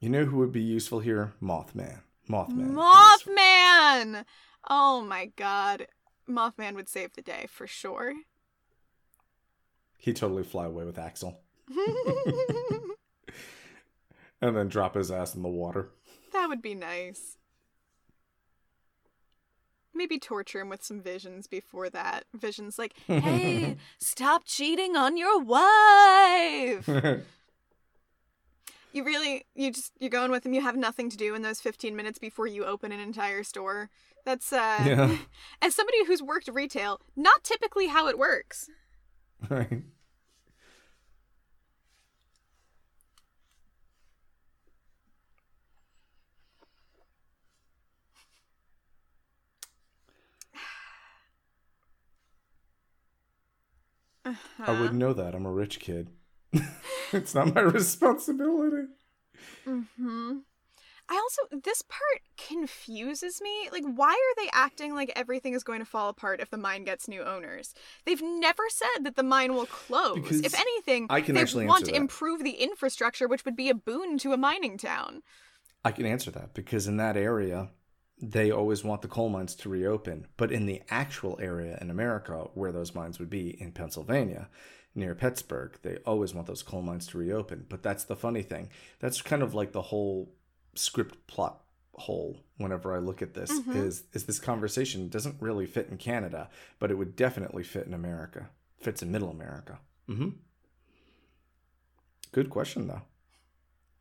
You 0.00 0.08
know 0.10 0.24
who 0.24 0.38
would 0.38 0.52
be 0.52 0.60
useful 0.62 0.98
here? 1.00 1.32
Mothman. 1.40 2.00
Mothman. 2.28 2.74
Mothman. 2.74 4.24
Oh 4.68 5.02
my 5.02 5.26
god, 5.36 5.86
Mothman 6.28 6.74
would 6.74 6.88
save 6.88 7.12
the 7.14 7.22
day 7.22 7.46
for 7.48 7.66
sure. 7.66 8.12
He'd 9.98 10.16
totally 10.16 10.42
fly 10.42 10.66
away 10.66 10.84
with 10.84 10.98
Axel. 10.98 11.40
And 14.40 14.56
then 14.56 14.68
drop 14.68 14.94
his 14.94 15.10
ass 15.10 15.34
in 15.34 15.42
the 15.42 15.48
water. 15.48 15.90
that 16.32 16.48
would 16.48 16.60
be 16.62 16.74
nice. 16.74 17.36
Maybe 19.96 20.18
torture 20.18 20.60
him 20.60 20.68
with 20.68 20.82
some 20.82 21.00
visions 21.00 21.46
before 21.46 21.88
that. 21.90 22.24
Visions 22.34 22.78
like, 22.78 22.94
hey, 23.06 23.76
stop 24.00 24.42
cheating 24.44 24.96
on 24.96 25.16
your 25.16 25.40
wife. 25.40 26.88
You 28.92 29.02
really, 29.02 29.44
you 29.56 29.72
just, 29.72 29.90
you're 29.98 30.08
going 30.08 30.30
with 30.30 30.46
him. 30.46 30.52
You 30.54 30.60
have 30.62 30.76
nothing 30.76 31.10
to 31.10 31.16
do 31.16 31.34
in 31.34 31.42
those 31.42 31.60
15 31.60 31.96
minutes 31.96 32.16
before 32.20 32.46
you 32.46 32.64
open 32.64 32.92
an 32.92 33.00
entire 33.00 33.42
store. 33.42 33.90
That's, 34.24 34.52
uh, 34.52 34.82
Yeah. 34.86 35.16
as 35.60 35.74
somebody 35.74 36.04
who's 36.06 36.22
worked 36.22 36.46
retail, 36.46 37.00
not 37.16 37.42
typically 37.42 37.88
how 37.88 38.06
it 38.06 38.16
works. 38.16 38.70
right. 39.50 39.82
I 54.24 54.72
wouldn't 54.80 54.98
know 54.98 55.12
that. 55.12 55.34
I'm 55.34 55.46
a 55.46 55.52
rich 55.52 55.80
kid. 55.80 56.10
it's 57.12 57.34
not 57.34 57.54
my 57.54 57.60
responsibility. 57.62 58.88
hmm 59.66 60.38
I 61.06 61.16
also 61.16 61.60
this 61.62 61.82
part 61.82 62.22
confuses 62.38 63.42
me. 63.42 63.68
Like, 63.70 63.84
why 63.84 64.12
are 64.12 64.42
they 64.42 64.48
acting 64.54 64.94
like 64.94 65.12
everything 65.14 65.52
is 65.52 65.62
going 65.62 65.80
to 65.80 65.84
fall 65.84 66.08
apart 66.08 66.40
if 66.40 66.48
the 66.48 66.56
mine 66.56 66.84
gets 66.84 67.08
new 67.08 67.22
owners? 67.22 67.74
They've 68.06 68.22
never 68.22 68.62
said 68.70 69.04
that 69.04 69.14
the 69.14 69.22
mine 69.22 69.54
will 69.54 69.66
close. 69.66 70.14
Because 70.14 70.40
if 70.40 70.54
anything, 70.54 71.06
I 71.10 71.20
can 71.20 71.34
they 71.34 71.42
actually 71.42 71.66
want 71.66 71.84
to 71.86 71.92
that. 71.92 71.98
improve 71.98 72.42
the 72.42 72.52
infrastructure, 72.52 73.28
which 73.28 73.44
would 73.44 73.56
be 73.56 73.68
a 73.68 73.74
boon 73.74 74.16
to 74.18 74.32
a 74.32 74.38
mining 74.38 74.78
town. 74.78 75.22
I 75.84 75.92
can 75.92 76.06
answer 76.06 76.30
that 76.30 76.54
because 76.54 76.86
in 76.86 76.96
that 76.96 77.18
area, 77.18 77.68
they 78.20 78.50
always 78.50 78.84
want 78.84 79.02
the 79.02 79.08
coal 79.08 79.28
mines 79.28 79.54
to 79.56 79.68
reopen. 79.68 80.26
But 80.36 80.52
in 80.52 80.66
the 80.66 80.82
actual 80.90 81.38
area 81.40 81.78
in 81.80 81.90
America 81.90 82.48
where 82.54 82.72
those 82.72 82.94
mines 82.94 83.18
would 83.18 83.30
be 83.30 83.60
in 83.60 83.72
Pennsylvania, 83.72 84.48
near 84.94 85.14
Pittsburgh, 85.14 85.76
they 85.82 85.96
always 86.06 86.32
want 86.34 86.46
those 86.46 86.62
coal 86.62 86.82
mines 86.82 87.06
to 87.08 87.18
reopen. 87.18 87.66
But 87.68 87.82
that's 87.82 88.04
the 88.04 88.16
funny 88.16 88.42
thing. 88.42 88.70
That's 89.00 89.20
kind 89.20 89.42
of 89.42 89.54
like 89.54 89.72
the 89.72 89.82
whole 89.82 90.32
script 90.74 91.26
plot 91.26 91.60
hole 91.94 92.40
whenever 92.56 92.92
I 92.94 92.98
look 92.98 93.22
at 93.22 93.34
this 93.34 93.52
Mhm. 93.52 93.76
is 93.76 94.04
is 94.12 94.24
this 94.26 94.40
conversation 94.40 95.08
doesn't 95.08 95.40
really 95.40 95.66
fit 95.66 95.88
in 95.88 95.96
Canada, 95.96 96.50
but 96.80 96.90
it 96.90 96.94
would 96.96 97.14
definitely 97.14 97.62
fit 97.62 97.86
in 97.86 97.94
America. 97.94 98.50
Fits 98.80 99.00
in 99.02 99.12
middle 99.12 99.30
America. 99.30 99.78
Mm-hmm. 100.08 100.30
Good 102.32 102.50
question 102.50 102.88
though. 102.88 103.02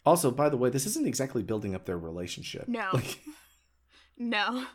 Also, 0.05 0.32
by 0.32 0.49
the 0.49 0.57
way, 0.57 0.70
this 0.70 0.86
isn't 0.86 1.07
exactly 1.07 1.43
building 1.43 1.74
up 1.76 1.86
their 1.86 1.97
relationship. 1.97 2.68
No. 2.68 2.89
Like, 2.93 3.20
no. 4.18 4.66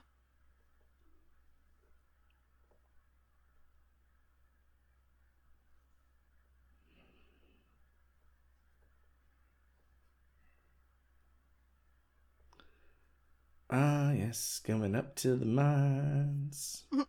Ah, 13.71 14.13
yes, 14.13 14.61
coming 14.65 14.95
up 14.95 15.15
to 15.17 15.37
the 15.37 15.45
mines. 15.45 16.85
Mm. 16.93 17.07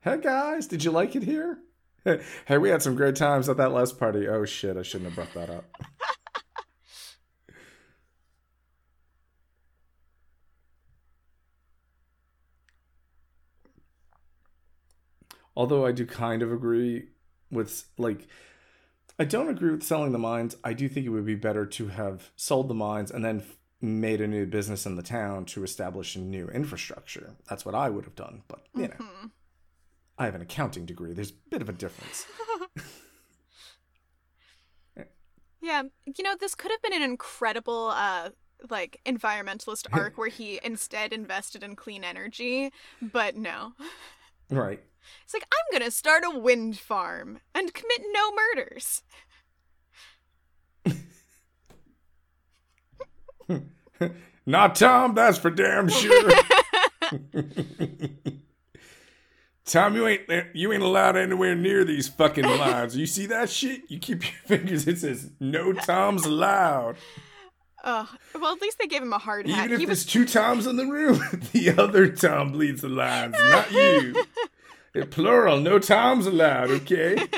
hey 0.00 0.18
guys, 0.20 0.66
did 0.66 0.82
you 0.82 0.90
like 0.90 1.14
it 1.14 1.22
here? 1.22 1.58
hey, 2.04 2.58
we 2.58 2.68
had 2.70 2.82
some 2.82 2.96
great 2.96 3.14
times 3.16 3.48
at 3.48 3.58
that 3.58 3.72
last 3.72 3.98
party. 3.98 4.26
Oh 4.26 4.44
shit, 4.44 4.76
I 4.76 4.82
shouldn't 4.82 5.14
have 5.14 5.34
brought 5.34 5.34
that 5.34 5.54
up. 5.54 5.64
Although 15.56 15.84
I 15.86 15.92
do 15.92 16.06
kind 16.06 16.42
of 16.42 16.52
agree 16.52 17.08
with 17.50 17.88
like 17.98 18.28
I 19.18 19.24
don't 19.24 19.48
agree 19.48 19.70
with 19.70 19.82
selling 19.82 20.12
the 20.12 20.18
mines. 20.18 20.56
I 20.64 20.72
do 20.72 20.88
think 20.88 21.04
it 21.06 21.10
would 21.10 21.26
be 21.26 21.34
better 21.34 21.66
to 21.66 21.88
have 21.88 22.30
sold 22.36 22.68
the 22.68 22.74
mines 22.74 23.10
and 23.10 23.24
then 23.24 23.42
made 23.80 24.20
a 24.20 24.26
new 24.26 24.46
business 24.46 24.86
in 24.86 24.96
the 24.96 25.02
town 25.02 25.44
to 25.46 25.62
establish 25.62 26.16
a 26.16 26.20
new 26.20 26.48
infrastructure. 26.48 27.36
That's 27.48 27.64
what 27.64 27.74
I 27.74 27.90
would 27.90 28.04
have 28.04 28.14
done, 28.14 28.42
but 28.48 28.66
you 28.74 28.82
know. 28.82 28.94
Mm-hmm. 28.94 29.26
I 30.18 30.24
have 30.26 30.34
an 30.34 30.42
accounting 30.42 30.84
degree. 30.84 31.12
There's 31.14 31.30
a 31.30 31.50
bit 31.50 31.62
of 31.62 31.68
a 31.68 31.72
difference. 31.72 32.26
yeah, 35.62 35.82
you 36.04 36.24
know, 36.24 36.36
this 36.38 36.54
could 36.54 36.70
have 36.70 36.82
been 36.82 36.92
an 36.92 37.02
incredible 37.02 37.88
uh 37.94 38.30
like 38.68 39.00
environmentalist 39.06 39.86
arc 39.92 40.18
where 40.18 40.28
he 40.28 40.60
instead 40.62 41.12
invested 41.12 41.62
in 41.62 41.76
clean 41.76 42.04
energy, 42.04 42.72
but 43.00 43.36
no. 43.36 43.72
Right. 44.52 44.82
It's 45.24 45.34
like, 45.34 45.46
I'm 45.52 45.78
going 45.78 45.88
to 45.88 45.94
start 45.94 46.24
a 46.24 46.38
wind 46.38 46.78
farm 46.78 47.40
and 47.54 47.74
commit 47.74 48.02
no 48.12 48.32
murders. 48.56 49.02
Not 54.46 54.74
Tom, 54.76 55.14
that's 55.14 55.38
for 55.38 55.50
damn 55.50 55.88
sure. 55.88 56.30
Tom, 59.70 59.94
you 59.94 60.06
ain't 60.08 60.22
you 60.52 60.72
ain't 60.72 60.82
allowed 60.82 61.16
anywhere 61.16 61.54
near 61.54 61.84
these 61.84 62.08
fucking 62.08 62.44
lines. 62.44 62.96
You 62.96 63.06
see 63.06 63.26
that 63.26 63.48
shit? 63.48 63.82
You 63.88 64.00
keep 64.00 64.24
your 64.24 64.32
fingers. 64.58 64.88
It 64.88 64.98
says 64.98 65.30
no 65.38 65.72
Toms 65.72 66.26
allowed. 66.26 66.96
Uh, 67.84 68.04
well, 68.34 68.52
at 68.52 68.60
least 68.60 68.78
they 68.80 68.88
gave 68.88 69.00
him 69.00 69.12
a 69.12 69.18
hard 69.18 69.48
hat. 69.48 69.66
Even 69.66 69.72
if 69.72 69.78
he 69.78 69.86
there's 69.86 70.04
was... 70.04 70.12
two 70.12 70.26
Toms 70.26 70.66
in 70.66 70.76
the 70.76 70.86
room, 70.86 71.20
the 71.52 71.72
other 71.78 72.08
Tom 72.08 72.50
bleeds 72.50 72.82
the 72.82 72.88
lines, 72.88 73.36
not 73.38 73.70
you. 73.70 74.24
Plural, 75.10 75.60
no 75.60 75.78
Toms 75.78 76.26
allowed, 76.26 76.70
okay? 76.70 77.16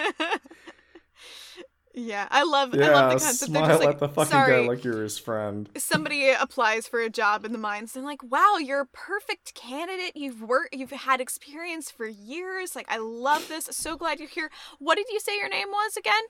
Yeah, 1.95 2.27
I 2.31 2.45
love. 2.45 2.75
Yeah, 2.75 2.89
I 2.89 2.93
love 2.93 3.13
the 3.13 3.25
concept. 3.25 3.51
Smile 3.51 3.79
like, 3.79 3.89
at 3.89 3.99
the 3.99 4.09
fucking 4.09 4.31
sorry, 4.31 4.63
guy 4.63 4.69
like 4.69 4.83
you're 4.83 5.03
his 5.03 5.19
friend. 5.19 5.69
Somebody 5.77 6.31
applies 6.31 6.87
for 6.89 7.01
a 7.01 7.11
job 7.11 7.45
in 7.45 7.53
the 7.53 7.59
mines. 7.59 7.95
and 7.95 8.05
like, 8.05 8.23
"Wow, 8.23 8.57
you're 8.57 8.81
a 8.81 8.87
perfect 8.87 9.55
candidate. 9.55 10.17
You've 10.17 10.41
worked. 10.41 10.75
You've 10.75 10.91
had 10.91 11.21
experience 11.21 11.91
for 11.91 12.07
years. 12.07 12.75
Like, 12.75 12.87
I 12.91 12.97
love 12.97 13.49
this. 13.49 13.67
So 13.73 13.97
glad 13.97 14.21
you're 14.21 14.29
here. 14.29 14.51
What 14.79 14.97
did 14.97 15.07
you 15.11 15.21
say 15.21 15.37
your 15.37 15.51
name 15.51 15.69
was 15.69 15.97
again? 15.99 16.23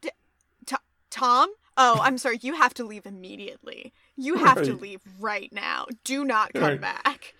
D- 0.00 0.10
T- 0.64 0.76
Tom. 1.10 1.50
Oh, 1.76 2.00
I'm 2.02 2.16
sorry. 2.16 2.38
You 2.40 2.54
have 2.54 2.72
to 2.74 2.84
leave 2.84 3.04
immediately. 3.04 3.92
You 4.16 4.36
have 4.36 4.56
right. 4.56 4.66
to 4.66 4.74
leave 4.74 5.00
right 5.20 5.52
now. 5.52 5.86
Do 6.04 6.24
not 6.24 6.54
come 6.54 6.62
right. 6.62 6.80
back." 6.80 7.34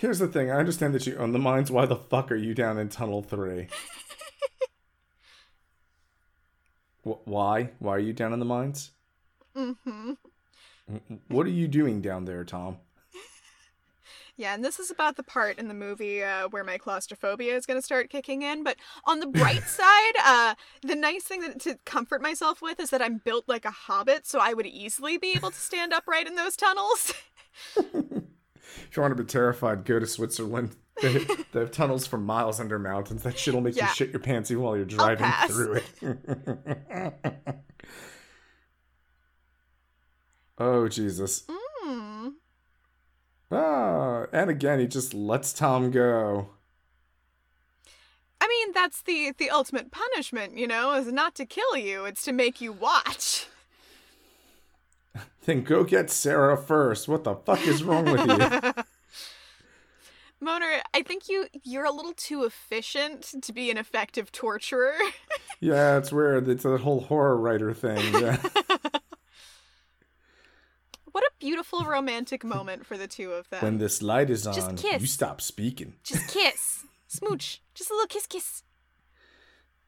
Here's 0.00 0.18
the 0.18 0.28
thing. 0.28 0.50
I 0.50 0.56
understand 0.56 0.94
that 0.94 1.06
you 1.06 1.14
own 1.18 1.32
the 1.32 1.38
mines. 1.38 1.70
Why 1.70 1.84
the 1.84 1.94
fuck 1.94 2.32
are 2.32 2.36
you 2.36 2.54
down 2.54 2.78
in 2.78 2.88
Tunnel 2.88 3.20
3? 3.22 3.66
Why? 7.02 7.72
Why 7.78 7.96
are 7.96 7.98
you 7.98 8.14
down 8.14 8.32
in 8.32 8.38
the 8.38 8.46
mines? 8.46 8.92
Mm-hmm. 9.54 10.12
What 11.28 11.46
are 11.46 11.50
you 11.50 11.68
doing 11.68 12.00
down 12.00 12.24
there, 12.24 12.44
Tom? 12.44 12.78
Yeah, 14.36 14.54
and 14.54 14.64
this 14.64 14.80
is 14.80 14.90
about 14.90 15.16
the 15.16 15.22
part 15.22 15.58
in 15.58 15.68
the 15.68 15.74
movie 15.74 16.24
uh, 16.24 16.48
where 16.48 16.64
my 16.64 16.78
claustrophobia 16.78 17.54
is 17.54 17.66
going 17.66 17.76
to 17.78 17.84
start 17.84 18.08
kicking 18.08 18.40
in. 18.40 18.64
But 18.64 18.78
on 19.04 19.20
the 19.20 19.26
bright 19.26 19.64
side, 19.66 20.12
uh, 20.24 20.54
the 20.80 20.94
nice 20.94 21.24
thing 21.24 21.42
that, 21.42 21.60
to 21.60 21.78
comfort 21.84 22.22
myself 22.22 22.62
with 22.62 22.80
is 22.80 22.88
that 22.88 23.02
I'm 23.02 23.18
built 23.18 23.44
like 23.48 23.66
a 23.66 23.70
hobbit, 23.70 24.26
so 24.26 24.38
I 24.40 24.54
would 24.54 24.64
easily 24.64 25.18
be 25.18 25.32
able 25.32 25.50
to 25.50 25.60
stand 25.60 25.92
upright 25.92 26.26
in 26.26 26.36
those 26.36 26.56
tunnels. 26.56 27.12
If 28.88 28.96
you 28.96 29.02
want 29.02 29.16
to 29.16 29.22
be 29.22 29.26
terrified, 29.26 29.84
go 29.84 29.98
to 29.98 30.06
Switzerland. 30.06 30.76
They, 31.00 31.18
they 31.52 31.60
have 31.60 31.70
tunnels 31.70 32.06
for 32.06 32.18
miles 32.18 32.60
under 32.60 32.78
mountains. 32.78 33.22
That 33.22 33.38
shit'll 33.38 33.60
make 33.60 33.76
yeah. 33.76 33.88
you 33.88 33.94
shit 33.94 34.10
your 34.10 34.20
pants 34.20 34.50
even 34.50 34.62
while 34.62 34.76
you're 34.76 34.84
driving 34.84 35.30
through 35.48 35.80
it. 36.02 37.34
oh 40.58 40.88
Jesus. 40.88 41.44
Mm. 41.86 42.34
Ah, 43.50 44.26
and 44.32 44.50
again 44.50 44.78
he 44.78 44.86
just 44.86 45.14
lets 45.14 45.52
Tom 45.52 45.90
go. 45.90 46.50
I 48.40 48.48
mean, 48.48 48.72
that's 48.72 49.02
the 49.02 49.32
the 49.36 49.50
ultimate 49.50 49.90
punishment, 49.90 50.56
you 50.56 50.66
know, 50.66 50.92
is 50.94 51.12
not 51.12 51.34
to 51.36 51.46
kill 51.46 51.76
you, 51.76 52.04
it's 52.04 52.22
to 52.24 52.32
make 52.32 52.60
you 52.60 52.72
watch. 52.72 53.46
Then 55.44 55.62
go 55.62 55.84
get 55.84 56.10
Sarah 56.10 56.56
first. 56.56 57.08
What 57.08 57.24
the 57.24 57.34
fuck 57.34 57.66
is 57.66 57.82
wrong 57.82 58.04
with 58.04 58.26
you? 58.26 58.72
Moner, 60.42 60.80
I 60.94 61.02
think 61.02 61.28
you 61.28 61.48
you're 61.64 61.84
a 61.84 61.90
little 61.90 62.14
too 62.14 62.44
efficient 62.44 63.34
to 63.42 63.52
be 63.52 63.70
an 63.70 63.76
effective 63.76 64.32
torturer. 64.32 64.94
yeah, 65.60 65.98
it's 65.98 66.10
weird. 66.12 66.48
It's 66.48 66.64
a 66.64 66.78
whole 66.78 67.00
horror 67.00 67.36
writer 67.36 67.74
thing. 67.74 68.00
Yeah. 68.14 68.38
what 71.12 71.24
a 71.24 71.30
beautiful 71.38 71.84
romantic 71.84 72.42
moment 72.42 72.86
for 72.86 72.96
the 72.96 73.06
two 73.06 73.32
of 73.32 73.50
them. 73.50 73.62
When 73.62 73.76
this 73.78 74.00
light 74.00 74.30
is 74.30 74.46
on, 74.46 74.76
kiss. 74.76 75.02
you 75.02 75.06
stop 75.06 75.42
speaking. 75.42 75.94
Just 76.04 76.28
kiss. 76.28 76.84
Smooch. 77.06 77.60
Just 77.74 77.90
a 77.90 77.94
little 77.94 78.08
kiss 78.08 78.26
kiss. 78.26 78.62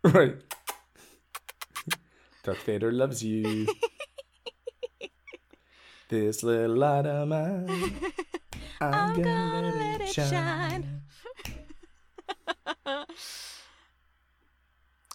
Right. 0.05 0.37
Darth 2.43 2.63
Vader 2.65 2.93
loves 2.93 3.23
you. 3.23 3.69
This 6.21 6.43
little 6.43 6.77
light 6.77 7.07
of 7.07 7.29
mine. 7.29 7.97
I'm, 8.81 8.95
I'm 8.95 9.23
gonna, 9.23 9.71
gonna, 9.71 9.77
let, 9.77 10.01
it, 10.01 10.09
shine. 10.09 10.31
shine. 10.31 11.03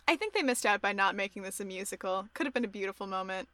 I 0.09 0.15
think 0.15 0.33
they 0.33 0.41
missed 0.41 0.65
out 0.65 0.81
by 0.81 0.93
not 0.93 1.15
making 1.15 1.43
this 1.43 1.59
a 1.59 1.65
musical. 1.65 2.27
Could 2.33 2.45
have 2.45 2.53
been 2.53 2.65
a 2.65 2.69
beautiful 2.69 3.07
moment. 3.07 3.49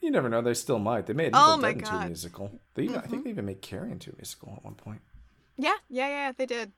You 0.00 0.10
never 0.10 0.28
know. 0.28 0.42
They 0.42 0.54
still 0.54 0.78
might. 0.78 1.06
They 1.06 1.14
made 1.14 1.28
Evil 1.28 1.40
oh 1.40 1.60
Dead 1.60 1.78
into 1.78 1.94
a 1.94 2.06
musical. 2.06 2.60
They 2.74 2.82
even, 2.84 2.96
mm-hmm. 2.96 3.04
I 3.04 3.08
think 3.08 3.20
mm-hmm. 3.20 3.24
they 3.24 3.30
even 3.30 3.46
made 3.46 3.62
Carrie 3.62 3.90
into 3.90 4.10
a 4.10 4.16
musical 4.16 4.52
at 4.56 4.64
one 4.64 4.74
point. 4.74 5.00
Yeah, 5.56 5.76
yeah, 5.88 6.08
yeah. 6.08 6.32
They 6.36 6.46
did. 6.46 6.72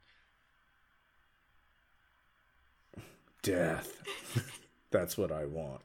Death. 3.42 4.00
That's 4.90 5.18
what 5.18 5.32
I 5.32 5.46
want. 5.46 5.80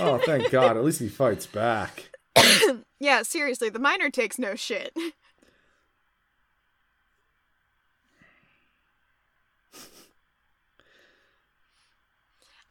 oh, 0.00 0.18
thank 0.18 0.50
God. 0.50 0.76
At 0.76 0.84
least 0.84 1.00
he 1.00 1.08
fights 1.08 1.46
back. 1.46 2.10
yeah, 3.00 3.22
seriously, 3.22 3.70
the 3.70 3.78
miner 3.78 4.10
takes 4.10 4.38
no 4.38 4.54
shit. 4.54 4.96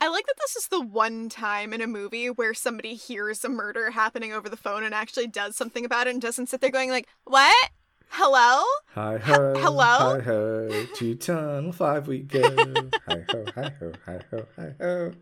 I 0.01 0.09
like 0.09 0.26
that 0.26 0.36
this 0.38 0.57
is 0.57 0.68
the 0.68 0.82
one 0.82 1.30
time 1.30 1.72
in 1.72 1.80
a 1.80 1.88
movie 1.88 2.30
where 2.30 2.53
somebody 2.53 2.93
hears 2.93 3.45
a 3.45 3.49
murder 3.49 3.91
happening 3.91 4.34
over 4.34 4.49
the 4.49 4.57
phone 4.57 4.84
and 4.84 4.93
actually 4.93 5.28
does 5.28 5.55
something 5.55 5.86
about 5.86 6.07
it 6.07 6.09
and 6.09 6.22
doesn't 6.22 6.47
sit 6.47 6.59
there 6.59 6.70
going 6.72 6.89
like, 6.89 7.07
"What? 7.24 7.70
Hello? 8.09 8.64
Hi 8.95 9.18
ho. 9.18 9.53
H- 9.55 9.64
hello? 9.64 9.82
Hi 9.82 10.20
ho. 10.20 10.86
To 10.95 11.16
tunnel 11.16 11.72
five 11.72 12.07
we 12.07 12.20
go. 12.20 12.41
hi 13.07 13.26
ho, 13.32 13.45
hi 13.55 13.72
ho, 13.80 13.93
hi 14.05 14.20
ho, 14.30 14.45
hi 14.57 14.76
ho. 14.80 15.14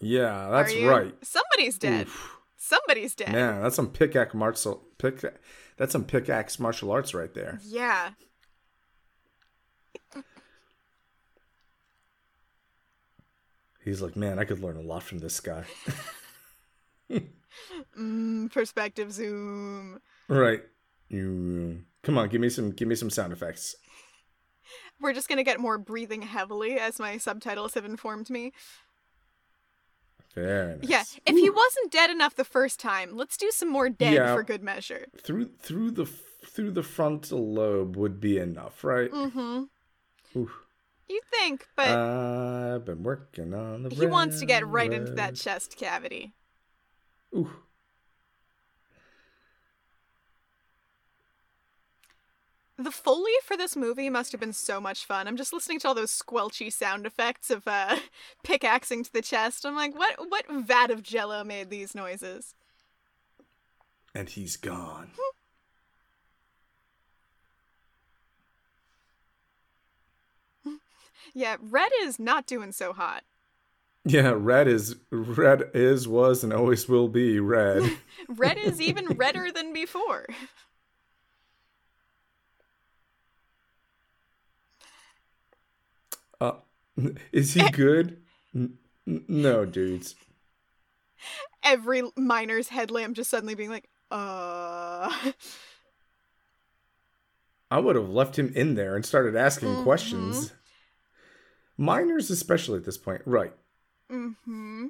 Yeah, 0.00 0.48
that's 0.50 0.74
right. 0.76 1.14
Somebody's 1.22 1.78
dead. 1.78 2.06
Oof. 2.06 2.38
Somebody's 2.56 3.14
dead. 3.14 3.32
Yeah, 3.32 3.60
that's 3.60 3.76
some 3.76 3.88
pickaxe 3.90 4.34
martial 4.34 4.84
pick. 4.98 5.22
That's 5.76 5.92
some 5.92 6.04
pickaxe 6.04 6.58
martial 6.58 6.90
arts 6.90 7.14
right 7.14 7.32
there. 7.32 7.60
Yeah. 7.64 8.10
He's 13.84 14.02
like, 14.02 14.16
man, 14.16 14.38
I 14.38 14.44
could 14.44 14.60
learn 14.60 14.76
a 14.76 14.82
lot 14.82 15.02
from 15.02 15.20
this 15.20 15.40
guy. 15.40 15.64
mm, 17.98 18.52
perspective 18.52 19.12
zoom. 19.12 20.00
Right. 20.28 20.62
You 21.08 21.84
come 22.02 22.18
on, 22.18 22.28
give 22.28 22.40
me 22.40 22.50
some, 22.50 22.70
give 22.70 22.86
me 22.86 22.94
some 22.94 23.08
sound 23.08 23.32
effects. 23.32 23.76
We're 25.00 25.14
just 25.14 25.28
gonna 25.28 25.44
get 25.44 25.60
more 25.60 25.78
breathing 25.78 26.22
heavily, 26.22 26.78
as 26.78 26.98
my 26.98 27.16
subtitles 27.18 27.74
have 27.74 27.84
informed 27.84 28.28
me. 28.28 28.52
Very 30.34 30.76
nice. 30.76 30.88
Yeah, 30.88 31.02
if 31.26 31.34
Ooh. 31.34 31.36
he 31.36 31.50
wasn't 31.50 31.90
dead 31.90 32.10
enough 32.10 32.34
the 32.36 32.44
first 32.44 32.78
time, 32.80 33.16
let's 33.16 33.36
do 33.36 33.50
some 33.50 33.68
more 33.68 33.88
dead 33.88 34.14
yeah, 34.14 34.34
for 34.34 34.42
good 34.42 34.62
measure. 34.62 35.06
Through 35.20 35.50
through 35.58 35.92
the 35.92 36.06
through 36.06 36.72
the 36.72 36.82
frontal 36.82 37.52
lobe 37.52 37.96
would 37.96 38.20
be 38.20 38.38
enough, 38.38 38.84
right? 38.84 39.10
Mm-hmm. 39.10 39.64
Ooh. 40.36 40.50
You 41.08 41.20
think, 41.30 41.66
but 41.74 41.88
I've 41.88 42.84
been 42.84 43.02
working 43.02 43.54
on 43.54 43.82
the 43.82 43.94
he 43.94 44.06
wants 44.06 44.40
to 44.40 44.46
get 44.46 44.66
right 44.66 44.92
into 44.92 45.12
that 45.12 45.34
chest 45.34 45.76
cavity. 45.76 46.34
Ooh. 47.34 47.50
The 52.78 52.92
foley 52.92 53.32
for 53.44 53.56
this 53.56 53.74
movie 53.74 54.08
must 54.08 54.30
have 54.30 54.40
been 54.40 54.52
so 54.52 54.80
much 54.80 55.04
fun. 55.04 55.26
I'm 55.26 55.36
just 55.36 55.52
listening 55.52 55.80
to 55.80 55.88
all 55.88 55.94
those 55.94 56.16
squelchy 56.16 56.72
sound 56.72 57.06
effects 57.06 57.50
of 57.50 57.66
uh, 57.66 57.96
pickaxing 58.44 59.02
to 59.02 59.12
the 59.12 59.22
chest. 59.22 59.66
I'm 59.66 59.74
like, 59.74 59.98
what 59.98 60.30
what 60.30 60.44
vat 60.48 60.90
of 60.90 61.02
jello 61.02 61.42
made 61.42 61.70
these 61.70 61.94
noises? 61.94 62.54
And 64.14 64.28
he's 64.28 64.56
gone. 64.56 65.10
Yeah, 71.34 71.56
red 71.60 71.90
is 72.02 72.18
not 72.18 72.46
doing 72.46 72.72
so 72.72 72.92
hot. 72.92 73.22
Yeah, 74.04 74.34
red 74.36 74.66
is 74.68 74.96
red 75.10 75.70
is 75.74 76.08
was 76.08 76.42
and 76.42 76.52
always 76.52 76.88
will 76.88 77.08
be 77.08 77.38
red. 77.40 77.82
Red 78.28 78.58
is 78.58 78.80
even 78.80 79.06
redder 79.16 79.50
than 79.52 79.72
before. 79.72 80.26
Uh, 86.40 86.52
is 87.32 87.54
he 87.54 87.68
good? 87.68 88.18
N- 88.54 88.78
no, 89.06 89.64
dudes. 89.64 90.14
Every 91.62 92.02
miner's 92.16 92.68
headlamp 92.68 93.16
just 93.16 93.30
suddenly 93.30 93.54
being 93.54 93.70
like, 93.70 93.88
uh. 94.10 95.32
I 97.70 97.78
would 97.80 97.96
have 97.96 98.08
left 98.08 98.38
him 98.38 98.50
in 98.54 98.74
there 98.74 98.96
and 98.96 99.04
started 99.04 99.36
asking 99.36 99.68
Mhm. 99.76 99.82
questions. 99.82 100.52
Miners, 101.76 102.30
especially 102.30 102.78
at 102.78 102.84
this 102.84 102.98
point, 102.98 103.22
right? 103.26 103.52
hmm. 104.10 104.86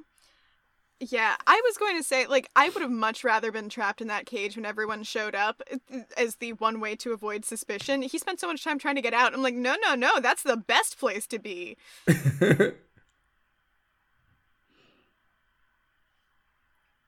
Yeah, 1.01 1.37
I 1.47 1.61
was 1.63 1.77
going 1.77 1.95
to 1.95 2.03
say, 2.03 2.27
like, 2.27 2.49
I 2.57 2.67
would 2.67 2.81
have 2.81 2.91
much 2.91 3.23
rather 3.23 3.53
been 3.53 3.69
trapped 3.69 4.01
in 4.01 4.07
that 4.09 4.25
cage 4.25 4.57
when 4.57 4.65
everyone 4.65 5.03
showed 5.03 5.33
up 5.33 5.61
uh, 5.71 5.99
as 6.17 6.35
the 6.35 6.53
one 6.53 6.81
way 6.81 6.95
to 6.97 7.13
avoid 7.13 7.45
suspicion. 7.45 8.01
He 8.01 8.17
spent 8.17 8.41
so 8.41 8.47
much 8.47 8.65
time 8.65 8.79
trying 8.79 8.95
to 8.95 9.01
get 9.01 9.13
out. 9.13 9.33
I'm 9.33 9.41
like, 9.41 9.55
no, 9.55 9.77
no, 9.81 9.95
no, 9.95 10.19
that's 10.19 10.43
the 10.43 10.57
best 10.57 10.99
place 10.99 11.25
to 11.27 11.39
be. 11.39 11.77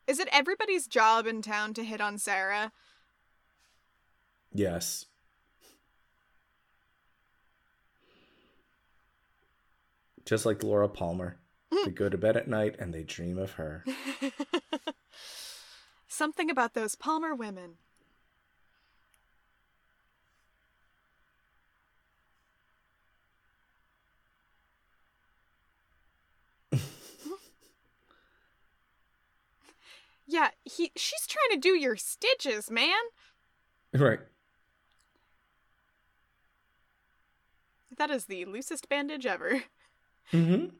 Is 0.08 0.20
it 0.20 0.30
everybody's 0.32 0.88
job 0.88 1.28
in 1.28 1.42
town 1.42 1.74
to 1.74 1.84
hit 1.84 2.00
on 2.00 2.18
Sarah? 2.18 2.72
yes. 4.54 5.06
Just 10.26 10.46
like 10.46 10.64
Laura 10.64 10.88
Palmer. 10.88 11.41
They 11.72 11.91
go 11.91 12.09
to 12.09 12.17
bed 12.17 12.36
at 12.36 12.47
night 12.47 12.76
and 12.80 12.93
they 12.93 13.03
dream 13.03 13.38
of 13.38 13.53
her. 13.53 13.86
Something 16.07 16.49
about 16.49 16.74
those 16.74 16.95
Palmer 16.95 17.34
women. 17.34 17.76
yeah, 30.28 30.49
he 30.65 30.91
she's 30.95 31.26
trying 31.26 31.49
to 31.51 31.57
do 31.57 31.69
your 31.69 31.95
stitches, 31.95 32.69
man. 32.69 32.99
right. 33.93 34.19
That 37.97 38.11
is 38.11 38.26
the 38.26 38.45
loosest 38.45 38.89
bandage 38.89 39.26
ever. 39.26 39.63
Mm-hmm. 40.34 40.76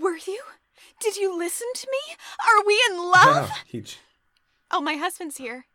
Were 0.00 0.16
you? 0.16 0.40
Did 1.00 1.16
you 1.16 1.36
listen 1.36 1.66
to 1.74 1.86
me? 1.90 2.14
Are 2.48 2.64
we 2.66 2.80
in 2.90 2.96
love? 2.98 3.48
Wow, 3.48 3.50
he 3.66 3.84
Oh, 4.70 4.80
my 4.80 4.94
husband's 4.94 5.36
here. 5.36 5.66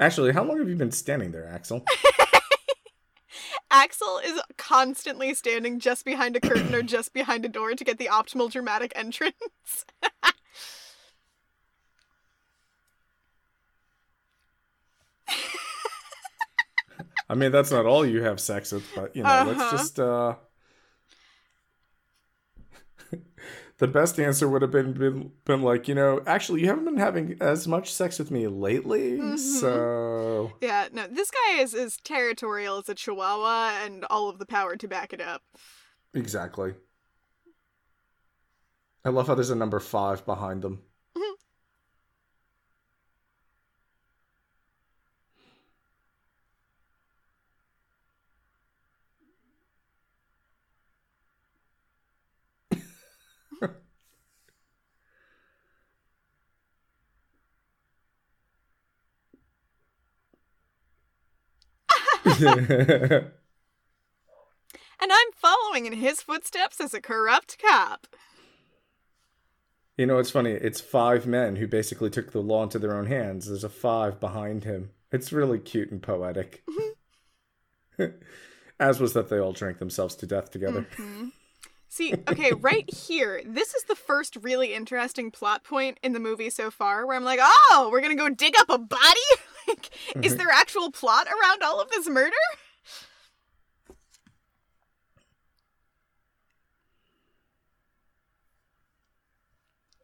Actually, 0.00 0.32
how 0.32 0.44
long 0.44 0.58
have 0.58 0.68
you 0.68 0.76
been 0.76 0.92
standing 0.92 1.32
there, 1.32 1.46
Axel? 1.48 1.84
Axel 3.70 4.20
is 4.24 4.40
constantly 4.56 5.34
standing 5.34 5.78
just 5.80 6.04
behind 6.04 6.36
a 6.36 6.40
curtain 6.40 6.74
or 6.74 6.82
just 6.82 7.12
behind 7.12 7.44
a 7.44 7.48
door 7.48 7.74
to 7.74 7.84
get 7.84 7.98
the 7.98 8.06
optimal 8.06 8.50
dramatic 8.50 8.92
entrance. 8.96 9.84
I 17.28 17.34
mean, 17.34 17.52
that's 17.52 17.70
not 17.70 17.84
all 17.86 18.06
you 18.06 18.22
have 18.22 18.40
sex 18.40 18.72
with, 18.72 18.94
but 18.94 19.14
you 19.14 19.24
know, 19.24 19.40
let's 19.40 19.60
Uh-huh. 19.60 19.66
just 19.66 20.00
uh 20.00 20.34
The 23.78 23.86
best 23.86 24.18
answer 24.18 24.48
would 24.48 24.62
have 24.62 24.72
been, 24.72 24.92
been 24.92 25.30
been 25.44 25.62
like, 25.62 25.86
you 25.86 25.94
know, 25.94 26.20
actually 26.26 26.62
you 26.62 26.66
haven't 26.66 26.84
been 26.84 26.96
having 26.98 27.36
as 27.40 27.68
much 27.68 27.92
sex 27.92 28.18
with 28.18 28.28
me 28.32 28.48
lately, 28.48 29.18
Mhm. 29.18 29.38
so 29.38 30.50
yeah, 30.60 30.88
no, 30.92 31.06
this 31.06 31.30
guy 31.30 31.60
is 31.60 31.74
as 31.74 31.96
territorial 31.98 32.78
as 32.78 32.88
a 32.88 32.94
chihuahua 32.96 33.84
and 33.84 34.04
all 34.10 34.28
of 34.28 34.40
the 34.40 34.46
power 34.46 34.74
to 34.74 34.88
back 34.88 35.12
it 35.12 35.20
up. 35.20 35.42
exactly. 36.12 36.74
I 39.04 39.10
love 39.10 39.28
how 39.28 39.36
there's 39.36 39.50
a 39.50 39.54
number 39.54 39.78
5 39.78 40.26
behind 40.26 40.62
them. 40.62 40.82
And 65.00 65.12
I'm 65.12 65.32
following 65.32 65.86
in 65.86 65.92
his 65.92 66.20
footsteps 66.20 66.80
as 66.80 66.92
a 66.92 67.00
corrupt 67.00 67.56
cop. 67.60 68.06
You 69.96 70.06
know, 70.06 70.18
it's 70.18 70.30
funny. 70.30 70.50
It's 70.52 70.80
five 70.80 71.26
men 71.26 71.56
who 71.56 71.66
basically 71.66 72.10
took 72.10 72.32
the 72.32 72.40
law 72.40 72.64
into 72.64 72.78
their 72.78 72.96
own 72.96 73.06
hands. 73.06 73.46
There's 73.46 73.64
a 73.64 73.68
five 73.68 74.20
behind 74.20 74.64
him. 74.64 74.90
It's 75.10 75.32
really 75.32 75.58
cute 75.58 75.90
and 75.90 76.02
poetic. 76.02 76.64
As 78.80 79.00
was 79.00 79.12
that 79.14 79.28
they 79.28 79.38
all 79.38 79.52
drank 79.52 79.78
themselves 79.78 80.14
to 80.16 80.26
death 80.26 80.50
together. 80.50 80.86
Mhm. 80.96 81.32
See, 81.88 82.14
okay, 82.28 82.52
right 82.52 82.92
here, 82.92 83.40
this 83.46 83.74
is 83.74 83.84
the 83.84 83.96
first 83.96 84.36
really 84.42 84.74
interesting 84.74 85.30
plot 85.30 85.64
point 85.64 85.98
in 86.02 86.12
the 86.12 86.20
movie 86.20 86.50
so 86.50 86.70
far 86.70 87.06
where 87.06 87.16
I'm 87.16 87.24
like, 87.24 87.40
oh, 87.42 87.88
we're 87.90 88.02
gonna 88.02 88.14
go 88.14 88.28
dig 88.28 88.54
up 88.58 88.68
a 88.68 88.78
body? 88.78 89.20
like, 89.68 89.90
is 90.24 90.32
mm-hmm. 90.32 90.38
there 90.38 90.50
actual 90.52 90.90
plot 90.90 91.26
around 91.26 91.62
all 91.62 91.80
of 91.80 91.90
this 91.90 92.08
murder? 92.08 92.34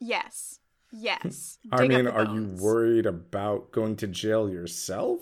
Yes. 0.01 0.61
Yes. 0.93 1.59
I 1.73 1.89
mean, 1.89 2.07
are 2.07 2.27
you 2.27 2.55
worried 2.61 3.07
about 3.07 3.73
going 3.73 3.97
to 3.97 4.07
jail 4.07 4.51
yourself? 4.51 5.21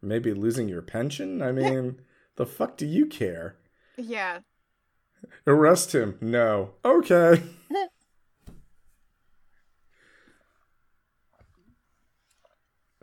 Maybe 0.00 0.32
losing 0.32 0.68
your 0.68 0.82
pension? 0.82 1.42
I 1.42 1.50
mean, 1.50 2.00
the 2.36 2.46
fuck 2.46 2.76
do 2.76 2.86
you 2.86 3.06
care? 3.06 3.56
Yeah. 3.96 4.38
Arrest 5.46 5.92
him. 5.94 6.16
No. 6.20 6.74
Okay. 6.84 7.42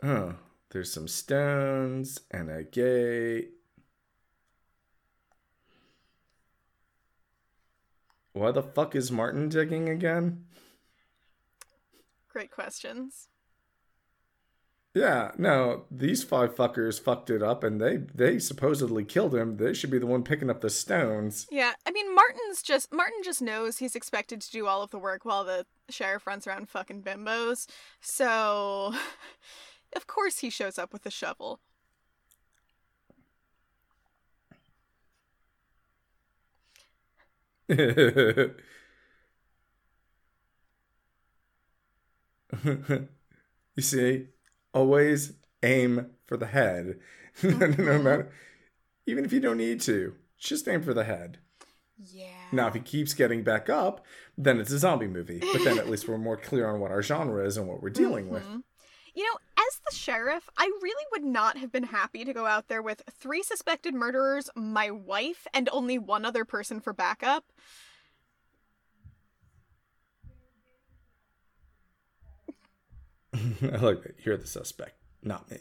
oh, 0.02 0.34
there's 0.76 0.92
some 0.92 1.08
stones 1.08 2.20
and 2.30 2.50
a 2.50 2.62
gate. 2.62 3.52
Why 8.34 8.50
the 8.50 8.62
fuck 8.62 8.94
is 8.94 9.10
Martin 9.10 9.48
digging 9.48 9.88
again? 9.88 10.44
Great 12.28 12.50
questions. 12.50 13.28
Yeah, 14.92 15.30
no, 15.38 15.84
these 15.90 16.22
five 16.22 16.54
fuckers 16.54 17.00
fucked 17.00 17.30
it 17.30 17.42
up 17.42 17.64
and 17.64 17.80
they 17.80 17.96
they 18.14 18.38
supposedly 18.38 19.04
killed 19.06 19.34
him. 19.34 19.56
They 19.56 19.72
should 19.72 19.90
be 19.90 19.98
the 19.98 20.04
one 20.04 20.24
picking 20.24 20.50
up 20.50 20.60
the 20.60 20.68
stones. 20.68 21.46
Yeah, 21.50 21.72
I 21.86 21.90
mean 21.90 22.14
Martin's 22.14 22.60
just 22.62 22.92
Martin 22.92 23.22
just 23.24 23.40
knows 23.40 23.78
he's 23.78 23.96
expected 23.96 24.42
to 24.42 24.50
do 24.50 24.66
all 24.66 24.82
of 24.82 24.90
the 24.90 24.98
work 24.98 25.24
while 25.24 25.44
the 25.44 25.64
sheriff 25.88 26.26
runs 26.26 26.46
around 26.46 26.68
fucking 26.68 27.02
bimbos. 27.02 27.66
So 28.02 28.94
Of 29.94 30.06
course 30.06 30.38
he 30.38 30.50
shows 30.50 30.78
up 30.78 30.92
with 30.92 31.06
a 31.06 31.10
shovel. 31.10 31.60
you 37.68 38.56
see, 43.80 44.26
always 44.72 45.32
aim 45.62 46.06
for 46.26 46.36
the 46.36 46.46
head. 46.46 46.98
no, 47.42 47.56
matter, 47.56 48.20
uh-huh. 48.20 48.22
even 49.06 49.24
if 49.24 49.32
you 49.32 49.40
don't 49.40 49.56
need 49.56 49.80
to, 49.82 50.14
just 50.38 50.68
aim 50.68 50.82
for 50.82 50.94
the 50.94 51.04
head. 51.04 51.38
Yeah. 51.98 52.28
Now, 52.52 52.68
if 52.68 52.74
he 52.74 52.80
keeps 52.80 53.14
getting 53.14 53.42
back 53.42 53.68
up, 53.68 54.04
then 54.36 54.60
it's 54.60 54.70
a 54.70 54.78
zombie 54.78 55.06
movie. 55.08 55.40
But 55.40 55.64
then 55.64 55.78
at 55.78 55.88
least 55.88 56.06
we're 56.06 56.18
more 56.18 56.36
clear 56.36 56.68
on 56.68 56.78
what 56.78 56.90
our 56.90 57.02
genre 57.02 57.44
is 57.44 57.56
and 57.56 57.66
what 57.66 57.82
we're 57.82 57.90
dealing 57.90 58.26
mm-hmm. 58.26 58.34
with. 58.34 58.44
You 59.14 59.24
know, 59.24 59.38
the 59.88 59.96
sheriff, 59.96 60.48
I 60.56 60.70
really 60.82 61.04
would 61.12 61.24
not 61.24 61.58
have 61.58 61.72
been 61.72 61.84
happy 61.84 62.24
to 62.24 62.32
go 62.32 62.46
out 62.46 62.68
there 62.68 62.82
with 62.82 63.02
three 63.10 63.42
suspected 63.42 63.94
murderers, 63.94 64.50
my 64.54 64.90
wife, 64.90 65.46
and 65.52 65.68
only 65.72 65.98
one 65.98 66.24
other 66.24 66.44
person 66.44 66.80
for 66.80 66.92
backup. 66.92 67.44
I 73.34 73.76
like 73.76 74.02
that. 74.02 74.16
You're 74.24 74.36
the 74.36 74.46
suspect, 74.46 74.94
not 75.22 75.50
me. 75.50 75.58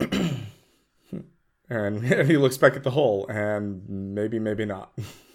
Hmm. 1.10 1.20
and, 1.68 2.04
and 2.04 2.28
he 2.30 2.36
looks 2.36 2.56
back 2.56 2.76
at 2.76 2.84
the 2.84 2.92
hole, 2.92 3.26
and 3.28 3.82
maybe, 3.88 4.38
maybe 4.38 4.64
not. 4.64 4.92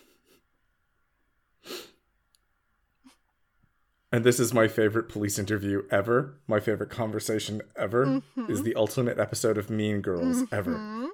and 4.15 4.23
this 4.23 4.39
is 4.39 4.53
my 4.53 4.69
favorite 4.69 5.09
police 5.09 5.37
interview 5.37 5.83
ever. 5.91 6.35
My 6.47 6.61
favorite 6.61 6.89
conversation 6.89 7.61
ever 7.75 8.21
is 8.47 8.63
the 8.63 8.73
ultimate 8.75 9.19
episode 9.19 9.57
of 9.57 9.69
Mean 9.69 9.99
Girls 9.99 10.43
ever. 10.53 10.71
Mhm. 10.71 11.09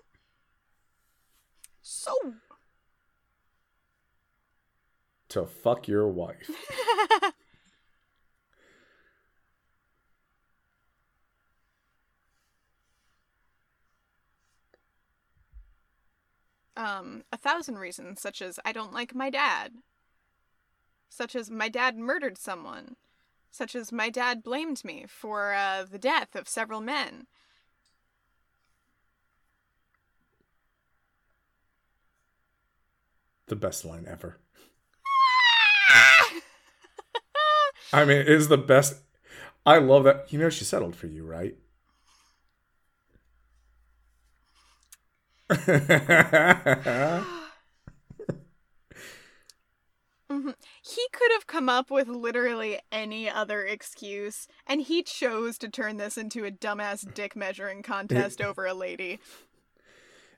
So. 1.81 2.13
To 5.29 5.47
fuck 5.47 5.87
your 5.87 6.07
wife. 6.09 6.47
um, 16.77 17.23
a 17.31 17.37
thousand 17.37 17.79
reasons, 17.79 18.21
such 18.21 18.43
as 18.43 18.59
I 18.63 18.71
don't 18.71 18.93
like 18.93 19.15
my 19.15 19.31
dad, 19.31 19.71
such 21.11 21.35
as 21.35 21.51
my 21.51 21.67
dad 21.67 21.97
murdered 21.97 22.37
someone, 22.37 22.95
such 23.51 23.75
as 23.75 23.91
my 23.91 24.09
dad 24.09 24.41
blamed 24.41 24.85
me 24.85 25.05
for 25.09 25.53
uh, 25.53 25.83
the 25.83 25.99
death 25.99 26.37
of 26.37 26.47
several 26.47 26.79
men. 26.79 27.27
The 33.47 33.57
best 33.57 33.83
line 33.83 34.05
ever. 34.09 34.39
I 37.91 38.05
mean, 38.05 38.19
it 38.19 38.29
is 38.29 38.47
the 38.47 38.57
best. 38.57 38.95
I 39.65 39.79
love 39.79 40.05
that. 40.05 40.31
You 40.31 40.39
know, 40.39 40.49
she 40.49 40.63
settled 40.63 40.95
for 40.95 41.07
you, 41.07 41.25
right? 41.25 41.57
Mhm. 50.31 50.55
He 50.81 51.05
could 51.11 51.31
have 51.33 51.45
come 51.45 51.67
up 51.67 51.91
with 51.91 52.07
literally 52.07 52.79
any 52.91 53.29
other 53.29 53.65
excuse, 53.65 54.47
and 54.65 54.81
he 54.81 55.03
chose 55.03 55.57
to 55.57 55.67
turn 55.69 55.97
this 55.97 56.17
into 56.17 56.45
a 56.45 56.51
dumbass 56.51 57.11
dick 57.13 57.35
measuring 57.35 57.83
contest 57.83 58.41
over 58.41 58.65
a 58.65 58.73
lady. 58.73 59.19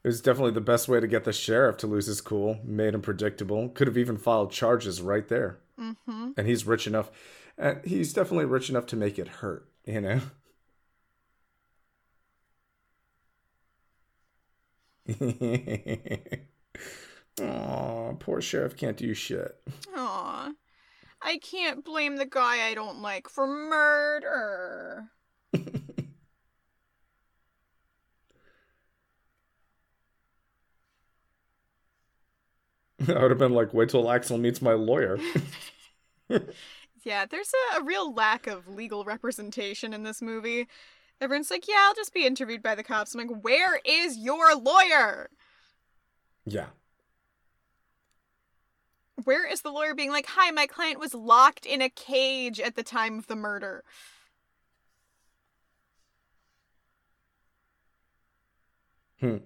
It 0.03 0.07
was 0.07 0.21
definitely 0.21 0.51
the 0.51 0.61
best 0.61 0.89
way 0.89 0.99
to 0.99 1.07
get 1.07 1.23
the 1.23 1.31
sheriff 1.31 1.77
to 1.77 1.87
lose 1.87 2.07
his 2.07 2.21
cool. 2.21 2.59
Made 2.63 2.93
him 2.93 3.01
predictable. 3.01 3.69
Could 3.69 3.87
have 3.87 3.97
even 3.97 4.17
filed 4.17 4.51
charges 4.51 5.01
right 5.01 5.27
there. 5.27 5.59
Mm-hmm. 5.79 6.31
And 6.35 6.47
he's 6.47 6.65
rich 6.65 6.87
enough. 6.87 7.09
And 7.57 7.85
he's 7.85 8.13
definitely 8.13 8.45
rich 8.45 8.69
enough 8.69 8.85
to 8.87 8.95
make 8.95 9.17
it 9.19 9.27
hurt, 9.27 9.69
you 9.85 10.01
know? 10.01 10.21
Aw, 17.41 18.13
poor 18.19 18.41
sheriff 18.41 18.75
can't 18.77 18.97
do 18.97 19.13
shit. 19.13 19.55
Aw. 19.95 20.51
I 21.21 21.37
can't 21.37 21.83
blame 21.85 22.17
the 22.17 22.25
guy 22.25 22.67
I 22.67 22.73
don't 22.73 23.01
like 23.01 23.29
for 23.29 23.47
murder. 23.47 25.05
I 25.53 25.61
would 33.21 33.31
have 33.31 33.37
been 33.37 33.53
like, 33.53 33.73
wait 33.73 33.89
till 33.89 34.09
Axel 34.09 34.37
meets 34.37 34.61
my 34.61 34.73
lawyer. 34.73 35.17
Yeah, 37.03 37.25
there's 37.25 37.51
a, 37.73 37.81
a 37.81 37.83
real 37.83 38.13
lack 38.13 38.47
of 38.47 38.67
legal 38.67 39.03
representation 39.03 39.93
in 39.93 40.03
this 40.03 40.21
movie. 40.21 40.67
Everyone's 41.19 41.51
like, 41.51 41.67
yeah, 41.67 41.79
I'll 41.81 41.93
just 41.93 42.13
be 42.13 42.25
interviewed 42.25 42.63
by 42.63 42.75
the 42.75 42.83
cops. 42.83 43.13
I'm 43.13 43.27
like, 43.27 43.43
where 43.43 43.79
is 43.85 44.17
your 44.17 44.55
lawyer? 44.55 45.29
yeah. 46.45 46.67
Where 49.23 49.45
is 49.45 49.61
the 49.61 49.71
lawyer 49.71 49.93
being 49.95 50.09
like, 50.11 50.25
hi, 50.27 50.51
my 50.51 50.65
client 50.67 50.99
was 50.99 51.13
locked 51.13 51.65
in 51.65 51.81
a 51.81 51.89
cage 51.89 52.59
at 52.59 52.75
the 52.75 52.83
time 52.83 53.17
of 53.17 53.27
the 53.27 53.35
murder? 53.35 53.83
Hmm. 59.19 59.37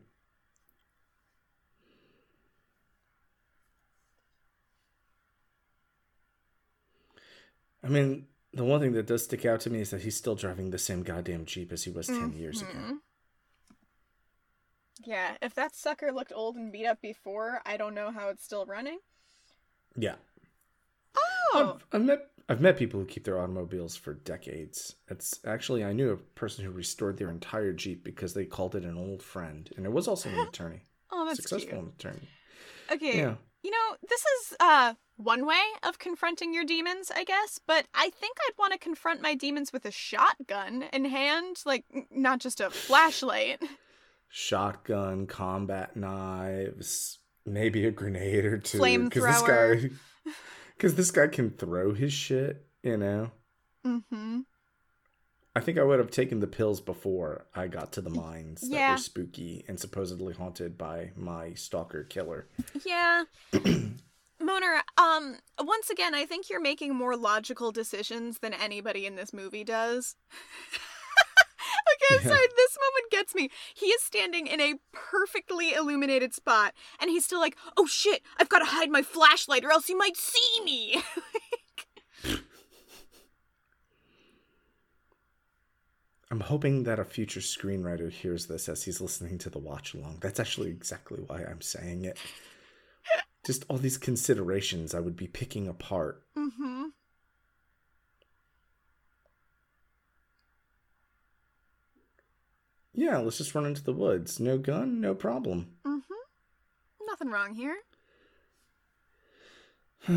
I 7.83 7.87
mean, 7.87 8.27
the 8.53 8.63
one 8.63 8.79
thing 8.81 8.93
that 8.93 9.07
does 9.07 9.23
stick 9.23 9.45
out 9.45 9.61
to 9.61 9.69
me 9.69 9.81
is 9.81 9.89
that 9.91 10.01
he's 10.01 10.15
still 10.17 10.35
driving 10.35 10.69
the 10.71 10.77
same 10.77 11.03
goddamn 11.03 11.45
Jeep 11.45 11.71
as 11.71 11.83
he 11.83 11.91
was 11.91 12.07
10 12.07 12.33
years 12.33 12.61
ago. 12.61 12.71
Mhm. 12.79 13.01
Yeah, 15.05 15.37
if 15.41 15.53
that 15.55 15.75
sucker 15.75 16.11
looked 16.11 16.31
old 16.33 16.55
and 16.55 16.71
beat 16.71 16.85
up 16.85 17.01
before, 17.01 17.61
I 17.65 17.77
don't 17.77 17.93
know 17.95 18.11
how 18.11 18.29
it's 18.29 18.43
still 18.43 18.65
running. 18.65 18.99
Yeah. 19.97 20.15
Oh, 21.53 21.79
I've, 21.91 22.01
I've 22.01 22.05
met 22.05 22.27
I've 22.49 22.61
met 22.61 22.77
people 22.77 22.99
who 22.99 23.05
keep 23.05 23.23
their 23.25 23.39
automobiles 23.39 23.95
for 23.97 24.13
decades. 24.13 24.95
It's 25.09 25.39
actually 25.45 25.83
I 25.83 25.91
knew 25.93 26.11
a 26.11 26.17
person 26.17 26.63
who 26.63 26.71
restored 26.71 27.17
their 27.17 27.29
entire 27.29 27.73
Jeep 27.73 28.03
because 28.03 28.33
they 28.33 28.45
called 28.45 28.75
it 28.75 28.85
an 28.85 28.97
old 28.97 29.21
friend, 29.23 29.69
and 29.75 29.85
it 29.85 29.91
was 29.91 30.07
also 30.07 30.29
an 30.29 30.39
attorney, 30.47 30.83
oh, 31.11 31.25
that's 31.25 31.37
successful 31.37 31.81
cute. 31.81 31.93
attorney. 31.97 32.27
Okay, 32.91 33.17
Yeah. 33.19 33.35
you 33.63 33.71
know, 33.71 33.97
this 34.07 34.21
is 34.21 34.55
uh 34.59 34.93
one 35.17 35.45
way 35.47 35.61
of 35.83 35.97
confronting 35.97 36.53
your 36.53 36.63
demons, 36.63 37.11
I 37.13 37.23
guess, 37.23 37.59
but 37.65 37.87
I 37.93 38.11
think 38.11 38.37
I'd 38.47 38.57
want 38.59 38.71
to 38.73 38.79
confront 38.79 39.19
my 39.21 39.33
demons 39.33 39.73
with 39.73 39.83
a 39.85 39.91
shotgun 39.91 40.83
in 40.93 41.05
hand, 41.05 41.57
like 41.65 41.85
not 42.11 42.39
just 42.39 42.61
a 42.61 42.69
flashlight. 42.69 43.61
Shotgun, 44.29 45.25
combat 45.25 45.95
knives, 45.95 47.19
maybe 47.47 47.85
a 47.85 47.91
grenade 47.91 48.45
or 48.45 48.57
two. 48.57 48.77
this 49.09 49.41
guy, 49.41 49.89
because 50.75 50.95
this 50.95 51.11
guy 51.11 51.27
can 51.27 51.51
throw 51.51 51.93
his 51.93 52.13
shit. 52.13 52.65
You 52.83 52.97
know. 52.97 53.31
Mm-hmm. 53.85 54.41
I 55.55 55.59
think 55.59 55.79
I 55.79 55.83
would 55.83 55.97
have 55.97 56.11
taken 56.11 56.39
the 56.39 56.45
pills 56.45 56.79
before 56.79 57.47
I 57.55 57.65
got 57.67 57.91
to 57.93 58.01
the 58.01 58.11
mines 58.11 58.61
that 58.69 58.91
were 58.91 58.97
spooky 58.97 59.65
and 59.67 59.79
supposedly 59.79 60.35
haunted 60.35 60.77
by 60.77 61.13
my 61.15 61.55
stalker 61.55 62.03
killer. 62.03 62.47
Yeah. 62.85 63.23
Moner, 64.39 64.81
um, 64.99 65.37
once 65.59 65.89
again, 65.89 66.13
I 66.13 66.27
think 66.27 66.47
you're 66.47 66.61
making 66.61 66.93
more 66.93 67.15
logical 67.15 67.71
decisions 67.71 68.37
than 68.37 68.53
anybody 68.53 69.07
in 69.07 69.15
this 69.15 69.33
movie 69.33 69.63
does. 69.63 70.15
Yeah. 72.11 72.17
this 72.19 72.77
moment 72.77 73.11
gets 73.11 73.35
me. 73.35 73.49
He 73.75 73.87
is 73.87 74.01
standing 74.01 74.47
in 74.47 74.61
a 74.61 74.75
perfectly 74.93 75.73
illuminated 75.73 76.33
spot, 76.33 76.73
and 76.99 77.09
he's 77.09 77.25
still 77.25 77.39
like, 77.39 77.57
oh 77.75 77.85
shit, 77.85 78.21
I've 78.39 78.49
got 78.49 78.59
to 78.59 78.65
hide 78.65 78.89
my 78.89 79.01
flashlight 79.01 79.63
or 79.65 79.71
else 79.71 79.89
you 79.89 79.97
might 79.97 80.17
see 80.17 80.61
me. 80.63 81.01
I'm 86.29 86.41
hoping 86.41 86.83
that 86.83 86.99
a 86.99 87.05
future 87.05 87.39
screenwriter 87.39 88.11
hears 88.11 88.47
this 88.47 88.67
as 88.67 88.83
he's 88.83 88.99
listening 88.99 89.37
to 89.39 89.49
the 89.49 89.59
watch 89.59 89.93
along. 89.93 90.17
That's 90.19 90.41
actually 90.41 90.69
exactly 90.69 91.19
why 91.25 91.43
I'm 91.43 91.61
saying 91.61 92.03
it. 92.03 92.17
Just 93.45 93.63
all 93.69 93.77
these 93.77 93.97
considerations 93.97 94.93
I 94.93 94.99
would 94.99 95.15
be 95.15 95.27
picking 95.27 95.69
apart. 95.69 96.23
mm-hmm. 96.37 96.86
Yeah, 103.07 103.19
let's 103.19 103.37
just 103.37 103.55
run 103.55 103.65
into 103.65 103.81
the 103.81 103.93
woods. 103.93 104.37
No 104.37 104.57
gun, 104.57 104.99
no 104.99 105.15
problem. 105.15 105.69
Mm-hmm. 105.85 107.05
Nothing 107.07 107.29
wrong 107.29 107.53
here. 107.53 107.77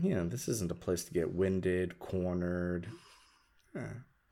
yeah, 0.00 0.24
this 0.24 0.48
isn't 0.48 0.70
a 0.72 0.74
place 0.74 1.04
to 1.04 1.12
get 1.12 1.34
winded, 1.34 1.98
cornered. 1.98 2.88
Eh, 3.76 3.80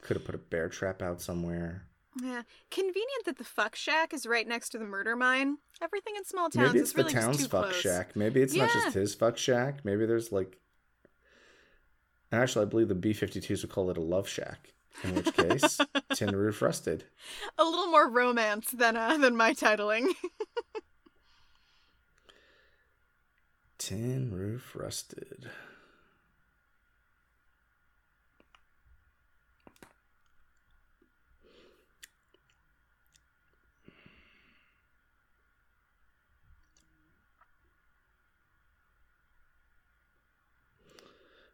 Could 0.03 0.17
have 0.19 0.25
put 0.25 0.37
a 0.37 0.39
bear 0.39 0.69
trap 0.69 1.03
out 1.03 1.21
somewhere. 1.21 1.83
Yeah. 2.23 2.43
Convenient 2.71 3.25
that 3.25 3.39
the 3.39 3.45
fuck 3.45 3.75
shack 3.75 4.15
is 4.15 4.25
right 4.25 4.47
next 4.47 4.69
to 4.69 4.79
the 4.79 4.85
murder 4.85 5.17
mine. 5.17 5.59
Everything 5.83 6.15
in 6.17 6.25
small 6.25 6.49
towns 6.49 6.69
Maybe 6.69 6.79
it's 6.79 6.91
is 6.91 6.97
really 6.97 7.13
the 7.13 7.21
town's 7.21 7.47
fuck 7.49 7.65
close. 7.71 7.75
shack. 7.81 8.15
Maybe 8.15 8.41
it's 8.41 8.55
not 8.55 8.71
just 8.73 8.95
his 8.95 9.17
fuck 9.17 9.37
shack. 9.37 9.85
Maybe 9.85 10.07
there's 10.07 10.31
like. 10.31 10.61
And 12.33 12.41
actually, 12.41 12.63
I 12.63 12.69
believe 12.69 12.89
the 12.89 12.95
B 12.95 13.13
52s 13.13 13.63
would 13.63 13.71
call 13.71 13.91
it 13.91 13.99
a 13.99 14.01
love 14.01 14.27
shack. 14.27 14.73
In 15.05 15.15
which 15.15 15.35
case, 15.35 15.79
tin 16.15 16.35
roof 16.35 16.63
rusted. 16.63 17.05
A 17.59 17.65
little 17.65 17.89
more 17.89 18.09
romance 18.09 18.71
than 18.71 18.97
uh, 18.97 19.19
than 19.19 19.37
my 19.37 19.53
titling. 19.53 20.09
Tin 23.79 24.33
roof 24.33 24.77
rusted. 24.77 25.51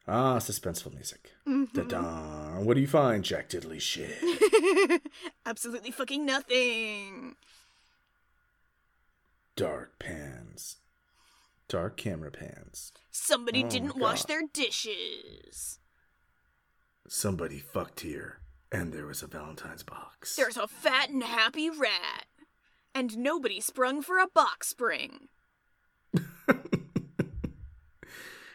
Ah, 0.08 0.38
suspenseful 0.38 0.94
music. 0.94 1.32
Mm-hmm. 1.46 1.86
Da-da. 1.88 2.60
What 2.60 2.74
do 2.74 2.80
you 2.80 2.86
find, 2.86 3.22
Jack 3.22 3.50
Diddley 3.50 3.80
shit? 3.80 4.16
Absolutely 5.46 5.90
fucking 5.90 6.24
nothing. 6.24 7.36
Dark 9.56 9.98
pans. 9.98 10.76
Dark 11.68 11.96
camera 11.98 12.30
pans. 12.30 12.92
Somebody 13.10 13.64
Oh, 13.64 13.68
didn't 13.68 13.96
wash 13.98 14.22
their 14.24 14.42
dishes. 14.52 15.78
Somebody 17.06 17.58
fucked 17.58 18.00
here, 18.00 18.38
and 18.72 18.92
there 18.92 19.06
was 19.06 19.22
a 19.22 19.26
Valentine's 19.26 19.82
box. 19.82 20.36
There's 20.36 20.56
a 20.56 20.66
fat 20.68 21.10
and 21.10 21.22
happy 21.22 21.68
rat. 21.68 22.26
And 22.94 23.18
nobody 23.18 23.60
sprung 23.60 24.00
for 24.02 24.18
a 24.18 24.26
box 24.26 24.68
spring. 24.68 25.28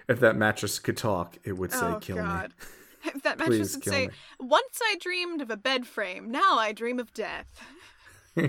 If 0.08 0.20
that 0.20 0.36
mattress 0.36 0.80
could 0.80 0.98
talk, 0.98 1.38
it 1.44 1.54
would 1.54 1.72
say, 1.72 1.86
oh, 1.86 2.00
kill 2.00 2.18
God. 2.18 2.54
If 3.06 3.22
that 3.24 3.38
mattress 3.38 3.76
would 3.76 3.84
say, 3.84 4.08
me. 4.08 4.14
Once 4.40 4.80
I 4.82 4.96
dreamed 5.02 5.42
of 5.42 5.50
a 5.50 5.58
bed 5.58 5.86
frame, 5.86 6.32
now 6.32 6.58
I 6.58 6.72
dream 6.72 7.00
of 7.00 7.14
death. 7.14 7.48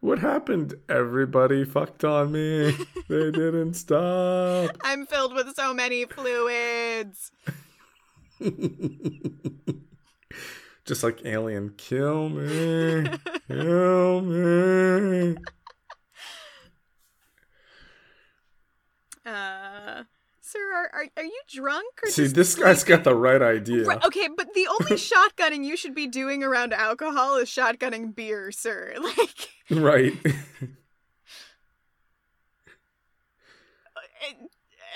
what 0.00 0.18
happened? 0.18 0.74
Everybody 0.86 1.64
fucked 1.64 2.04
on 2.04 2.32
me. 2.32 2.76
they 3.08 3.30
didn't 3.30 3.72
stop. 3.72 4.76
I'm 4.82 5.06
filled 5.06 5.34
with 5.34 5.54
so 5.56 5.72
many 5.72 6.04
fluids. 6.04 7.32
Just 10.84 11.02
like 11.02 11.24
Alien, 11.24 11.72
kill 11.78 12.28
me. 12.28 13.08
kill 13.48 14.20
me. 14.20 15.36
Uh, 19.30 20.04
sir, 20.40 20.58
are, 20.58 20.90
are, 20.92 21.06
are 21.18 21.24
you 21.24 21.40
drunk 21.48 22.00
or 22.02 22.10
See, 22.10 22.26
this 22.26 22.56
guy's 22.56 22.82
got 22.82 23.04
the 23.04 23.14
right 23.14 23.40
idea. 23.40 23.84
Right, 23.84 24.04
okay, 24.04 24.28
but 24.36 24.52
the 24.54 24.66
only 24.80 24.96
shotgunning 24.96 25.64
you 25.64 25.76
should 25.76 25.94
be 25.94 26.06
doing 26.08 26.42
around 26.42 26.72
alcohol 26.72 27.36
is 27.36 27.48
shotgunning 27.48 28.14
beer, 28.14 28.50
sir. 28.52 28.94
Like, 29.00 29.50
Right. 29.70 30.14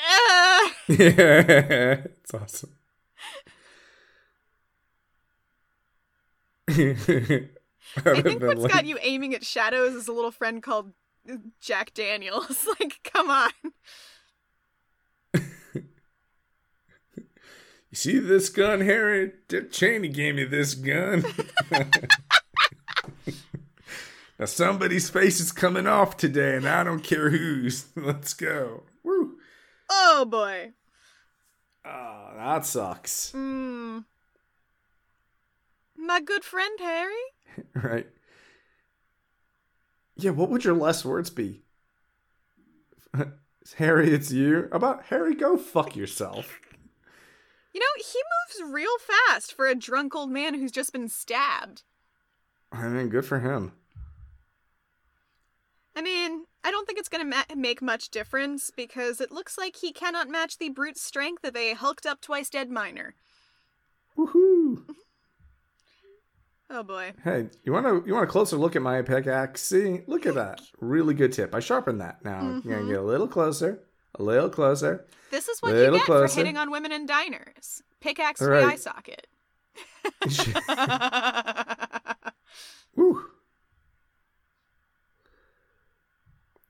uh, 0.09 0.69
yeah, 0.89 2.03
it's 2.05 2.35
awesome. 2.35 2.71
I 6.69 8.21
think 8.23 8.43
what's 8.43 8.67
got 8.67 8.85
you 8.87 8.99
aiming 9.01 9.35
at 9.35 9.45
shadows 9.45 9.95
is 9.95 10.09
a 10.09 10.13
little 10.13 10.33
friend 10.33 10.61
called 10.61 10.93
Jack 11.61 11.95
Daniels. 11.95 12.67
like, 12.81 12.99
come 13.05 13.31
on. 13.31 13.51
You 17.95 17.97
see 17.97 18.19
this 18.19 18.49
gun, 18.49 18.81
Harry? 18.81 19.35
Dick 19.47 19.71
Cheney 19.71 20.09
gave 20.09 20.35
me 20.35 20.43
this 20.43 20.75
gun. 20.75 21.25
now 24.37 24.47
somebody's 24.47 25.09
face 25.09 25.39
is 25.39 25.53
coming 25.53 25.87
off 25.87 26.17
today, 26.17 26.57
and 26.57 26.69
I 26.69 26.83
don't 26.83 27.05
care 27.05 27.31
whose. 27.31 27.87
Let's 27.97 28.35
go. 28.35 28.83
Woo. 29.05 29.37
Oh 29.89 30.25
boy. 30.25 30.73
Oh, 31.85 32.33
that 32.37 32.67
sucks. 32.67 33.31
Hmm. 33.31 34.01
My 35.97 36.21
good 36.21 36.43
friend 36.43 36.77
Harry. 36.81 37.15
Right. 37.77 38.09
Yeah, 40.17 40.33
what 40.33 40.51
would 40.51 40.65
your 40.65 40.75
last 40.75 41.05
words 41.05 41.31
be? 41.31 41.63
Harry, 43.73 44.13
it's 44.13 44.31
you. 44.31 44.69
About 44.71 45.05
Harry, 45.07 45.35
go 45.35 45.57
fuck 45.57 45.97
yourself. 45.97 46.61
You 47.73 47.81
know, 47.81 47.87
he 47.97 48.21
moves 48.63 48.73
real 48.73 48.99
fast 48.99 49.53
for 49.53 49.67
a 49.67 49.75
drunk 49.75 50.15
old 50.15 50.31
man 50.31 50.55
who's 50.55 50.71
just 50.71 50.93
been 50.93 51.09
stabbed. 51.09 51.83
I 52.71 52.89
mean, 52.89 53.09
good 53.09 53.25
for 53.25 53.41
him. 53.41 53.73
I 55.97 56.03
mean, 56.03 56.45
I 56.63 56.71
don't 56.71 56.87
think 56.87 56.99
it's 56.99 57.09
going 57.09 57.31
to 57.31 57.37
ma- 57.37 57.55
make 57.57 57.81
much 57.81 58.11
difference 58.11 58.71
because 58.71 59.21
it 59.21 59.33
looks 59.33 59.57
like 59.57 59.77
he 59.77 59.93
cannot 59.93 60.29
match 60.29 60.59
the 60.59 60.69
brute 60.69 60.99
strength 60.99 61.45
of 61.45 61.57
a 61.57 61.75
hulked 61.75 62.07
up 62.07 62.21
twice 62.21 62.51
dead 62.51 62.71
miner. 62.71 63.15
Oh 66.71 66.83
boy. 66.83 67.13
Hey, 67.23 67.51
you 67.63 67.73
want 67.73 67.87
to 67.87 68.03
you 68.07 68.15
want 68.15 68.25
a 68.25 68.31
closer 68.31 68.57
look 68.57 68.75
at 68.75 68.83
my 68.83 69.03
pickaxe? 69.03 69.63
See, 69.63 70.03
look 70.07 70.27
at 70.27 70.35
that. 70.35 70.61
Really 70.81 71.15
good 71.15 71.33
tip. 71.33 71.55
I 71.55 71.61
sharpened 71.61 72.01
that. 72.01 72.25
Now 72.25 72.43
you're 72.43 72.61
gonna 72.61 72.77
mm-hmm. 72.77 72.89
get 72.89 72.99
a 72.99 73.03
little 73.03 73.29
closer, 73.29 73.85
a 74.15 74.23
little 74.23 74.49
closer. 74.49 75.07
This 75.31 75.49
is 75.49 75.61
what 75.61 75.75
you 75.75 75.91
get 75.91 76.03
closer. 76.03 76.29
for 76.29 76.41
hitting 76.41 76.57
on 76.57 76.71
women 76.71 76.93
in 76.93 77.07
diners. 77.07 77.83
Pickaxe 78.01 78.41
to 78.41 78.47
right. 78.47 78.61
the 78.61 78.73
eye 78.73 78.77
socket. 78.77 79.27
Woo! 82.97 83.27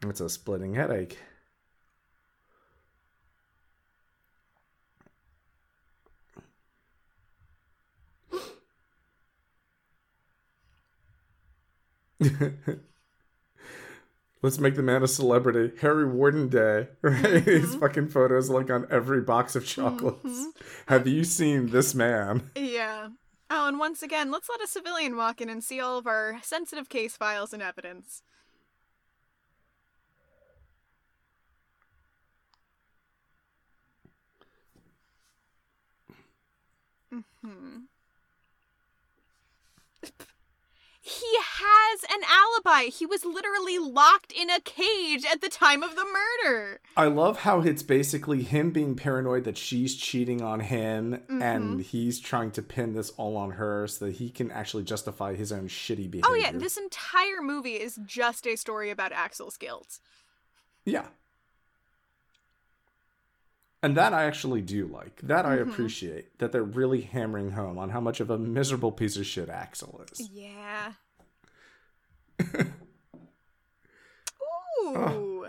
It's 0.07 0.21
a 0.21 0.29
splitting 0.29 0.75
headache. 0.75 1.19
Let's 14.43 14.59
make 14.59 14.75
the 14.77 14.83
man 14.83 15.03
a 15.03 15.09
celebrity. 15.09 15.75
Harry 15.81 16.07
Warden 16.07 16.49
Day. 16.49 16.89
Right? 17.03 17.43
His 17.43 17.75
fucking 17.77 18.09
photos 18.09 18.51
like 18.51 18.71
on 18.71 18.87
every 18.91 19.21
box 19.23 19.57
of 19.57 19.65
chocolates. 19.67 20.23
Mhm. 20.25 20.53
Have 20.87 21.07
you 21.07 21.25
seen 21.25 21.69
this 21.69 21.95
man? 21.95 22.51
yeah. 22.55 23.09
Oh, 23.51 23.69
and 23.69 23.79
once 23.79 24.03
again, 24.03 24.31
let's 24.31 24.49
let 24.49 24.63
a 24.63 24.67
civilian 24.67 25.17
walk 25.17 25.41
in 25.41 25.49
and 25.51 25.63
see 25.63 25.79
all 25.81 25.99
of 25.99 26.07
our 26.07 26.41
sensitive 26.43 26.89
case 26.89 27.17
files 27.17 27.53
and 27.53 27.63
evidence. 27.63 28.23
Hmm. 37.43 37.85
He 41.07 41.37
has 41.39 42.03
an 42.05 42.23
alibi. 42.27 42.85
He 42.85 43.05
was 43.05 43.27
literally 43.27 43.79
locked 43.79 44.33
in 44.33 44.49
a 44.49 44.59
cage 44.59 45.27
at 45.31 45.43
the 45.43 45.51
time 45.51 45.83
of 45.83 45.97
the 45.97 46.07
murder. 46.07 46.81
I 46.97 47.09
love 47.09 47.41
how 47.41 47.61
it's 47.61 47.83
basically 47.83 48.43
him 48.43 48.71
being 48.71 48.97
paranoid 48.97 49.45
that 49.45 49.59
she's 49.59 49.97
cheating 49.97 50.41
on 50.41 50.61
him 50.61 51.21
and 51.29 51.41
mm-hmm. 51.41 51.79
he's 51.81 52.21
trying 52.21 52.53
to 52.53 52.63
pin 52.63 52.95
this 52.95 53.11
all 53.19 53.37
on 53.37 53.51
her 53.51 53.87
so 53.87 54.07
that 54.07 54.15
he 54.15 54.31
can 54.31 54.51
actually 54.51 54.85
justify 54.85 55.35
his 55.35 55.53
own 55.53 55.69
shitty 55.69 56.11
behavior. 56.11 56.23
Oh 56.25 56.35
yeah, 56.37 56.53
this 56.53 56.79
entire 56.79 57.43
movie 57.43 57.75
is 57.75 58.01
just 58.07 58.47
a 58.47 58.57
story 58.57 58.91
about 58.91 59.13
Axel's 59.13 59.59
guilt. 59.59 59.99
Yeah. 60.87 61.09
And 63.85 63.99
that 63.99 64.15
I 64.15 64.25
actually 64.25 64.63
do 64.63 64.87
like. 64.87 65.21
That 65.21 65.45
I 65.45 65.59
Mhm. 65.59 65.69
appreciate. 65.69 66.39
That 66.39 66.53
they're 66.53 66.63
really 66.65 67.03
hammering 67.03 67.51
home 67.51 67.77
on 67.79 67.91
how 67.91 68.01
much 68.01 68.19
of 68.19 68.31
a 68.31 68.39
miserable 68.39 68.91
piece 68.93 69.19
of 69.19 69.27
shit 69.27 69.51
Axel 69.51 70.03
is. 70.11 70.27
Yeah. 70.31 70.95
Ah. 72.41 72.67
Ooh. 74.87 75.47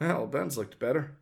Well, 0.00 0.28
Ben's 0.28 0.56
looked 0.56 0.78
better. 0.78 1.16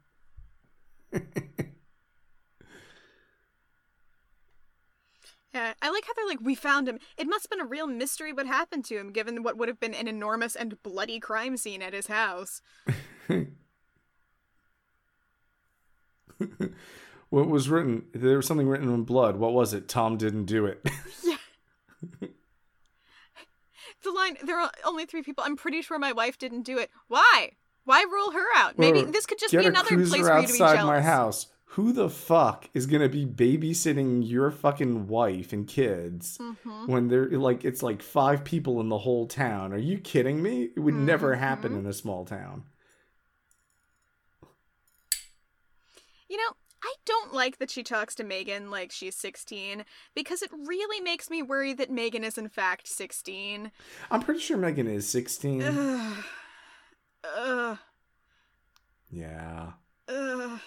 Yeah, 5.55 5.73
I 5.81 5.89
like 5.91 6.05
how 6.07 6.13
they're 6.15 6.27
like, 6.27 6.41
we 6.43 6.55
found 6.55 6.87
him. 6.87 6.99
It 7.17 7.27
must 7.27 7.45
have 7.45 7.51
been 7.51 7.65
a 7.67 7.69
real 7.69 7.87
mystery 7.87 8.33
what 8.33 8.47
happened 8.47 8.85
to 8.87 8.99
him, 8.99 9.11
given 9.11 9.43
what 9.43 9.57
would 9.57 9.69
have 9.69 9.81
been 9.81 9.95
an 9.95 10.07
enormous 10.07 10.55
and 10.55 10.83
bloody 10.83 11.19
crime 11.19 11.57
scene 11.57 11.81
at 11.81 11.95
his 11.95 12.09
house. 12.09 12.61
what 17.31 17.49
was 17.49 17.69
written? 17.69 18.05
There 18.15 18.37
was 18.37 18.47
something 18.47 18.69
written 18.69 18.93
in 18.93 19.05
blood. 19.05 19.37
What 19.37 19.53
was 19.53 19.73
it? 19.75 19.89
Tom 19.89 20.17
didn't 20.17 20.45
do 20.47 20.67
it. 20.67 20.85
Yeah. 21.25 22.29
the 24.03 24.11
line, 24.13 24.37
there 24.45 24.59
are 24.61 24.71
only 24.85 25.07
three 25.07 25.23
people. 25.23 25.43
I'm 25.45 25.57
pretty 25.57 25.83
sure 25.83 25.99
my 25.99 26.13
wife 26.13 26.39
didn't 26.39 26.63
do 26.63 26.79
it. 26.79 26.91
Why? 27.09 27.51
Why 27.85 28.05
rule 28.11 28.33
her 28.33 28.45
out? 28.57 28.79
Maybe 28.79 29.03
Well, 29.03 29.13
this 29.13 29.27
could 29.27 29.39
just 29.39 29.53
be 29.53 29.65
another 29.65 29.89
place 29.89 30.11
for 30.11 30.17
you 30.17 30.23
to 30.25 30.25
be 30.25 30.33
outside 30.63 30.77
jealous. 30.77 30.85
my 30.87 31.01
house. 31.01 31.47
Who 31.71 31.93
the 31.93 32.09
fuck 32.09 32.69
is 32.75 32.87
gonna 32.87 33.09
be 33.09 33.27
babysitting 33.27 34.29
your 34.29 34.51
fucking 34.51 35.09
wife 35.09 35.53
and 35.53 35.67
kids 35.67 36.39
Mhm. 36.39 36.87
when 36.89 37.09
they're 37.09 37.29
like 37.31 37.65
it's 37.65 37.83
like 37.83 38.03
five 38.03 38.45
people 38.45 38.81
in 38.81 38.89
the 38.89 38.99
whole 38.99 39.27
town? 39.27 39.73
Are 39.73 39.79
you 39.79 39.99
kidding 39.99 40.43
me? 40.43 40.71
It 40.77 40.81
would 40.81 40.95
never 40.95 41.35
happen 41.35 41.77
in 41.77 41.85
a 41.87 41.93
small 41.93 42.25
town. 42.25 42.65
You 46.37 46.43
know, 46.43 46.57
I 46.85 46.95
don't 47.07 47.33
like 47.33 47.61
that 47.61 47.71
she 47.71 47.83
talks 47.83 48.15
to 48.17 48.23
Megan 48.23 48.71
like 48.71 48.93
she's 48.93 49.17
16 49.17 49.87
because 50.15 50.43
it 50.43 50.51
really 50.53 51.01
makes 51.01 51.31
me 51.31 51.41
worry 51.41 51.73
that 51.73 51.91
Megan 51.91 52.23
is 52.23 52.37
in 52.37 52.51
fact 52.51 52.89
16. 52.89 53.73
I'm 54.11 54.21
pretty 54.21 54.41
sure 54.41 54.59
Megan 54.59 54.87
is 54.87 55.09
16. 55.09 55.63
Ugh. 55.63 56.25
Ugh. 57.39 57.79
yeah. 59.11 59.71
Ugh. 60.09 60.61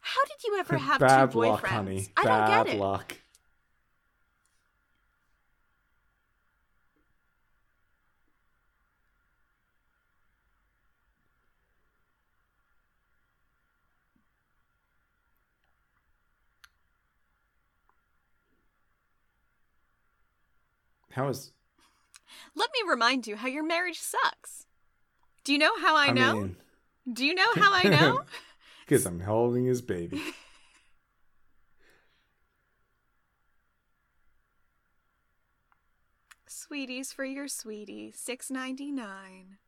How 0.00 0.24
did 0.24 0.44
you 0.44 0.56
ever 0.60 0.78
have 0.78 1.00
Bad 1.00 1.32
two 1.32 1.38
boyfriends? 1.38 1.48
luck, 1.50 1.66
honey. 1.66 2.06
I 2.16 2.22
don't 2.22 2.64
get 2.64 2.76
it. 2.76 2.78
luck. 2.78 3.16
How 21.12 21.28
is 21.28 21.52
Let 22.54 22.70
me 22.72 22.90
remind 22.90 23.26
you 23.26 23.36
how 23.36 23.48
your 23.48 23.64
marriage 23.64 23.98
sucks. 24.00 24.66
Do 25.44 25.52
you 25.52 25.58
know 25.58 25.72
how 25.80 25.96
I, 25.96 26.10
know? 26.10 26.34
mean, 26.34 26.56
Do 27.12 27.24
you 27.24 27.34
know 27.34 27.52
how 27.56 27.72
I 27.72 27.84
know? 27.84 28.20
because 28.86 29.06
I'm 29.06 29.20
holding 29.20 29.64
his 29.66 29.82
baby. 29.82 30.20
Sweeties 36.46 37.12
for 37.12 37.24
your 37.24 37.48
sweetie, 37.48 38.12
six 38.14 38.50
ninety 38.50 38.90
nine. 38.92 39.58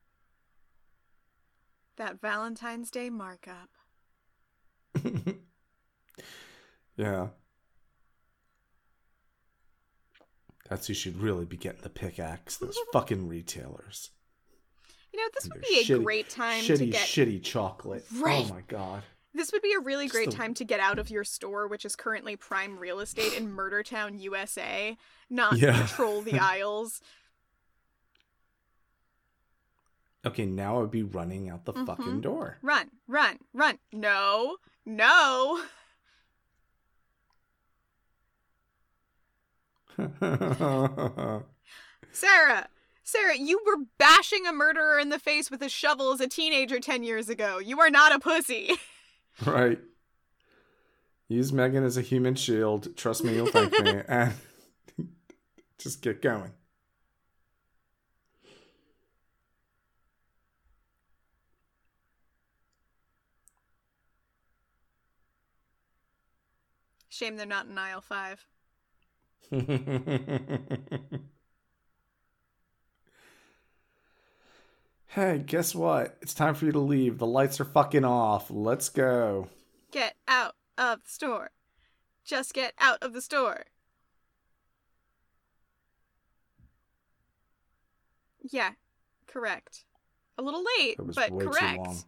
That 1.96 2.20
Valentine's 2.20 2.90
Day 2.90 3.08
markup. 3.10 3.70
yeah. 6.96 7.28
That's 10.74 10.88
who 10.88 10.94
should 10.94 11.20
really 11.22 11.44
be 11.44 11.56
getting 11.56 11.82
the 11.82 11.88
pickaxe. 11.88 12.56
Those 12.56 12.76
fucking 12.92 13.28
retailers. 13.28 14.10
You 15.12 15.20
know, 15.20 15.28
this 15.32 15.48
would 15.48 15.62
be 15.62 15.78
a 15.78 15.84
shitty- 15.84 16.02
great 16.02 16.28
time 16.28 16.64
shitty, 16.64 16.78
to 16.78 16.86
get. 16.86 17.06
shitty 17.06 17.40
chocolate. 17.44 18.04
Right. 18.18 18.44
Oh 18.44 18.52
my 18.52 18.62
god. 18.66 19.04
This 19.32 19.52
would 19.52 19.62
be 19.62 19.72
a 19.72 19.78
really 19.78 20.08
great 20.08 20.30
the- 20.32 20.36
time 20.36 20.52
to 20.54 20.64
get 20.64 20.80
out 20.80 20.98
of 20.98 21.10
your 21.10 21.22
store, 21.22 21.68
which 21.68 21.84
is 21.84 21.94
currently 21.94 22.34
prime 22.34 22.76
real 22.76 22.98
estate 22.98 23.34
in 23.34 23.54
Murdertown, 23.54 24.20
USA, 24.20 24.96
not 25.30 25.56
Yeah. 25.58 25.80
patrol 25.82 26.22
the 26.22 26.38
aisles. 26.40 27.00
Okay, 30.26 30.46
now 30.46 30.82
I'd 30.82 30.90
be 30.90 31.02
running 31.04 31.50
out 31.50 31.66
the 31.66 31.72
fucking 31.74 32.04
Mhm. 32.18 32.22
door. 32.22 32.58
Run, 32.62 32.90
run, 33.06 33.38
run. 33.52 33.78
No, 33.92 34.56
no. 34.84 35.62
Sarah, 42.12 42.68
Sarah, 43.04 43.36
you 43.36 43.60
were 43.66 43.84
bashing 43.98 44.46
a 44.46 44.52
murderer 44.52 44.98
in 44.98 45.10
the 45.10 45.18
face 45.18 45.50
with 45.50 45.62
a 45.62 45.68
shovel 45.68 46.12
as 46.12 46.20
a 46.20 46.26
teenager 46.26 46.80
10 46.80 47.02
years 47.02 47.28
ago. 47.28 47.58
You 47.58 47.80
are 47.80 47.90
not 47.90 48.14
a 48.14 48.18
pussy. 48.18 48.70
right. 49.46 49.78
Use 51.28 51.52
Megan 51.52 51.84
as 51.84 51.96
a 51.96 52.02
human 52.02 52.34
shield. 52.34 52.96
Trust 52.96 53.24
me, 53.24 53.34
you'll 53.34 53.46
thank 53.46 53.72
me. 53.78 54.02
And 54.08 54.34
just 55.78 56.00
get 56.00 56.22
going. 56.22 56.52
Shame 67.08 67.36
they're 67.36 67.46
not 67.46 67.66
in 67.66 67.78
aisle 67.78 68.00
5. 68.00 68.44
hey, 75.08 75.38
guess 75.44 75.74
what? 75.74 76.16
It's 76.22 76.34
time 76.34 76.54
for 76.54 76.64
you 76.66 76.72
to 76.72 76.78
leave. 76.80 77.18
The 77.18 77.26
lights 77.26 77.60
are 77.60 77.64
fucking 77.64 78.04
off. 78.04 78.50
Let's 78.50 78.88
go. 78.88 79.48
Get 79.90 80.14
out 80.26 80.56
of 80.78 81.02
the 81.04 81.10
store. 81.10 81.50
Just 82.24 82.54
get 82.54 82.72
out 82.78 82.98
of 83.02 83.12
the 83.12 83.20
store. 83.20 83.64
Yeah, 88.42 88.72
correct. 89.26 89.84
A 90.36 90.42
little 90.42 90.64
late, 90.78 90.96
but 90.98 91.38
correct. 91.38 92.04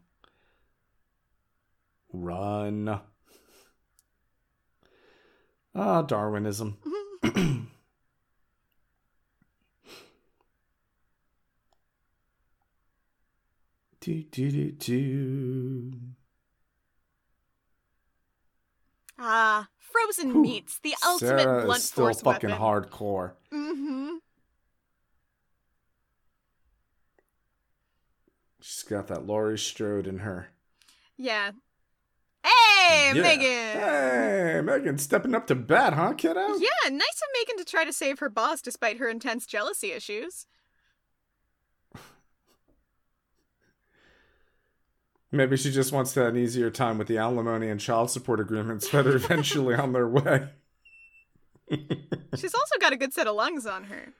Run. 2.13 3.01
Ah, 5.79 6.01
Darwinism. 6.01 6.79
Do 7.37 7.67
do 14.01 14.51
do 14.51 14.73
do. 14.73 15.93
ah, 19.19 19.69
frozen 19.79 20.33
Whew. 20.33 20.43
meats, 20.43 20.79
the 20.83 20.95
ultimate 21.05 21.41
Sarah 21.41 21.65
blunt 21.65 21.79
is 21.79 21.85
still 21.85 22.05
force 22.05 22.21
fucking 22.23 22.51
weapon. 22.51 22.63
hardcore. 22.65 23.33
Mm-hmm. 23.53 24.15
She's 28.61 28.83
got 28.83 29.07
that 29.09 29.27
Laurie 29.27 29.59
Strode 29.59 30.07
in 30.07 30.19
her. 30.21 30.49
Yeah. 31.17 31.53
Hey, 32.87 33.13
Yeah. 33.15 33.23
Megan. 33.23 33.81
Hey, 33.81 34.61
Megan, 34.63 34.99
stepping 34.99 35.35
up 35.35 35.47
to 35.49 35.55
bat, 35.55 35.93
huh, 35.95 36.15
kiddo? 36.15 36.41
Yeah, 36.41 36.91
nice 36.91 37.21
of 37.23 37.29
Megan 37.35 37.57
to 37.59 37.65
try 37.65 37.85
to 37.85 37.93
save 37.93 38.19
her 38.21 38.29
boss 38.29 38.61
despite 38.61 38.99
her 38.99 39.09
intense 39.09 39.47
jealousy 39.47 39.93
issues. 39.93 40.47
Maybe 45.33 45.57
she 45.57 45.71
just 45.73 45.93
wants 45.93 46.13
to 46.15 46.21
have 46.21 46.35
an 46.35 46.41
easier 46.41 46.71
time 46.71 46.99
with 46.99 47.09
the 47.09 47.19
alimony 47.19 47.69
and 47.69 47.81
child 47.81 48.11
support 48.11 48.39
agreements 48.41 48.89
that 48.91 49.07
are 49.07 49.17
eventually 49.17 49.75
on 49.75 49.93
their 49.93 50.09
way. 50.09 50.49
She's 52.37 52.55
also 52.55 52.77
got 52.81 52.93
a 52.93 52.97
good 52.97 53.13
set 53.13 53.27
of 53.27 53.35
lungs 53.35 53.67
on 53.67 53.85
her. 53.85 54.13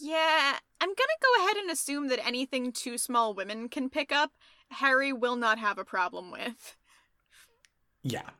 Yeah, 0.00 0.58
I'm 0.80 0.88
gonna 0.88 0.96
go 1.22 1.44
ahead 1.44 1.56
and 1.56 1.70
assume 1.70 2.08
that 2.08 2.24
anything 2.24 2.72
two 2.72 2.98
small 2.98 3.34
women 3.34 3.68
can 3.68 3.90
pick 3.90 4.12
up, 4.12 4.32
Harry 4.70 5.12
will 5.12 5.36
not 5.36 5.58
have 5.58 5.78
a 5.78 5.84
problem 5.84 6.30
with. 6.30 6.76
Yeah. 8.02 8.30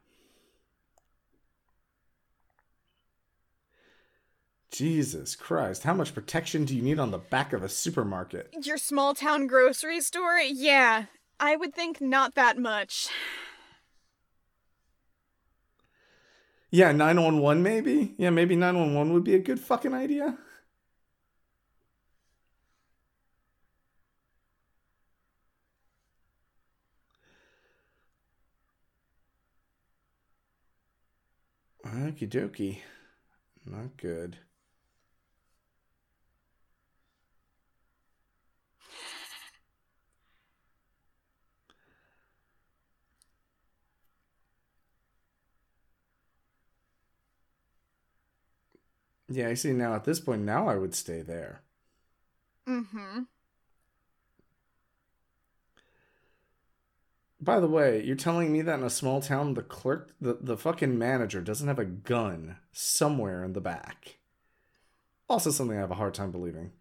Jesus 4.70 5.34
Christ, 5.34 5.82
how 5.82 5.94
much 5.94 6.14
protection 6.14 6.64
do 6.64 6.76
you 6.76 6.82
need 6.82 6.98
on 6.98 7.10
the 7.10 7.18
back 7.18 7.52
of 7.52 7.64
a 7.64 7.68
supermarket? 7.68 8.54
Your 8.62 8.76
small 8.76 9.14
town 9.14 9.46
grocery 9.46 10.00
store? 10.00 10.38
Yeah, 10.38 11.06
I 11.40 11.56
would 11.56 11.74
think 11.74 12.00
not 12.00 12.34
that 12.34 12.58
much. 12.58 13.08
Yeah, 16.70 16.92
911 16.92 17.62
maybe? 17.62 18.14
Yeah, 18.18 18.30
maybe 18.30 18.54
911 18.54 19.12
would 19.14 19.24
be 19.24 19.34
a 19.34 19.38
good 19.38 19.58
fucking 19.58 19.94
idea. 19.94 20.38
Okie 32.18 32.28
dokie. 32.28 32.78
Not 33.64 33.96
good. 33.96 34.38
Yeah, 49.28 49.48
I 49.48 49.54
see 49.54 49.72
now 49.72 49.94
at 49.94 50.04
this 50.04 50.18
point, 50.18 50.42
now 50.42 50.68
I 50.68 50.76
would 50.76 50.94
stay 50.96 51.22
there. 51.22 51.60
Mm-hmm. 52.68 53.22
By 57.40 57.60
the 57.60 57.68
way, 57.68 58.02
you're 58.02 58.16
telling 58.16 58.52
me 58.52 58.62
that 58.62 58.78
in 58.78 58.84
a 58.84 58.90
small 58.90 59.20
town, 59.20 59.54
the 59.54 59.62
clerk, 59.62 60.12
the, 60.20 60.38
the 60.40 60.56
fucking 60.56 60.98
manager 60.98 61.40
doesn't 61.40 61.68
have 61.68 61.78
a 61.78 61.84
gun 61.84 62.56
somewhere 62.72 63.44
in 63.44 63.52
the 63.52 63.60
back. 63.60 64.18
Also, 65.28 65.50
something 65.50 65.76
I 65.76 65.80
have 65.80 65.90
a 65.90 65.94
hard 65.94 66.14
time 66.14 66.32
believing. 66.32 66.72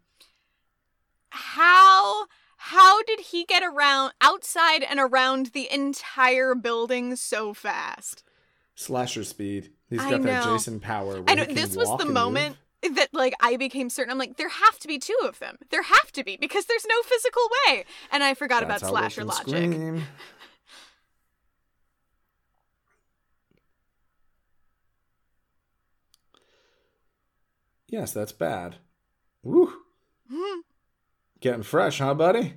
How 1.30 2.26
how 2.56 3.02
did 3.04 3.20
he 3.20 3.44
get 3.44 3.62
around 3.62 4.12
outside 4.20 4.82
and 4.82 4.98
around 4.98 5.46
the 5.46 5.72
entire 5.72 6.54
building 6.54 7.14
so 7.14 7.54
fast? 7.54 8.24
Slasher 8.74 9.24
speed. 9.24 9.70
He's 9.88 10.00
got 10.00 10.22
that. 10.22 10.44
Jason 10.44 10.80
power. 10.80 11.22
I 11.26 11.34
know 11.34 11.44
this 11.44 11.76
was 11.76 11.88
the 11.98 12.04
moment 12.04 12.56
move. 12.82 12.96
that 12.96 13.14
like 13.14 13.34
I 13.40 13.56
became 13.56 13.90
certain. 13.90 14.10
I'm 14.10 14.18
like, 14.18 14.38
there 14.38 14.48
have 14.48 14.78
to 14.80 14.88
be 14.88 14.98
two 14.98 15.16
of 15.24 15.38
them. 15.38 15.58
There 15.70 15.82
have 15.82 16.12
to 16.12 16.24
be 16.24 16.36
because 16.36 16.66
there's 16.66 16.86
no 16.86 17.00
physical 17.04 17.42
way. 17.66 17.84
And 18.10 18.24
I 18.24 18.34
forgot 18.34 18.66
That's 18.66 18.82
about 18.82 18.90
slasher 18.90 19.24
logic. 19.24 20.02
yes, 27.88 28.12
that's 28.12 28.32
bad. 28.32 28.76
Woo. 29.42 29.72
Hmm. 30.30 30.60
Getting 31.40 31.62
fresh, 31.62 31.98
huh, 31.98 32.14
buddy? 32.14 32.54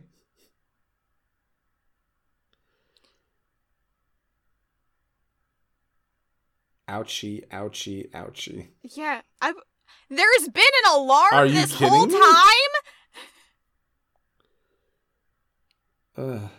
Ouchie, 6.90 7.48
ouchie, 7.50 8.10
ouchie. 8.12 8.68
Yeah, 8.84 9.22
I. 9.42 9.54
There's 10.10 10.50
been 10.50 10.64
an 10.86 10.92
alarm 10.94 11.30
Are 11.32 11.46
you 11.46 11.54
this 11.54 11.74
whole 11.74 12.08
time. 12.08 12.22
Ugh. 16.18 16.50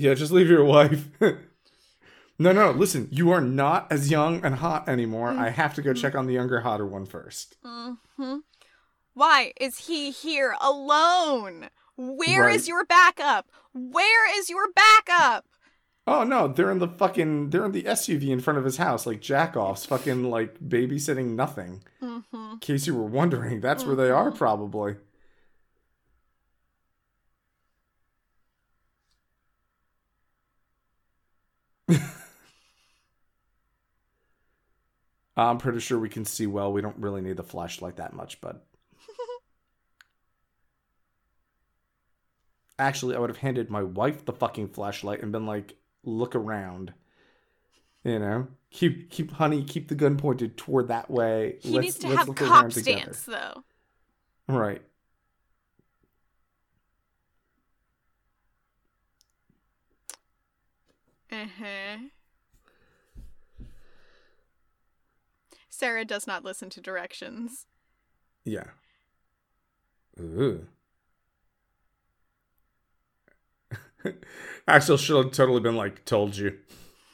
Yeah, 0.00 0.14
just 0.14 0.32
leave 0.32 0.48
your 0.48 0.64
wife. 0.64 1.08
no, 2.38 2.52
no, 2.52 2.70
listen, 2.70 3.08
you 3.10 3.30
are 3.32 3.40
not 3.42 3.90
as 3.92 4.10
young 4.10 4.42
and 4.44 4.54
hot 4.54 4.88
anymore. 4.88 5.28
I 5.30 5.50
have 5.50 5.74
to 5.74 5.82
go 5.82 5.92
check 5.92 6.14
on 6.14 6.26
the 6.26 6.32
younger, 6.32 6.60
hotter 6.60 6.86
one 6.86 7.04
first. 7.04 7.56
hmm 7.62 8.38
Why 9.12 9.52
is 9.60 9.86
he 9.86 10.10
here 10.10 10.56
alone? 10.60 11.68
Where 11.98 12.48
is 12.48 12.62
Right. 12.62 12.68
your 12.68 12.84
backup? 12.86 13.50
Where 13.74 14.38
is 14.38 14.48
your 14.48 14.68
backup? 14.72 15.44
Oh 16.06 16.24
no, 16.24 16.48
they're 16.48 16.70
in 16.70 16.78
the 16.78 16.88
fucking 16.88 17.50
they're 17.50 17.66
in 17.66 17.72
the 17.72 17.82
SUV 17.82 18.30
in 18.30 18.40
front 18.40 18.58
of 18.58 18.64
his 18.64 18.78
house, 18.78 19.06
like 19.06 19.20
jackoffs, 19.20 19.86
fucking 19.86 20.24
like 20.30 20.58
babysitting 20.60 21.34
nothing. 21.36 21.82
Mm-hmm. 22.02 22.52
In 22.54 22.58
case 22.60 22.86
you 22.86 22.94
were 22.94 23.04
wondering, 23.04 23.60
that's 23.60 23.84
where 23.84 23.94
they 23.96 24.08
are 24.10 24.32
probably. 24.32 24.96
I'm 35.48 35.58
pretty 35.58 35.80
sure 35.80 35.98
we 35.98 36.08
can 36.08 36.24
see 36.24 36.46
well. 36.46 36.72
We 36.72 36.82
don't 36.82 36.96
really 36.98 37.20
need 37.20 37.36
the 37.36 37.42
flashlight 37.42 37.96
that 37.96 38.12
much, 38.12 38.40
but 38.40 38.64
actually, 42.78 43.16
I 43.16 43.18
would 43.18 43.30
have 43.30 43.38
handed 43.38 43.70
my 43.70 43.82
wife 43.82 44.24
the 44.24 44.32
fucking 44.32 44.68
flashlight 44.68 45.22
and 45.22 45.32
been 45.32 45.46
like, 45.46 45.76
"Look 46.04 46.34
around." 46.34 46.92
You 48.04 48.18
know, 48.18 48.48
keep 48.70 49.10
keep 49.10 49.32
honey, 49.32 49.62
keep 49.62 49.88
the 49.88 49.94
gun 49.94 50.16
pointed 50.16 50.56
toward 50.56 50.88
that 50.88 51.10
way. 51.10 51.58
He 51.60 51.70
Let's- 51.70 51.84
needs 51.84 51.98
to 51.98 52.06
let's 52.08 52.18
have 52.18 52.28
look 52.28 52.36
cop 52.38 52.62
around 52.62 52.72
together." 52.72 53.00
stance, 53.14 53.22
though. 53.24 53.64
Right. 54.48 54.82
Uh-huh. 61.30 61.98
Sarah 65.80 66.04
does 66.04 66.26
not 66.26 66.44
listen 66.44 66.68
to 66.68 66.80
directions. 66.82 67.64
Yeah. 68.44 68.66
Ooh. 70.20 70.66
Axel 74.68 74.98
should 74.98 75.24
have 75.24 75.32
totally 75.32 75.60
been 75.60 75.76
like, 75.76 76.04
told 76.04 76.36
you. 76.36 76.58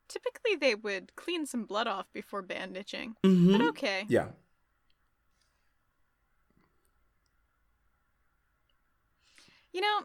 Typically, 0.09 0.57
they 0.57 0.75
would 0.75 1.17
clean 1.17 1.47
some 1.47 1.65
blood 1.65 1.87
off 1.87 2.13
before 2.13 2.43
bandaging, 2.43 3.17
Mm-hmm. 3.25 3.53
but 3.53 3.61
okay. 3.69 4.05
Yeah. 4.09 4.27
You 9.73 9.81
know, 9.81 10.01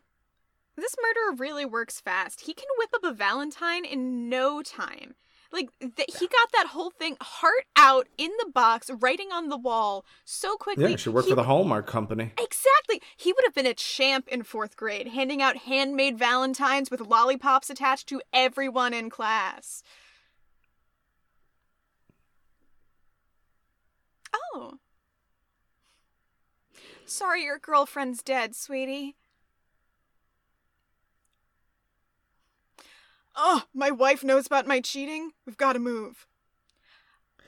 this 0.78 0.96
murderer 1.02 1.36
really 1.38 1.66
works 1.66 2.00
fast. 2.00 2.42
He 2.42 2.54
can 2.54 2.68
whip 2.78 2.90
up 2.94 3.04
a 3.04 3.14
Valentine 3.14 3.84
in 3.84 4.30
no 4.30 4.62
time. 4.62 5.16
Like 5.52 5.70
th- 5.80 6.10
he 6.20 6.28
got 6.28 6.52
that 6.54 6.68
whole 6.72 6.92
thing 6.92 7.16
heart 7.22 7.66
out 7.76 8.08
in 8.18 8.32
the 8.40 8.52
box, 8.52 8.90
writing 9.00 9.32
on 9.32 9.50
the 9.50 9.58
wall 9.58 10.06
so 10.26 10.56
quickly. 10.58 10.92
Yeah, 10.92 10.98
she 10.98 11.10
worked 11.10 11.28
He 11.28 11.32
for 11.32 11.36
the 11.36 11.44
Hallmark 11.44 11.88
Company. 11.88 12.34
Exactly. 12.38 13.02
He 13.16 13.32
would 13.32 13.46
have 13.46 13.56
been 13.56 13.66
a 13.66 13.74
champ 13.74 14.28
in 14.28 14.44
fourth 14.44 14.76
grade, 14.76 15.08
handing 15.08 15.42
out 15.42 15.58
handmade 15.58 16.18
valentines 16.18 16.92
with 16.92 17.02
lollipops 17.02 17.70
attached 17.70 18.08
to 18.10 18.22
everyone 18.34 18.94
in 18.94 19.10
class. 19.10 19.84
Oh. 24.34 24.74
Sorry 27.06 27.44
your 27.46 27.58
girlfriend's 27.58 28.22
dead, 28.22 28.54
sweetie. 28.54 29.16
Oh, 33.38 33.64
my 33.74 33.92
wife 33.92 34.24
knows 34.24 34.48
about 34.48 34.66
my 34.68 34.82
cheating. 34.82 35.32
We've 35.46 35.58
got 35.58 35.74
to 35.74 35.80
move. 35.80 36.26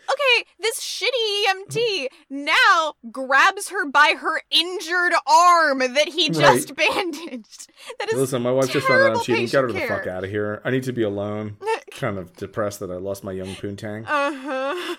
Okay, 0.09 0.45
this 0.59 0.79
shitty 0.79 1.43
EMT 1.45 2.07
now 2.29 2.93
grabs 3.11 3.69
her 3.69 3.87
by 3.87 4.15
her 4.19 4.41
injured 4.49 5.13
arm 5.27 5.79
that 5.79 6.09
he 6.09 6.29
just 6.29 6.75
bandaged. 6.75 7.71
That 7.99 8.09
is 8.09 8.15
Listen, 8.15 8.41
my 8.41 8.51
wife 8.51 8.71
just 8.71 8.87
found 8.87 9.01
out 9.01 9.17
I'm 9.17 9.23
cheating. 9.23 9.45
Get 9.45 9.61
her 9.61 9.67
the 9.67 9.73
patient 9.73 9.89
fuck 9.89 10.07
out 10.07 10.23
of 10.23 10.29
here. 10.29 10.61
I 10.63 10.71
need 10.71 10.83
to 10.83 10.93
be 10.93 11.03
alone. 11.03 11.57
kind 11.91 12.17
of 12.17 12.35
depressed 12.35 12.79
that 12.79 12.89
I 12.89 12.95
lost 12.95 13.23
my 13.23 13.31
young 13.31 13.49
poontang. 13.49 14.05
Uh 14.07 14.95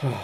huh. 0.00 0.22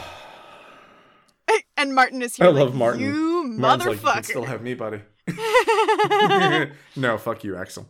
and 1.77 1.95
Martin 1.95 2.23
is 2.23 2.37
here. 2.37 2.47
I 2.47 2.51
like, 2.51 2.65
love 2.65 2.75
Martin. 2.75 3.01
You 3.03 3.45
Martin's 3.45 3.87
like, 3.87 3.97
you 4.03 4.13
can 4.13 4.23
still 4.23 4.45
have 4.45 4.63
me, 4.63 4.75
buddy. 4.75 5.03
no, 6.97 7.19
fuck 7.19 7.45
you, 7.45 7.57
Axel. 7.57 7.87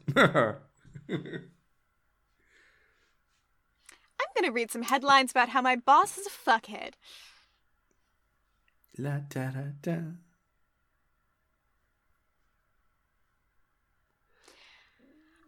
I'm 4.34 4.42
gonna 4.42 4.52
read 4.52 4.70
some 4.70 4.82
headlines 4.82 5.30
about 5.30 5.50
how 5.50 5.60
my 5.60 5.76
boss 5.76 6.16
is 6.16 6.26
a 6.26 6.30
fuckhead. 6.30 6.92
La 8.98 9.18
da 9.28 9.50
da 9.50 9.60
da. 9.82 9.98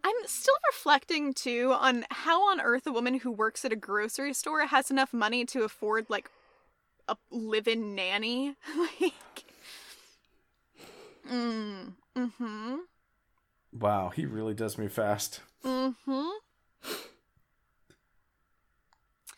I'm 0.03 0.15
still 0.27 0.53
reflecting 0.71 1.33
too 1.33 1.73
on 1.73 2.05
how 2.11 2.49
on 2.51 2.61
earth 2.61 2.85
a 2.85 2.91
woman 2.91 3.19
who 3.19 3.31
works 3.31 3.65
at 3.65 3.71
a 3.71 3.75
grocery 3.75 4.33
store 4.33 4.67
has 4.67 4.91
enough 4.91 5.13
money 5.13 5.45
to 5.45 5.63
afford 5.63 6.05
like 6.09 6.29
a 7.07 7.17
live-in 7.31 7.95
nanny. 7.95 8.55
like, 9.01 9.45
mm, 11.27 11.93
mm-hmm, 12.15 12.75
Wow, 13.73 14.09
he 14.09 14.25
really 14.25 14.53
does 14.53 14.77
me 14.77 14.87
fast. 14.87 15.41
mm-hmm. 15.63 16.29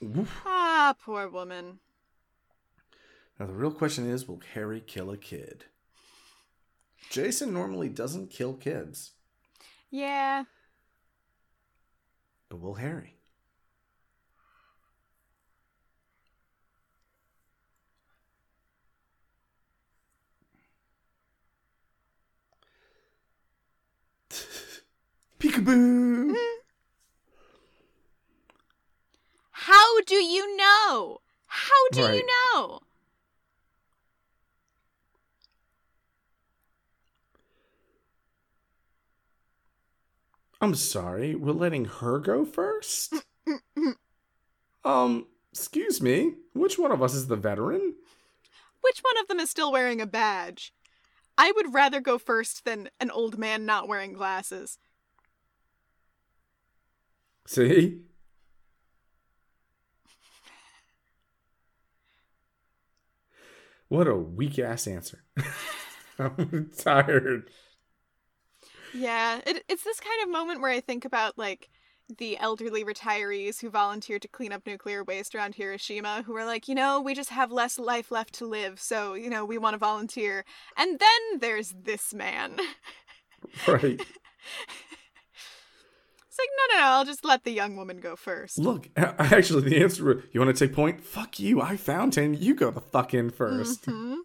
Oof. 0.03 0.41
Ah, 0.45 0.95
poor 1.03 1.28
woman. 1.30 1.80
Now 3.40 3.45
the 3.48 3.53
real 3.53 3.72
question 3.72 4.10
is, 4.10 4.28
will 4.28 4.41
Harry 4.53 4.82
kill 4.82 5.11
a 5.11 5.18
kid? 5.18 5.65
Jason 7.10 7.53
normally 7.53 7.90
doesn't 7.90 8.30
kill 8.32 8.53
kids, 8.53 9.11
Yeah. 9.91 10.44
but 12.49 12.60
will 12.60 12.76
Harry? 12.76 13.15
Peekaboo! 25.40 26.36
Do 31.91 32.02
Right. 32.02 32.15
you 32.15 32.26
know? 32.27 32.80
I'm 40.61 40.73
sorry, 40.73 41.35
we're 41.35 41.52
letting 41.52 41.85
her 41.85 42.18
go 42.19 42.45
first? 42.45 43.14
um, 44.85 45.27
excuse 45.52 46.02
me, 46.02 46.34
which 46.53 46.80
one 46.80 46.91
of 46.91 47.03
us 47.03 47.14
is 47.14 47.27
the 47.27 47.35
veteran? 47.35 47.95
Which 48.81 48.99
one 48.99 49.18
of 49.22 49.27
them 49.27 49.39
is 49.39 49.49
still 49.49 49.72
wearing 49.72 50.02
a 50.02 50.07
badge? 50.07 50.73
I 51.38 51.52
would 51.52 51.73
rather 51.73 51.99
go 51.99 52.18
first 52.18 52.65
than 52.65 52.89
an 52.99 53.11
old 53.11 53.38
man 53.38 53.65
not 53.65 53.88
wearing 53.88 54.14
glasses. 54.14 54.80
See? 57.45 57.99
What 63.89 64.07
a 64.07 64.15
weak 64.15 64.59
ass 64.59 64.88
answer. 64.88 65.23
I'm 66.19 66.72
tired. 66.77 67.49
Yeah, 68.93 69.39
it, 69.45 69.64
it's 69.68 69.84
this 69.84 69.99
kind 69.99 70.23
of 70.23 70.30
moment 70.30 70.61
where 70.61 70.72
I 70.72 70.80
think 70.80 71.05
about 71.05 71.38
like 71.38 71.69
the 72.18 72.38
elderly 72.38 72.84
retirees 72.84 73.59
who 73.59 73.69
volunteered 73.69 74.22
to 74.22 74.27
clean 74.27 74.53
up 74.53 74.65
nuclear 74.65 75.03
waste 75.03 75.35
around 75.35 75.55
Hiroshima 75.55 76.23
who 76.26 76.35
are 76.35 76.45
like, 76.45 76.68
you 76.68 76.76
know, 76.76 77.01
we 77.01 77.14
just 77.14 77.30
have 77.30 77.51
less 77.51 77.77
life 77.77 78.11
left 78.11 78.34
to 78.35 78.45
live, 78.45 78.80
so, 78.80 79.14
you 79.14 79.30
know, 79.30 79.45
we 79.45 79.57
want 79.57 79.73
to 79.73 79.77
volunteer. 79.77 80.45
And 80.77 80.99
then 80.99 81.39
there's 81.39 81.73
this 81.84 82.14
man. 82.14 82.57
Right. 83.68 84.01
It's 86.38 86.43
like, 86.43 86.69
no, 86.69 86.76
no, 86.76 86.81
no, 86.84 86.91
I'll 86.91 87.05
just 87.05 87.26
let 87.26 87.43
the 87.45 87.51
young 87.51 87.76
woman 87.76 87.99
go 87.99 88.15
first. 88.15 88.59
Look, 88.59 88.89
actually, 88.95 89.68
the 89.69 89.81
answer 89.81 90.23
you 90.31 90.39
want 90.39 90.55
to 90.55 90.68
take 90.68 90.76
point? 90.76 91.03
Fuck 91.03 91.39
you. 91.39 91.61
I 91.61 91.77
found 91.77 92.14
10. 92.14 92.35
You 92.35 92.53
go 92.53 92.69
the 92.69 92.81
fuck 92.81 93.14
in 93.14 93.31
1st 93.31 93.85
Mhm. 93.85 94.18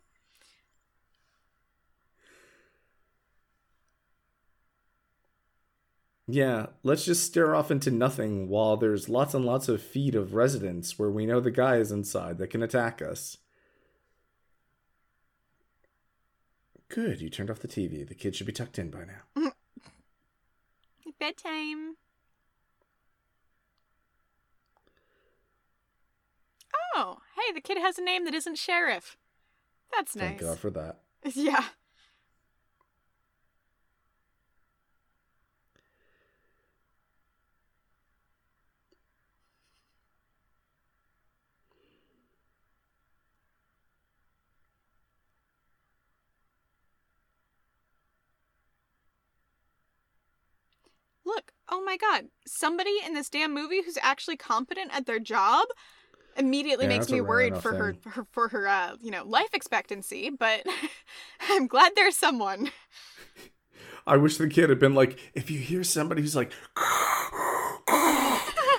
Yeah, 6.28 6.66
let's 6.82 7.04
just 7.04 7.24
stare 7.24 7.54
off 7.54 7.70
into 7.70 7.90
nothing 7.90 8.48
while 8.48 8.76
there's 8.76 9.08
lots 9.08 9.34
and 9.34 9.44
lots 9.44 9.68
of 9.68 9.82
feet 9.82 10.14
of 10.14 10.34
residents 10.34 10.98
where 10.98 11.10
we 11.10 11.26
know 11.26 11.40
the 11.40 11.50
guy 11.50 11.76
is 11.76 11.90
inside 11.90 12.38
that 12.38 12.48
can 12.48 12.62
attack 12.62 13.02
us. 13.02 13.38
Good, 16.88 17.20
you 17.20 17.28
turned 17.30 17.50
off 17.50 17.58
the 17.60 17.68
TV. 17.68 18.06
The 18.06 18.14
kid 18.14 18.36
should 18.36 18.46
be 18.46 18.52
tucked 18.52 18.78
in 18.78 18.90
by 18.90 19.04
now. 19.04 19.50
Bedtime. 21.22 21.94
Oh, 26.96 27.18
hey, 27.36 27.52
the 27.54 27.60
kid 27.60 27.78
has 27.78 27.96
a 27.96 28.02
name 28.02 28.24
that 28.24 28.34
isn't 28.34 28.58
Sheriff. 28.58 29.16
That's 29.94 30.16
nice. 30.16 30.30
Thank. 30.30 30.40
God 30.40 30.58
for 30.58 30.70
that. 30.70 30.98
Yeah. 31.36 31.62
Look, 51.24 51.52
oh 51.70 51.82
my 51.84 51.96
god, 51.96 52.26
somebody 52.46 52.98
in 53.06 53.14
this 53.14 53.30
damn 53.30 53.54
movie 53.54 53.82
who's 53.82 53.98
actually 54.02 54.36
competent 54.36 54.90
at 54.94 55.06
their 55.06 55.20
job 55.20 55.66
immediately 56.36 56.86
Yeah, 56.86 56.88
makes 56.88 57.10
me 57.10 57.20
worried 57.20 57.58
for 57.58 57.74
her, 57.74 57.94
for 58.02 58.10
her 58.10 58.26
for 58.32 58.48
her 58.50 58.68
uh, 58.68 58.96
you 59.00 59.10
know, 59.10 59.24
life 59.24 59.54
expectancy, 59.54 60.30
but 60.30 60.64
I'm 61.50 61.66
glad 61.68 61.92
there's 61.96 62.16
someone. 62.16 62.70
I 64.06 64.16
wish 64.16 64.36
the 64.36 64.48
kid 64.48 64.68
had 64.70 64.78
been 64.78 64.94
like, 64.94 65.18
if 65.34 65.50
you 65.50 65.58
hear 65.58 65.84
somebody 65.84 66.22
who's 66.22 66.36
like, 66.36 66.52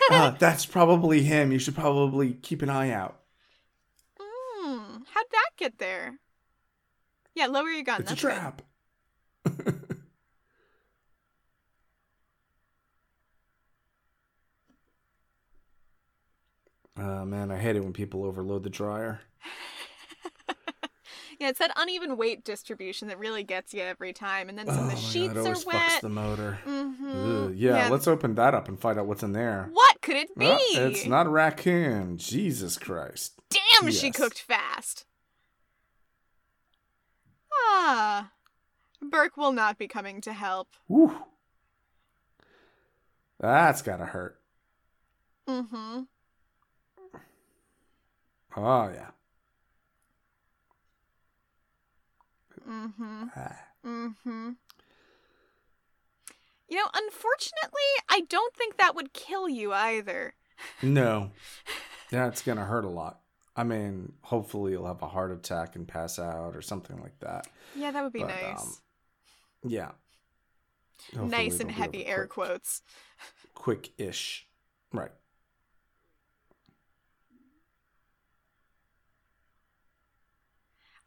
uh, 0.10 0.32
that's 0.40 0.66
probably 0.66 1.24
him. 1.24 1.52
You 1.52 1.60
should 1.60 1.76
probably 1.76 2.34
keep 2.36 2.62
an 2.62 2.70
eye 2.70 2.92
out. 2.92 3.20
Hmm, 4.20 5.04
how'd 5.12 5.30
that 5.32 5.52
get 5.58 5.78
there? 5.78 6.20
Yeah, 7.36 7.46
lower 7.48 7.70
your 7.70 7.84
gun. 7.84 8.04
It's 8.04 8.12
a 8.12 8.16
that's 8.16 8.24
good. 8.24 8.42
trap. 8.42 8.62
Oh 17.04 17.26
man, 17.26 17.52
I 17.52 17.58
hate 17.58 17.76
it 17.76 17.84
when 17.84 17.92
people 17.92 18.24
overload 18.24 18.64
the 18.64 18.70
dryer. 18.70 19.20
Yeah, 21.40 21.50
it's 21.50 21.60
that 21.60 21.72
uneven 21.76 22.16
weight 22.16 22.46
distribution 22.46 23.10
that 23.10 23.20
really 23.20 23.44
gets 23.44 23.74
you 23.74 23.82
every 23.82 24.14
time, 24.14 24.48
and 24.48 24.58
then 24.58 24.68
some 24.68 24.86
of 24.86 24.92
the 24.92 24.96
oh 24.96 25.00
sheets 25.00 25.34
god, 25.34 25.48
are 25.48 25.56
fucks 25.56 25.66
wet. 25.66 26.02
the 26.02 26.08
motor. 26.08 26.60
Mm-hmm. 26.66 27.46
Ugh, 27.48 27.54
yeah, 27.56 27.90
let's 27.90 28.08
open 28.08 28.36
that 28.36 28.54
up 28.54 28.70
and 28.70 28.80
find 28.80 28.98
out 28.98 29.08
what's 29.08 29.24
in 29.24 29.34
there. 29.34 29.70
What 29.74 30.02
could 30.02 30.16
it 30.16 30.38
be? 30.38 30.46
Ah, 30.48 30.60
it's 30.62 31.06
not 31.06 31.26
a 31.26 31.30
raccoon. 31.30 32.18
Jesus 32.18 32.78
Christ. 32.78 33.34
Damn, 33.50 33.92
she 33.92 34.12
cooked 34.12 34.40
fast. 34.40 35.06
Ah, 37.52 38.32
Burke 39.02 39.36
will 39.36 39.52
not 39.52 39.78
be 39.78 39.88
coming 39.90 40.22
to 40.22 40.32
help. 40.32 40.70
Woo. 40.88 41.14
That's 43.40 43.82
gotta 43.82 44.06
hurt. 44.06 44.40
Mm-hmm. 45.50 46.04
Oh 48.56 48.90
yeah. 48.94 49.10
Mm-hmm. 52.70 53.24
Ah. 53.36 53.60
Mm-hmm. 53.86 54.50
You 56.70 56.78
know, 56.78 56.88
unfortunately, 56.94 57.82
I 58.10 58.22
don't 58.30 58.56
think 58.56 58.78
that 58.78 58.96
would 58.96 59.14
kill 59.14 59.50
you 59.50 59.74
either. 59.74 60.34
No. 60.82 61.32
That's 62.10 62.42
gonna 62.42 62.64
hurt 62.64 62.86
a 62.86 62.90
lot. 62.90 63.20
I 63.56 63.64
mean, 63.66 64.14
hopefully 64.22 64.72
you'll 64.72 64.86
have 64.88 65.02
a 65.02 65.08
heart 65.08 65.32
attack 65.32 65.76
and 65.76 65.86
pass 65.88 66.20
out 66.20 66.56
or 66.56 66.62
something 66.62 67.02
like 67.02 67.20
that. 67.20 67.48
Yeah, 67.76 67.92
that 67.92 68.02
would 68.04 68.14
be 68.14 68.20
But, 68.22 68.30
nice. 68.30 68.62
um, 68.62 68.74
Yeah. 69.66 69.92
Hopefully 71.08 71.30
nice 71.30 71.60
and 71.60 71.70
heavy 71.72 72.06
air 72.06 72.28
quick. 72.28 72.30
quotes. 72.50 72.82
Quick-ish. 73.56 74.48
Right. 74.94 75.12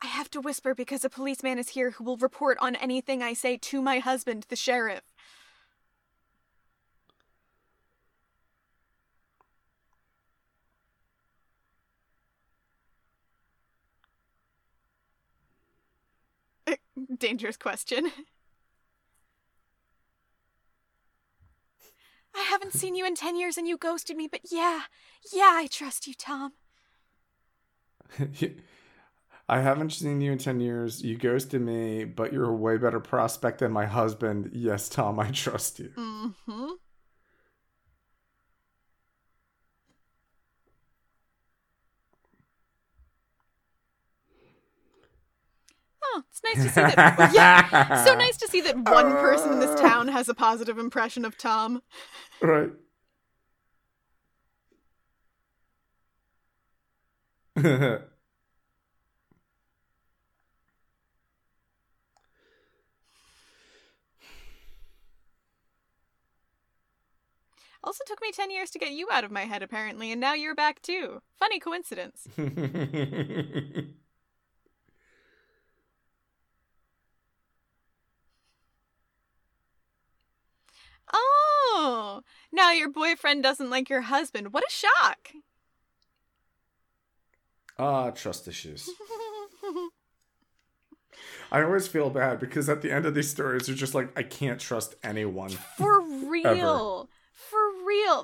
I 0.02 0.06
have 0.08 0.30
to 0.32 0.40
whisper 0.40 0.74
because 0.74 1.04
a 1.04 1.08
policeman 1.10 1.58
is 1.58 1.70
here 1.70 1.92
who 1.92 2.04
will 2.04 2.16
report 2.18 2.58
on 2.60 2.76
anything 2.76 3.22
I 3.22 3.32
say 3.32 3.56
to 3.56 3.80
my 3.82 3.98
husband, 3.98 4.46
the 4.48 4.56
sheriff. 4.56 5.02
Eh, 16.66 16.76
Dangerous 17.18 17.56
question. 17.56 18.10
I 22.34 22.42
haven't 22.42 22.74
seen 22.74 22.94
you 22.94 23.06
in 23.06 23.14
10 23.14 23.36
years 23.36 23.56
and 23.56 23.66
you 23.66 23.78
ghosted 23.78 24.16
me, 24.16 24.28
but 24.30 24.42
yeah, 24.50 24.82
yeah, 25.32 25.52
I 25.54 25.68
trust 25.70 26.06
you, 26.06 26.12
Tom. 26.14 26.52
I 29.48 29.60
haven't 29.60 29.90
seen 29.90 30.20
you 30.20 30.32
in 30.32 30.38
10 30.38 30.60
years. 30.60 31.02
You 31.02 31.16
ghosted 31.16 31.62
me, 31.62 32.04
but 32.04 32.32
you're 32.32 32.50
a 32.50 32.54
way 32.54 32.78
better 32.78 32.98
prospect 32.98 33.60
than 33.60 33.70
my 33.70 33.86
husband. 33.86 34.50
Yes, 34.52 34.88
Tom, 34.88 35.20
I 35.20 35.30
trust 35.30 35.78
you. 35.78 35.92
Mm-hmm. 35.96 36.70
Oh, 46.02 46.22
it's 46.28 46.42
nice 46.42 46.64
to 46.64 46.68
see 46.70 46.94
that. 46.96 47.30
yeah, 47.34 48.04
so 48.04 48.14
nice 48.14 48.36
to 48.38 48.48
see 48.48 48.60
that 48.62 48.76
one 48.76 49.12
person 49.12 49.52
in 49.52 49.60
this 49.60 49.78
town 49.80 50.08
has 50.08 50.28
a 50.28 50.34
positive 50.34 50.78
impression 50.78 51.24
of 51.24 51.38
Tom. 51.38 51.82
Right. 52.40 52.70
Also 67.86 68.02
took 68.04 68.20
me 68.20 68.32
10 68.32 68.50
years 68.50 68.70
to 68.72 68.78
get 68.78 68.90
you 68.92 69.08
out 69.12 69.24
of 69.24 69.30
my 69.30 69.42
head, 69.44 69.62
apparently, 69.62 70.10
and 70.10 70.20
now 70.20 70.34
you're 70.34 70.54
back 70.56 70.82
too. 70.82 71.22
Funny 71.38 71.60
coincidence. 71.60 72.26
Oh, 81.12 82.22
now 82.52 82.72
your 82.72 82.88
boyfriend 82.90 83.42
doesn't 83.42 83.70
like 83.70 83.88
your 83.88 84.02
husband. 84.02 84.52
What 84.52 84.64
a 84.64 84.70
shock. 84.70 85.30
Ah, 87.78 88.10
trust 88.10 88.48
issues. 88.48 88.88
I 91.52 91.62
always 91.62 91.86
feel 91.86 92.10
bad 92.10 92.40
because 92.40 92.68
at 92.68 92.82
the 92.82 92.90
end 92.90 93.06
of 93.06 93.14
these 93.14 93.30
stories, 93.30 93.68
you're 93.68 93.76
just 93.76 93.94
like, 93.94 94.10
I 94.18 94.22
can't 94.22 94.60
trust 94.60 94.96
anyone. 95.04 95.50
For 95.76 96.02
real. 96.02 97.08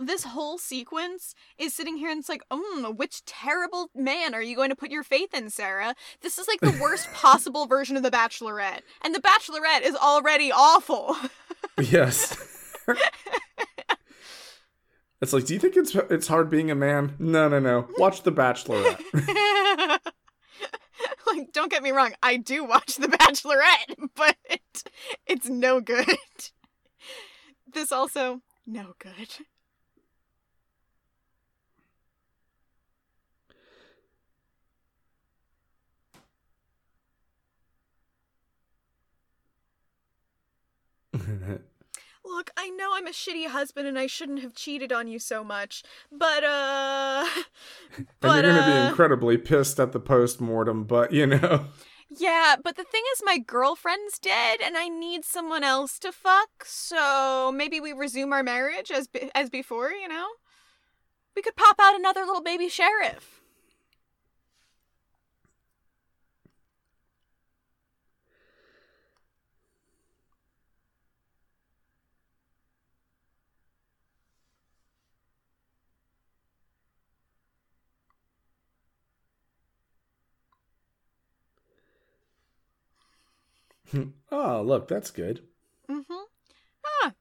This 0.00 0.24
whole 0.24 0.58
sequence 0.58 1.34
is 1.58 1.74
sitting 1.74 1.96
here 1.96 2.10
and 2.10 2.20
it's 2.20 2.28
like, 2.28 2.42
um, 2.50 2.94
which 2.96 3.24
terrible 3.24 3.90
man 3.94 4.34
are 4.34 4.42
you 4.42 4.56
going 4.56 4.70
to 4.70 4.76
put 4.76 4.90
your 4.90 5.02
faith 5.02 5.34
in, 5.34 5.50
Sarah? 5.50 5.94
This 6.20 6.38
is 6.38 6.48
like 6.48 6.60
the 6.60 6.78
worst 6.80 7.10
possible 7.14 7.66
version 7.66 7.96
of 7.96 8.02
The 8.02 8.10
Bachelorette. 8.10 8.80
And 9.02 9.14
The 9.14 9.20
Bachelorette 9.20 9.82
is 9.82 9.94
already 9.94 10.52
awful. 10.52 11.16
yes. 11.80 12.36
it's 15.20 15.32
like, 15.32 15.46
do 15.46 15.54
you 15.54 15.60
think 15.60 15.76
it's 15.76 15.94
it's 15.94 16.28
hard 16.28 16.50
being 16.50 16.70
a 16.70 16.74
man? 16.74 17.14
No, 17.18 17.48
no, 17.48 17.58
no. 17.58 17.88
Watch 17.98 18.22
The 18.22 18.32
Bachelorette. 18.32 19.00
like, 21.26 21.52
don't 21.52 21.70
get 21.70 21.82
me 21.82 21.90
wrong, 21.90 22.12
I 22.22 22.36
do 22.36 22.64
watch 22.64 22.96
The 22.96 23.08
Bachelorette, 23.08 24.10
but 24.14 24.36
it, 24.48 24.82
it's 25.26 25.48
no 25.48 25.80
good. 25.80 26.06
This 27.72 27.90
also, 27.92 28.42
no 28.66 28.94
good. 28.98 29.28
Look, 42.24 42.50
I 42.56 42.70
know 42.70 42.92
I'm 42.94 43.06
a 43.06 43.10
shitty 43.10 43.48
husband 43.48 43.88
and 43.88 43.98
I 43.98 44.06
shouldn't 44.06 44.42
have 44.42 44.54
cheated 44.54 44.92
on 44.92 45.08
you 45.08 45.18
so 45.18 45.42
much, 45.42 45.82
but 46.10 46.44
uh 46.44 47.26
and 47.96 48.06
but, 48.20 48.44
you're 48.44 48.52
gonna 48.52 48.62
uh, 48.62 48.82
be 48.82 48.88
incredibly 48.88 49.36
pissed 49.36 49.80
at 49.80 49.92
the 49.92 50.00
post 50.00 50.40
mortem, 50.40 50.84
but 50.84 51.12
you 51.12 51.26
know. 51.26 51.66
Yeah, 52.14 52.56
but 52.62 52.76
the 52.76 52.84
thing 52.84 53.02
is 53.14 53.22
my 53.24 53.38
girlfriend's 53.38 54.18
dead 54.18 54.60
and 54.64 54.76
I 54.76 54.88
need 54.88 55.24
someone 55.24 55.64
else 55.64 55.98
to 56.00 56.12
fuck, 56.12 56.64
so 56.64 57.52
maybe 57.54 57.80
we 57.80 57.92
resume 57.92 58.32
our 58.32 58.42
marriage 58.42 58.90
as 58.90 59.08
be- 59.08 59.30
as 59.34 59.50
before, 59.50 59.90
you 59.90 60.08
know? 60.08 60.26
We 61.34 61.42
could 61.42 61.56
pop 61.56 61.76
out 61.80 61.96
another 61.96 62.24
little 62.24 62.42
baby 62.42 62.68
sheriff. 62.68 63.41
Oh, 84.30 84.62
look, 84.66 84.88
that's 84.88 85.10
good. 85.10 85.40
Mhm. 85.88 86.24
Ah. 86.84 87.14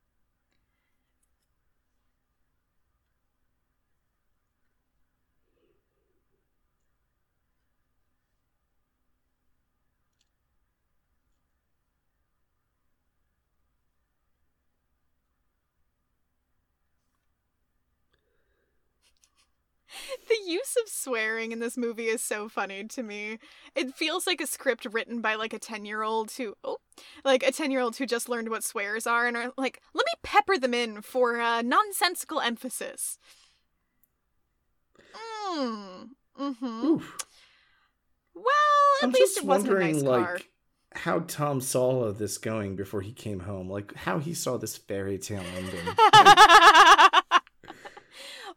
The 20.29 20.37
use 20.51 20.75
of 20.81 20.89
swearing 20.89 21.51
in 21.51 21.59
this 21.59 21.77
movie 21.77 22.07
is 22.07 22.21
so 22.21 22.49
funny 22.49 22.83
to 22.85 23.03
me. 23.03 23.39
It 23.75 23.95
feels 23.95 24.27
like 24.27 24.41
a 24.41 24.47
script 24.47 24.85
written 24.91 25.21
by 25.21 25.35
like 25.35 25.53
a 25.53 25.59
10-year-old 25.59 26.31
who 26.31 26.55
oh, 26.63 26.77
like 27.23 27.43
a 27.43 27.51
10-year-old 27.51 27.95
who 27.97 28.05
just 28.05 28.29
learned 28.29 28.49
what 28.49 28.63
swears 28.63 29.07
are 29.07 29.25
and 29.27 29.37
are 29.37 29.51
like, 29.57 29.81
"Let 29.93 30.05
me 30.05 30.13
pepper 30.23 30.57
them 30.57 30.73
in 30.73 31.01
for 31.01 31.39
uh, 31.39 31.61
nonsensical 31.61 32.39
emphasis." 32.41 33.17
Mm. 35.53 36.09
Mhm. 36.39 36.83
Oof. 36.83 37.17
Well, 38.33 38.45
at 39.01 39.05
I'm 39.05 39.11
least 39.11 39.35
just 39.35 39.37
it 39.39 39.45
wasn't 39.45 39.71
a 39.71 39.75
wondering, 39.75 39.95
nice 39.97 40.03
like, 40.03 40.25
car. 40.25 40.37
how 40.93 41.19
Tom 41.19 41.59
saw 41.61 42.11
this 42.13 42.37
going 42.37 42.75
before 42.75 43.01
he 43.01 43.11
came 43.11 43.41
home. 43.41 43.69
Like, 43.69 43.93
how 43.95 44.19
he 44.19 44.33
saw 44.33 44.57
this 44.57 44.77
fairy 44.77 45.17
tale 45.17 45.43
ending. 45.55 45.85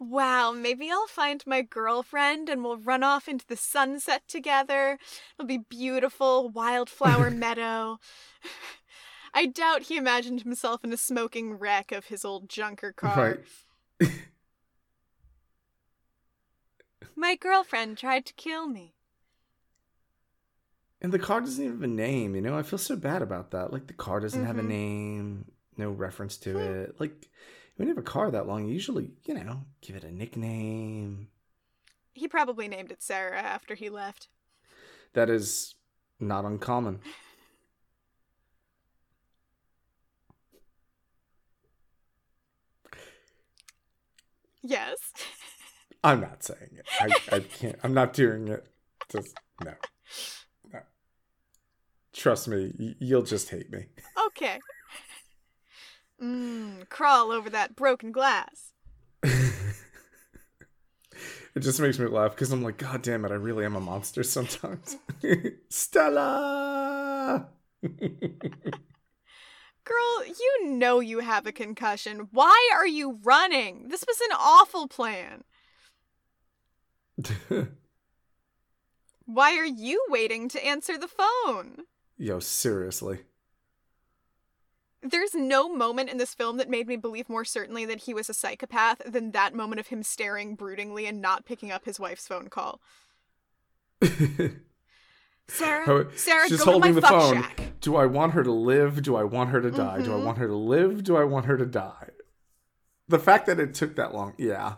wow, 0.01 0.53
maybe 0.53 0.91
I'll 0.91 1.07
find 1.07 1.43
my 1.47 1.63
girlfriend 1.63 2.49
and 2.49 2.63
we'll 2.65 2.77
run 2.79 3.03
off 3.03 3.29
into 3.29 3.47
the 3.47 3.57
sunset 3.57 4.23
together. 4.29 4.99
It'll 5.39 5.47
be 5.47 5.59
beautiful, 5.59 6.49
wildflower 6.51 7.31
meadow. 7.31 7.99
I 9.35 9.47
doubt 9.47 9.83
he 9.85 9.97
imagined 9.97 10.43
himself 10.43 10.85
in 10.85 10.93
a 10.93 10.97
smoking 10.97 11.55
wreck 11.55 11.93
of 11.93 12.07
his 12.07 12.25
old 12.25 12.49
junker 12.49 12.93
car. 12.93 13.41
right. 14.01 14.11
My 17.17 17.35
girlfriend 17.35 17.99
tried 17.99 18.25
to 18.27 18.33
kill 18.35 18.69
me. 18.69 18.95
And 21.01 21.13
the 21.13 21.19
car 21.19 21.41
doesn't 21.41 21.63
even 21.63 21.77
have 21.77 21.83
a 21.83 21.93
name, 21.93 22.35
you 22.35 22.41
know? 22.41 22.57
I 22.57 22.63
feel 22.63 22.79
so 22.79 22.97
bad 22.97 23.23
about 23.23 23.51
that. 23.51 23.73
Like, 23.73 23.87
the 23.87 23.93
car 23.93 24.21
doesn't 24.21 24.45
have 24.45 24.59
a 24.59 24.63
Mhm. 24.63 24.69
name, 24.69 25.53
no 25.77 25.91
reference 25.91 26.37
to 26.39 26.57
Hmm. 26.57 26.59
it. 26.59 27.01
Like, 27.01 27.29
when 27.77 27.89
you 27.89 27.95
have 27.95 28.03
a 28.03 28.07
car 28.07 28.31
that 28.31 28.47
long, 28.47 28.67
you 28.67 28.73
usually, 28.73 29.11
you 29.25 29.35
know, 29.35 29.63
give 29.81 29.97
it 29.97 30.05
a 30.05 30.11
nickname. 30.13 31.29
He 32.13 32.29
probably 32.29 32.69
named 32.69 32.93
it 32.93 33.03
Sarah 33.03 33.41
after 33.41 33.75
he 33.75 33.89
left. 33.91 34.29
That 35.15 35.29
is 35.31 35.75
not 36.21 36.45
uncommon. 36.45 37.01
Yes. 44.63 44.97
I'm 46.05 46.21
not 46.21 46.43
saying 46.43 46.71
it. 46.73 46.87
I, 47.01 47.37
I 47.37 47.41
can't. 47.41 47.79
I'm 47.83 47.95
not 47.95 48.13
doing 48.13 48.49
it. 48.49 48.67
Just, 49.11 49.37
no. 49.65 49.73
No. 50.73 50.81
Trust 52.13 52.49
me, 52.49 52.73
y- 52.79 52.95
you'll 52.99 53.23
just 53.23 53.49
hate 53.51 53.71
me. 53.71 53.87
Okay. 54.29 54.59
Mmm, 56.23 56.89
crawl 56.89 57.33
over 57.33 57.51
that 57.51 57.77
broken 57.77 58.13
glass. 58.13 58.73
it 59.23 59.55
just 61.61 61.81
makes 61.81 61.99
me 61.99 62.07
laugh 62.07 62.33
because 62.33 62.53
I'm 62.53 62.63
like, 62.63 62.79
God 62.79 63.03
damn 63.03 63.25
it, 63.25 63.31
I 63.31 63.35
really 63.35 63.65
am 63.65 63.77
a 63.77 63.81
monster 63.81 64.23
sometimes. 64.23 64.97
Stella! 65.69 67.49
Girl, 67.83 67.91
you 70.25 70.67
know 70.67 71.01
you 71.01 71.21
have 71.21 71.47
a 71.47 71.53
concussion. 71.53 72.29
Why 72.31 72.71
are 72.75 72.87
you 72.87 73.19
running? 73.23 73.89
This 73.89 74.05
was 74.07 74.21
an 74.21 74.37
awful 74.39 74.89
plan. 74.89 75.45
Why 79.27 79.57
are 79.57 79.67
you 79.67 80.05
waiting 80.09 80.49
to 80.51 80.65
answer 80.65 80.99
the 80.99 81.09
phone? 81.09 81.85
Yo, 82.17 82.41
seriously. 82.41 83.21
There's 85.07 85.35
no 85.35 85.69
moment 85.69 86.09
in 86.09 86.17
this 86.17 86.35
film 86.35 86.57
that 86.57 86.71
made 86.71 86.89
me 86.89 86.97
believe 86.97 87.29
more 87.29 87.45
certainly 87.45 87.85
that 87.85 88.01
he 88.05 88.15
was 88.15 88.31
a 88.31 88.35
psychopath 88.35 89.03
than 89.05 89.33
that 89.33 89.55
moment 89.55 89.79
of 89.79 89.89
him 89.89 90.03
staring 90.03 90.57
broodingly 90.57 91.07
and 91.07 91.21
not 91.21 91.45
picking 91.45 91.71
up 91.71 91.85
his 91.85 92.01
wife's 92.01 92.27
phone 92.27 92.49
call. 92.49 92.81
Sarah, 95.47 95.85
Oh, 95.87 96.07
Sarah, 96.17 96.49
She's 96.49 96.59
go 96.61 96.65
to 96.65 96.71
holding 96.71 96.91
my 96.95 96.95
the 96.95 97.01
fuck 97.03 97.11
phone. 97.11 97.35
shack. 97.43 97.61
Do 97.83 97.97
I 97.97 98.07
want 98.07 98.33
her 98.33 98.43
to 98.43 98.51
live? 98.51 99.03
Do 99.03 99.15
I 99.15 99.25
want 99.25 99.51
her 99.51 99.61
to 99.61 99.71
die? 99.71 100.01
Do 100.01 100.15
I 100.15 100.17
Mhm. 100.19 100.25
want 100.25 100.39
her 100.39 100.47
to 100.49 100.57
live? 100.57 101.05
Do 101.05 101.17
I 101.19 101.25
want 101.25 101.45
her 101.47 101.59
to 101.59 101.67
die? 101.67 102.09
The 103.09 103.19
fact 103.19 103.45
that 103.47 103.61
it 103.61 103.75
took 103.75 103.97
that 103.97 104.15
long, 104.15 104.33
yeah. 104.39 104.77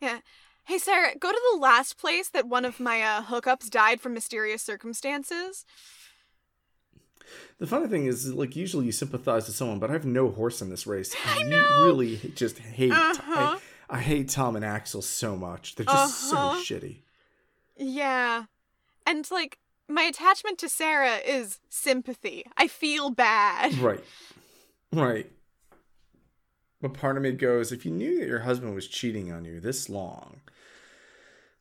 Yeah. 0.00 0.20
Hey, 0.64 0.76
Sarah, 0.78 1.16
go 1.18 1.32
to 1.32 1.40
the 1.52 1.58
last 1.58 1.96
place 1.98 2.28
that 2.28 2.46
one 2.46 2.66
of 2.66 2.78
my 2.80 3.02
uh, 3.02 3.22
hookups 3.24 3.70
died 3.70 4.00
from 4.00 4.12
mysterious 4.14 4.62
circumstances. 4.62 5.64
The 7.58 7.66
funny 7.66 7.88
thing 7.88 8.06
is, 8.06 8.32
like, 8.32 8.56
usually 8.56 8.86
you 8.86 8.92
sympathize 8.92 9.46
with 9.46 9.56
someone, 9.56 9.78
but 9.78 9.90
I 9.90 9.92
have 9.94 10.06
no 10.06 10.30
horse 10.30 10.62
in 10.62 10.70
this 10.70 10.86
race. 10.86 11.14
I 11.26 11.38
you 11.40 11.46
know. 11.50 11.84
really 11.84 12.16
just 12.34 12.58
hate. 12.58 12.92
Uh-huh. 12.92 13.58
I, 13.90 13.96
I 13.96 14.00
hate 14.00 14.28
Tom 14.28 14.56
and 14.56 14.64
Axel 14.64 15.02
so 15.02 15.36
much. 15.36 15.74
They're 15.74 15.86
just 15.86 16.32
Uh-huh. 16.32 16.54
so 16.54 16.74
shitty. 16.74 16.98
Yeah. 17.76 18.44
And, 19.06 19.28
like, 19.30 19.58
my 19.88 20.02
attachment 20.02 20.58
to 20.58 20.68
Sarah 20.68 21.16
is 21.16 21.58
sympathy. 21.68 22.44
I 22.56 22.68
feel 22.68 23.10
bad. 23.10 23.74
Right. 23.78 24.04
Right. 24.92 25.30
But 26.80 26.94
part 26.94 27.16
of 27.16 27.22
me 27.22 27.32
goes, 27.32 27.72
if 27.72 27.84
you 27.84 27.90
knew 27.90 28.20
that 28.20 28.26
your 28.28 28.40
husband 28.40 28.74
was 28.74 28.86
cheating 28.88 29.30
on 29.32 29.44
you 29.44 29.60
this 29.60 29.88
long, 29.88 30.40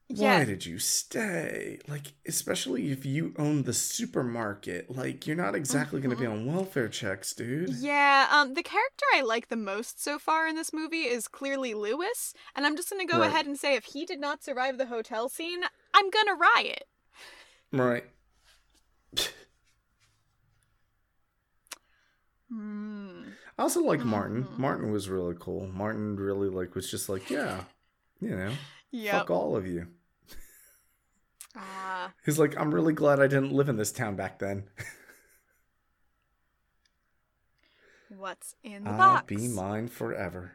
why 0.10 0.44
did 0.44 0.66
you 0.66 0.80
stay? 0.80 1.80
Like, 1.88 2.14
especially 2.28 2.92
if 2.92 3.06
you 3.06 3.34
own 3.38 3.64
the 3.64 3.74
supermarket, 3.74 4.90
like 4.90 5.28
you're 5.28 5.36
not 5.36 5.56
exactly 5.56 6.02
going 6.02 6.10
to 6.16 6.16
be 6.22 6.26
Mhm. 6.28 6.32
on 6.32 6.46
welfare 6.46 6.90
checks, 6.90 7.34
dude. 7.34 7.70
Yeah, 7.70 8.28
um, 8.32 8.54
the 8.56 8.64
character 8.64 9.06
I 9.14 9.22
like 9.22 9.48
the 9.50 9.56
most 9.56 10.02
so 10.04 10.18
far 10.20 10.48
in 10.48 10.56
this 10.56 10.74
movie 10.74 11.04
is 11.04 11.28
clearly 11.28 11.74
Lewis, 11.74 12.34
and 12.56 12.66
I'm 12.66 12.76
just 12.76 12.90
gonna 12.90 13.06
go 13.06 13.20
Right. 13.20 13.28
ahead 13.28 13.46
and 13.46 13.58
say 13.60 13.76
if 13.76 13.86
he 13.86 14.06
did 14.06 14.20
not 14.20 14.44
survive 14.44 14.78
the 14.78 14.88
hotel 14.88 15.30
scene, 15.30 15.64
I'm 15.94 16.10
gonna 16.10 16.34
riot. 16.36 16.88
Right. 17.72 18.06
Hmm. 22.50 23.24
I 23.58 23.62
also 23.62 23.82
like 23.84 24.00
Martin. 24.04 24.46
Mhm. 24.46 24.58
Martin 24.58 24.92
was 24.92 25.10
really 25.10 25.36
cool. 25.40 25.68
Martin 25.68 26.16
really 26.16 26.50
like 26.50 26.74
was 26.76 26.90
just 26.90 27.10
like, 27.10 27.30
yeah, 27.30 27.66
you 28.20 28.30
know, 28.36 28.54
Yep. 28.92 29.12
fuck 29.14 29.30
all 29.30 29.56
of 29.56 29.68
you. 29.68 29.88
Ah. 31.56 32.12
He's 32.26 32.40
like, 32.40 32.58
I'm 32.60 32.74
really 32.74 32.94
glad 32.94 33.20
I 33.20 33.28
didn't 33.28 33.54
live 33.54 33.70
in 33.70 33.78
this 33.78 33.92
town 33.92 34.16
back 34.16 34.40
then. 34.40 34.66
what's 38.10 38.56
in 38.64 38.84
the 38.84 38.92
I'll 38.92 38.98
box? 38.98 39.26
be 39.28 39.48
mine 39.48 39.88
forever. 39.88 40.54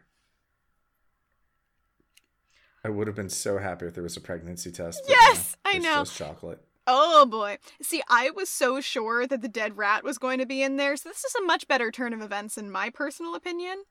I 2.84 2.90
would 2.90 3.06
have 3.06 3.16
been 3.16 3.30
so 3.30 3.58
happy 3.58 3.86
if 3.86 3.94
there 3.94 4.02
was 4.02 4.16
a 4.16 4.20
pregnancy 4.20 4.70
test. 4.70 5.02
Yes, 5.08 5.56
no, 5.64 5.70
I 5.70 5.78
know. 5.78 6.04
Just 6.04 6.16
chocolate. 6.16 6.60
Oh 6.86 7.24
boy. 7.24 7.56
See, 7.80 8.02
I 8.10 8.30
was 8.30 8.50
so 8.50 8.82
sure 8.82 9.26
that 9.26 9.40
the 9.40 9.48
dead 9.48 9.78
rat 9.78 10.04
was 10.04 10.18
going 10.18 10.38
to 10.38 10.46
be 10.46 10.62
in 10.62 10.76
there, 10.76 10.96
so 10.96 11.08
this 11.08 11.24
is 11.24 11.34
a 11.34 11.44
much 11.44 11.66
better 11.66 11.90
turn 11.90 12.12
of 12.12 12.20
events 12.20 12.58
in 12.58 12.70
my 12.70 12.90
personal 12.90 13.34
opinion. 13.34 13.84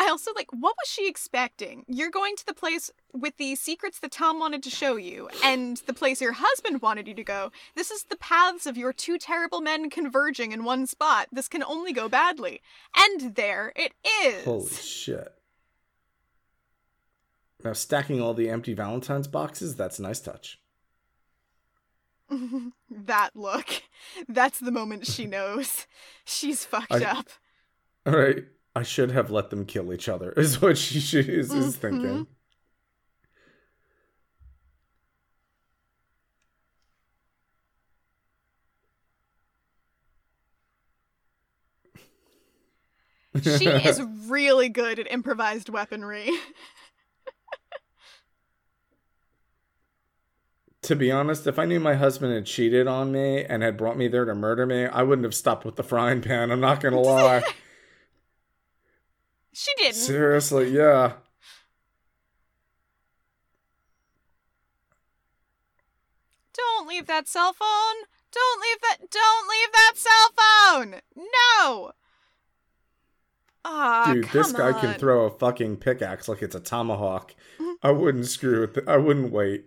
I 0.00 0.08
also 0.08 0.32
like 0.34 0.50
what 0.50 0.74
was 0.82 0.88
she 0.88 1.06
expecting? 1.06 1.84
You're 1.86 2.10
going 2.10 2.34
to 2.36 2.46
the 2.46 2.54
place 2.54 2.90
with 3.12 3.36
the 3.36 3.54
secrets 3.54 3.98
that 3.98 4.10
Tom 4.10 4.38
wanted 4.38 4.62
to 4.62 4.70
show 4.70 4.96
you 4.96 5.28
and 5.44 5.76
the 5.84 5.92
place 5.92 6.22
your 6.22 6.32
husband 6.32 6.80
wanted 6.80 7.06
you 7.06 7.12
to 7.14 7.22
go. 7.22 7.52
This 7.76 7.90
is 7.90 8.04
the 8.04 8.16
paths 8.16 8.64
of 8.64 8.78
your 8.78 8.94
two 8.94 9.18
terrible 9.18 9.60
men 9.60 9.90
converging 9.90 10.52
in 10.52 10.64
one 10.64 10.86
spot. 10.86 11.28
This 11.30 11.48
can 11.48 11.62
only 11.62 11.92
go 11.92 12.08
badly. 12.08 12.62
And 12.96 13.34
there 13.34 13.74
it 13.76 13.92
is. 14.24 14.42
Holy 14.44 14.70
shit. 14.70 15.34
Now 17.62 17.74
stacking 17.74 18.22
all 18.22 18.32
the 18.32 18.48
empty 18.48 18.72
Valentine's 18.72 19.28
boxes, 19.28 19.76
that's 19.76 19.98
a 19.98 20.02
nice 20.02 20.20
touch. 20.20 20.58
that 22.90 23.30
look. 23.34 23.82
That's 24.30 24.60
the 24.60 24.72
moment 24.72 25.06
she 25.06 25.26
knows. 25.26 25.86
She's 26.24 26.64
fucked 26.64 26.90
I- 26.90 27.04
up. 27.04 27.28
All 28.06 28.16
right. 28.16 28.44
I 28.74 28.82
should 28.82 29.10
have 29.10 29.30
let 29.30 29.50
them 29.50 29.66
kill 29.66 29.92
each 29.92 30.08
other, 30.08 30.32
is 30.36 30.60
what 30.62 30.78
she 30.78 31.00
should, 31.00 31.28
is, 31.28 31.52
is 31.54 31.76
Mhm. 31.76 31.80
thinking. 31.80 32.26
She 43.42 43.66
is 43.66 44.02
really 44.26 44.68
good 44.68 44.98
at 44.98 45.10
improvised 45.10 45.68
weaponry. 45.68 46.30
To 50.82 50.96
be 50.96 51.12
honest, 51.12 51.46
if 51.46 51.58
I 51.58 51.66
knew 51.66 51.78
my 51.78 51.94
husband 51.94 52.32
had 52.32 52.46
cheated 52.46 52.86
on 52.86 53.12
me 53.12 53.44
and 53.44 53.62
had 53.62 53.76
brought 53.76 53.98
me 53.98 54.08
there 54.08 54.24
to 54.24 54.34
murder 54.34 54.64
me, 54.66 54.86
I 54.86 55.02
wouldn't 55.02 55.24
have 55.24 55.34
stopped 55.34 55.64
with 55.64 55.76
the 55.76 55.82
frying 55.82 56.22
pan. 56.22 56.50
I'm 56.50 56.60
not 56.60 56.80
gonna 56.80 57.00
lie. 57.00 57.42
She 59.52 59.70
didn't. 59.76 59.94
Seriously, 59.94 60.70
yeah. 60.70 61.12
Don't 66.54 66.88
leave 66.88 67.06
that 67.06 67.28
cell 67.28 67.52
phone. 67.52 68.04
Don't 68.32 68.60
leave 68.60 68.80
that. 68.82 69.10
Don't 69.10 69.48
leave 69.48 69.72
that 69.72 69.92
cell 69.96 70.30
phone. 70.36 71.00
No. 71.16 71.92
Ah, 73.64 74.12
Dude, 74.14 74.24
this 74.30 74.52
guy 74.52 74.72
can 74.72 74.94
throw 74.98 75.26
a 75.26 75.30
fucking 75.30 75.76
pickaxe 75.76 76.28
like 76.28 76.42
it's 76.42 76.54
a 76.54 76.60
tomahawk. 76.60 77.34
I 77.82 77.90
wouldn't 77.90 78.26
screw 78.26 78.62
with 78.62 78.78
it. 78.78 78.84
I 78.88 78.96
wouldn't 78.96 79.32
wait. 79.32 79.66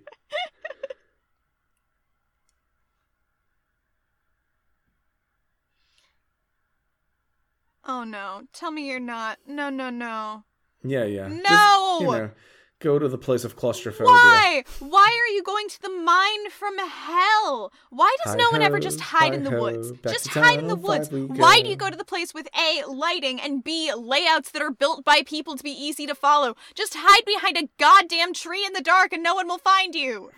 Oh 7.86 8.04
no! 8.04 8.44
Tell 8.54 8.72
me 8.72 8.88
you're 8.88 9.00
not. 9.00 9.40
No, 9.48 9.70
no, 9.70 9.90
no. 9.90 10.44
Yeah, 10.84 11.06
yeah. 11.06 11.28
No! 11.28 11.40
Just, 11.44 12.02
you 12.02 12.08
know, 12.08 12.32
go 12.80 13.00
to 13.00 13.08
the 13.08 13.18
place 13.18 13.46
of 13.46 13.56
claustrophobia. 13.56 14.12
Why? 14.12 14.64
Why 14.80 15.06
are 15.06 15.34
you 15.34 15.42
going 15.42 15.70
to 15.70 15.82
the 15.82 15.90
mine 15.90 16.50
from 16.50 16.78
hell? 16.78 17.72
Why 17.90 18.16
does 18.24 18.36
no 18.36 18.50
one 18.52 18.62
ever 18.62 18.80
just 18.80 19.00
hide 19.00 19.34
in 19.34 19.44
the 19.44 19.50
hi-ho, 19.50 19.62
woods? 19.62 19.92
Just 20.04 20.28
hide 20.28 20.60
in 20.60 20.68
the 20.68 20.76
woods. 20.76 21.10
Why 21.12 21.62
do 21.62 21.70
you 21.70 21.76
go. 21.76 21.86
go 21.86 21.92
to 21.92 21.98
the 21.98 22.06
place 22.06 22.34
with 22.34 22.48
A, 22.56 22.84
lighting, 22.88 23.40
and 23.40 23.64
B, 23.64 23.92
layouts 23.94 24.52
that 24.52 24.62
are 24.62 24.72
built 24.72 25.06
by 25.06 25.22
people 25.26 25.56
to 25.56 25.64
be 25.64 25.72
easy 25.72 26.06
to 26.06 26.16
follow? 26.16 26.56
Just 26.76 26.96
hide 26.98 27.26
behind 27.26 27.58
a 27.58 27.70
goddamn 27.80 28.34
tree 28.34 28.66
in 28.66 28.74
the 28.74 28.82
dark 28.82 29.14
and 29.14 29.24
no 29.24 29.36
one 29.36 29.48
will 29.48 29.58
find 29.58 29.96
you. 29.96 30.32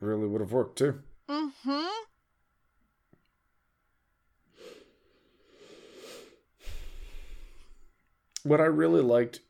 Really 0.00 0.26
would 0.26 0.40
have 0.40 0.52
worked 0.52 0.78
too. 0.78 1.00
Mm 1.28 1.52
hmm. 1.64 2.11
What 8.44 8.60
I 8.60 8.64
really 8.64 9.02
liked 9.02 9.40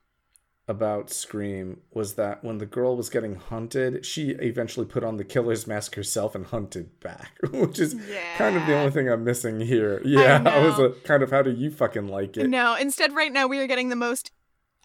about 0.69 1.11
Scream 1.11 1.81
was 1.93 2.15
that 2.15 2.45
when 2.45 2.59
the 2.59 2.67
girl 2.67 2.97
was 2.97 3.09
getting 3.11 3.35
hunted, 3.35 4.07
she 4.07 4.31
eventually 4.31 4.87
put 4.87 5.03
on 5.03 5.17
the 5.17 5.25
killer's 5.25 5.67
mask 5.67 5.97
herself 5.97 6.35
and 6.35 6.47
hunted 6.47 7.01
back, 7.01 7.33
which 7.53 7.79
is 7.79 7.95
kind 8.39 8.57
of 8.57 8.67
the 8.67 8.75
only 8.75 8.91
thing 8.91 9.09
I'm 9.09 9.25
missing 9.25 9.61
here. 9.61 10.01
Yeah, 10.05 10.43
I, 10.47 10.65
was 10.65 10.79
a, 10.79 10.91
kind 11.05 11.23
of 11.23 11.31
how 11.31 11.43
do 11.43 11.51
you 11.51 11.71
fucking 11.71 12.09
like 12.09 12.37
it? 12.37 12.49
No, 12.49 12.75
instead, 12.77 13.13
right 13.15 13.33
now 13.33 13.47
we 13.47 13.59
are 13.59 13.67
getting 13.67 13.89
the 13.89 13.97
most 13.97 14.31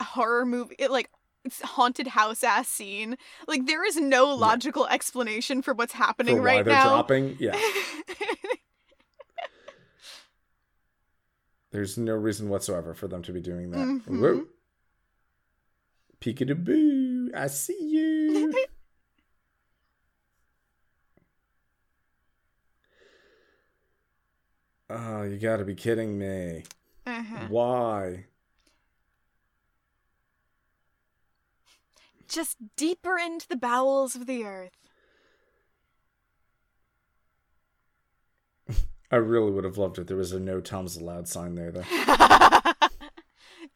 horror 0.02 0.46
movie, 0.46 0.76
it, 0.80 0.92
like 0.92 1.10
it's 1.46 1.62
haunted 1.62 2.08
house 2.08 2.44
ass 2.44 2.68
scene. 2.68 3.16
Like 3.48 3.68
there 3.68 3.86
is 3.86 3.98
no 3.98 4.26
logical 4.34 4.88
explanation 4.88 5.62
for 5.62 5.74
what's 5.74 5.94
For 5.94 6.00
happening 6.00 6.40
why 6.40 6.44
right 6.44 6.66
they're 6.66 6.74
now. 6.74 6.90
dropping? 6.90 7.38
Yeah, 7.40 7.58
there's 11.72 11.98
no 11.98 12.16
reason 12.16 12.50
whatsoever 12.50 12.94
for 12.94 13.08
them 13.08 13.22
to 13.24 13.32
be 13.34 13.42
doing 13.42 13.72
that. 13.72 13.86
Mhm. 13.86 14.20
Whoa. 14.22 14.46
Peekaboo, 16.20 17.34
I 17.36 17.48
see 17.48 17.78
you. 17.82 18.54
oh, 24.90 25.24
you 25.24 25.38
gotta 25.38 25.66
be 25.66 25.76
kidding 25.76 26.18
me. 26.18 26.64
uh-huh. 27.06 27.46
Why? 27.50 28.26
Just 32.28 32.58
deeper 32.76 33.18
into 33.18 33.48
the 33.48 33.56
bowels 33.56 34.16
of 34.16 34.26
the 34.26 34.44
earth. 34.44 34.72
I 39.12 39.16
really 39.18 39.52
would 39.52 39.64
have 39.64 39.78
loved 39.78 40.00
it. 40.00 40.08
There 40.08 40.18
was 40.18 40.34
a 40.34 40.40
no 40.40 40.60
Tom's 40.60 40.98
allowed 40.98 41.28
sign 41.28 41.56
there 41.56 41.72
though. 41.72 41.84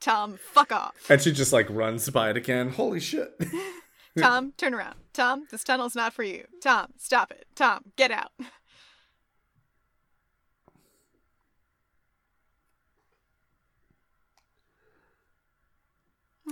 Tom, 0.02 0.38
fuck 0.42 0.72
off. 0.72 0.96
And 1.10 1.22
she 1.22 1.32
just 1.32 1.54
like 1.54 1.70
runs 1.70 2.10
by 2.10 2.32
it 2.32 2.38
again. 2.38 2.70
Holy 2.70 3.00
shit. 3.00 3.40
Tom, 4.20 4.54
turn 4.58 4.74
around. 4.74 4.96
Tom, 5.14 5.48
this 5.52 5.64
tunnel's 5.64 5.96
not 5.96 6.12
for 6.12 6.24
you. 6.24 6.46
Tom, 6.62 6.88
stop 6.98 7.32
it. 7.32 7.46
Tom, 7.56 7.92
get 7.96 8.12
out. 8.12 8.32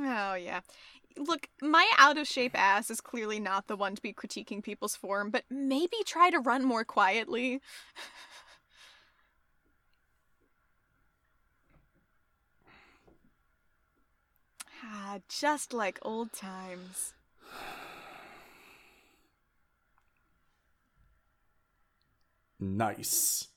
Oh, 0.01 0.35
yeah. 0.35 0.61
Look, 1.17 1.49
my 1.61 1.85
out 1.97 2.17
of 2.17 2.25
shape 2.25 2.57
ass 2.57 2.89
is 2.89 3.01
clearly 3.01 3.37
not 3.37 3.67
the 3.67 3.75
one 3.75 3.95
to 3.95 4.01
be 4.01 4.13
critiquing 4.13 4.63
people's 4.63 4.95
form, 4.95 5.29
but 5.29 5.43
maybe 5.49 5.97
try 6.05 6.29
to 6.29 6.39
run 6.39 6.63
more 6.63 6.85
quietly. 6.85 7.59
Ah, 14.89 15.19
just 15.29 15.73
like 15.73 15.99
old 16.01 16.33
times. 16.33 17.13
nice. 22.59 23.47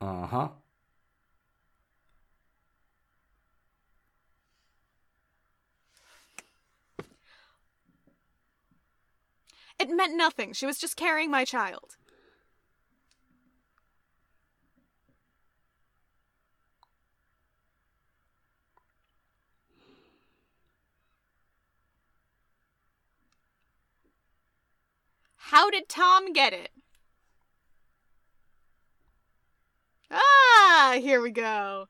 Uh 0.00 0.26
huh. 0.26 0.48
It 9.78 9.88
meant 9.90 10.16
nothing. 10.16 10.52
She 10.52 10.66
was 10.66 10.78
just 10.78 10.96
carrying 10.96 11.30
my 11.30 11.44
child. 11.44 11.96
How 25.52 25.68
did 25.68 25.86
Tom 25.86 26.32
get 26.32 26.54
it? 26.54 26.70
Ah, 30.10 30.96
here 30.98 31.20
we 31.20 31.30
go. 31.30 31.88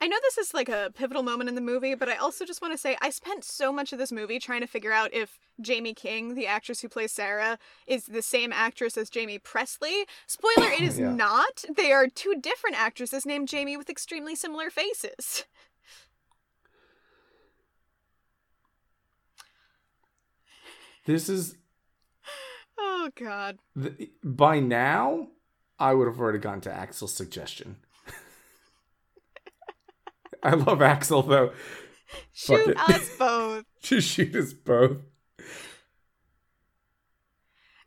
I 0.00 0.06
know 0.06 0.16
this 0.22 0.38
is 0.38 0.54
like 0.54 0.68
a 0.68 0.92
pivotal 0.94 1.24
moment 1.24 1.48
in 1.48 1.56
the 1.56 1.60
movie, 1.60 1.96
but 1.96 2.08
I 2.08 2.14
also 2.14 2.44
just 2.44 2.62
want 2.62 2.72
to 2.72 2.78
say 2.78 2.96
I 3.02 3.10
spent 3.10 3.42
so 3.42 3.72
much 3.72 3.92
of 3.92 3.98
this 3.98 4.12
movie 4.12 4.38
trying 4.38 4.60
to 4.60 4.68
figure 4.68 4.92
out 4.92 5.12
if 5.12 5.40
Jaime 5.66 5.94
King, 5.94 6.34
the 6.34 6.46
actress 6.46 6.80
who 6.80 6.88
plays 6.88 7.12
Sarah, 7.12 7.58
is 7.86 8.06
the 8.06 8.22
same 8.22 8.52
actress 8.52 8.96
as 8.96 9.10
Jaime 9.14 9.38
Pressly. 9.38 10.04
Spoiler, 10.26 10.70
it 10.70 10.80
is 10.82 10.98
Yeah. 10.98 11.12
not. 11.12 11.64
They 11.76 11.92
are 11.92 12.08
two 12.08 12.34
different 12.40 12.80
actresses 12.80 13.26
named 13.26 13.48
Jamie 13.48 13.76
with 13.76 13.90
extremely 13.90 14.34
similar 14.34 14.70
faces. 14.70 15.44
This 21.06 21.28
is 21.28 21.56
Oh 22.78 23.10
god. 23.16 23.58
the, 23.76 24.10
by 24.22 24.60
now. 24.60 25.28
I 25.78 25.94
would 25.94 26.06
have 26.08 26.20
already 26.20 26.38
gone 26.38 26.60
to 26.62 26.72
Axel's 26.72 27.14
suggestion. 27.14 27.76
I 30.42 30.54
love 30.54 30.82
Axel 30.82 31.22
though. 31.22 31.52
Shoot 32.34 32.76
us 32.76 33.08
both. 33.18 33.64
Just 33.82 34.08
shoot 34.08 34.34
us 34.36 34.52
both. 34.52 34.98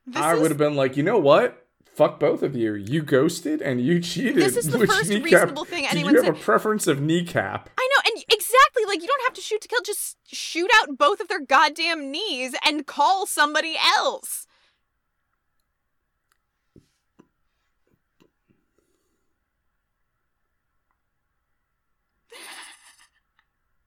This 0.06 0.18
I 0.22 0.34
is, 0.36 0.42
would 0.42 0.52
have 0.52 0.58
been 0.58 0.76
like, 0.76 0.98
you 0.98 1.04
know 1.04 1.18
what? 1.20 1.66
Fuck 1.96 2.20
both 2.20 2.42
of 2.42 2.56
you. 2.56 2.74
You 2.74 3.04
ghosted 3.04 3.62
and 3.62 3.80
you 3.80 4.00
cheated. 4.00 4.36
This 4.36 4.58
is 4.58 4.68
the 4.70 4.86
first 4.88 5.10
kneecap- 5.10 5.24
reasonable 5.24 5.66
thing 5.66 5.84
Do 5.84 5.90
anyone 5.92 6.14
you 6.14 6.24
have 6.24 6.36
said. 6.36 6.42
a 6.42 6.44
preference 6.46 6.88
of 6.88 7.00
kneecap? 7.00 7.70
I 7.78 7.88
know, 7.96 8.12
and 8.12 8.24
exactly 8.30 8.84
like 8.88 9.02
you 9.02 9.08
don't 9.08 9.22
have 9.26 9.34
to 9.34 9.42
shoot 9.42 9.62
to 9.62 9.68
kill, 9.68 9.82
just 9.86 10.18
shoot 10.26 10.70
out 10.82 10.98
both 10.98 11.20
of 11.22 11.28
their 11.28 11.40
goddamn 11.40 12.12
knees 12.12 12.56
and 12.66 12.88
call 12.88 13.28
somebody 13.28 13.76
else. 13.98 14.48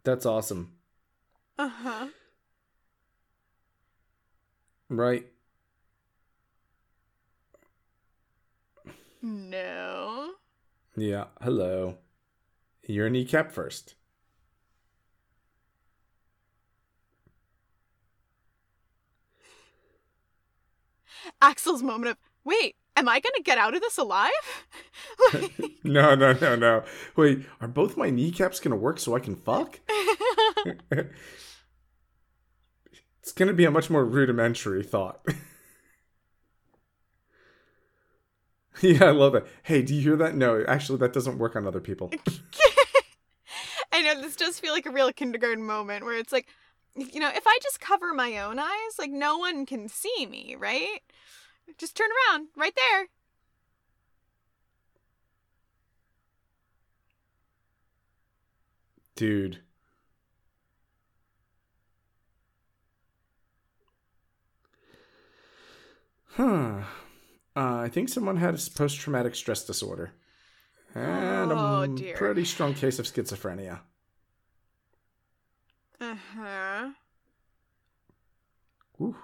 That's 0.04 0.24
awesome. 0.26 0.72
Uh-huh. 1.58 2.06
Right? 4.88 5.26
No. 9.26 10.34
Yeah. 10.96 11.24
Hello. 11.42 11.98
Your 12.86 13.10
kneecap 13.10 13.50
first. 13.50 13.96
Axel's 21.40 21.82
moment 21.82 22.10
of, 22.10 22.16
wait, 22.44 22.76
am 22.96 23.08
I 23.08 23.20
gonna 23.20 23.42
get 23.42 23.58
out 23.58 23.74
of 23.74 23.80
this 23.80 23.98
alive? 23.98 24.30
Like- 25.32 25.52
No, 25.84 26.14
no, 26.16 26.32
no, 26.32 26.56
no. 26.56 26.82
Wait, 27.14 27.46
are 27.60 27.68
both 27.68 27.96
my 27.96 28.10
kneecaps 28.10 28.58
gonna 28.60 28.74
work 28.76 28.98
so 28.98 29.14
I 29.14 29.20
can 29.20 29.36
fuck? 29.36 29.78
it's 33.20 33.32
gonna 33.34 33.52
be 33.52 33.64
a 33.64 33.70
much 33.70 33.88
more 33.88 34.04
rudimentary 34.04 34.82
thought. 34.82 35.24
yeah, 38.82 39.04
I 39.04 39.10
love 39.10 39.34
it. 39.34 39.46
Hey, 39.62 39.82
do 39.82 39.94
you 39.94 40.02
hear 40.02 40.16
that? 40.16 40.34
No, 40.34 40.64
actually, 40.68 40.98
that 40.98 41.12
doesn't 41.12 41.38
work 41.38 41.56
on 41.56 41.66
other 41.66 41.80
people. 41.80 42.10
I 43.92 44.02
know 44.02 44.20
this 44.20 44.36
does 44.36 44.58
feel 44.58 44.72
like 44.72 44.86
a 44.86 44.90
real 44.90 45.12
kindergarten 45.12 45.64
moment 45.64 46.04
where 46.04 46.18
it's 46.18 46.32
like, 46.32 46.46
you 46.94 47.20
know, 47.20 47.30
if 47.34 47.46
I 47.46 47.58
just 47.62 47.80
cover 47.80 48.12
my 48.12 48.38
own 48.38 48.58
eyes, 48.58 48.98
like 48.98 49.10
no 49.10 49.38
one 49.38 49.64
can 49.64 49.88
see 49.88 50.26
me, 50.26 50.56
right? 50.58 51.00
Just 51.78 51.96
turn 51.96 52.08
around, 52.30 52.48
right 52.56 52.74
there. 52.76 53.06
Dude. 59.14 59.60
Huh. 66.32 66.82
Uh, 67.56 67.80
I 67.84 67.88
think 67.88 68.08
someone 68.10 68.36
had 68.36 68.60
post 68.74 68.98
traumatic 69.00 69.34
stress 69.34 69.64
disorder. 69.64 70.12
And 70.94 71.52
Oh, 71.52 71.80
a 71.82 71.88
dear. 71.88 72.16
pretty 72.16 72.44
strong 72.44 72.74
case 72.74 72.98
of 72.98 73.06
schizophrenia. 73.06 73.80
Uh 76.00 76.16
huh. 76.34 76.88
Ooh. 79.00 79.16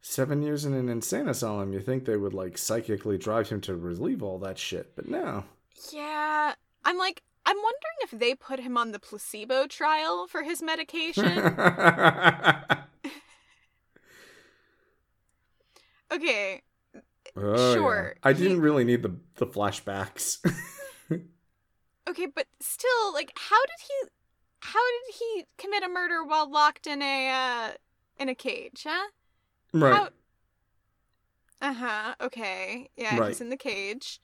Seven 0.00 0.42
years 0.42 0.64
in 0.64 0.74
an 0.74 0.88
insane 0.88 1.28
asylum, 1.28 1.72
you 1.72 1.80
think 1.80 2.04
they 2.04 2.16
would 2.16 2.34
like 2.34 2.58
psychically 2.58 3.18
drive 3.18 3.48
him 3.48 3.60
to 3.62 3.76
relieve 3.76 4.22
all 4.22 4.38
that 4.40 4.58
shit, 4.58 4.94
but 4.96 5.08
no. 5.08 5.44
Yeah. 5.92 6.54
I'm 6.84 6.98
like, 6.98 7.22
I'm 7.46 7.56
wondering 7.56 7.98
if 8.02 8.10
they 8.18 8.34
put 8.34 8.60
him 8.60 8.76
on 8.76 8.90
the 8.92 8.98
placebo 8.98 9.66
trial 9.66 10.26
for 10.26 10.42
his 10.42 10.62
medication. 10.62 11.24
okay. 16.12 16.62
Oh, 17.40 17.54
yeah. 17.56 17.74
Sure, 17.74 18.14
I 18.22 18.32
he- 18.32 18.42
didn't 18.42 18.60
really 18.60 18.84
need 18.84 19.02
the 19.02 19.16
the 19.36 19.46
flashbacks. 19.46 20.38
Okay, 22.08 22.26
but 22.26 22.46
still, 22.60 23.12
like, 23.12 23.32
how 23.36 23.60
did 23.66 23.86
he. 23.86 24.08
How 24.60 24.80
did 24.80 25.14
he 25.14 25.44
commit 25.58 25.82
a 25.84 25.88
murder 25.88 26.24
while 26.24 26.50
locked 26.50 26.86
in 26.86 27.00
a, 27.02 27.28
uh, 27.30 27.70
in 28.18 28.28
a 28.30 28.34
cage, 28.34 28.84
huh? 28.88 29.08
right. 29.74 30.08
Uh 31.60 31.72
huh. 31.74 32.14
Okay. 32.20 32.88
Yeah, 32.96 33.18
Right. 33.18 33.28
he's 33.28 33.40
in 33.42 33.50
the 33.50 33.56
cage. 33.56 34.20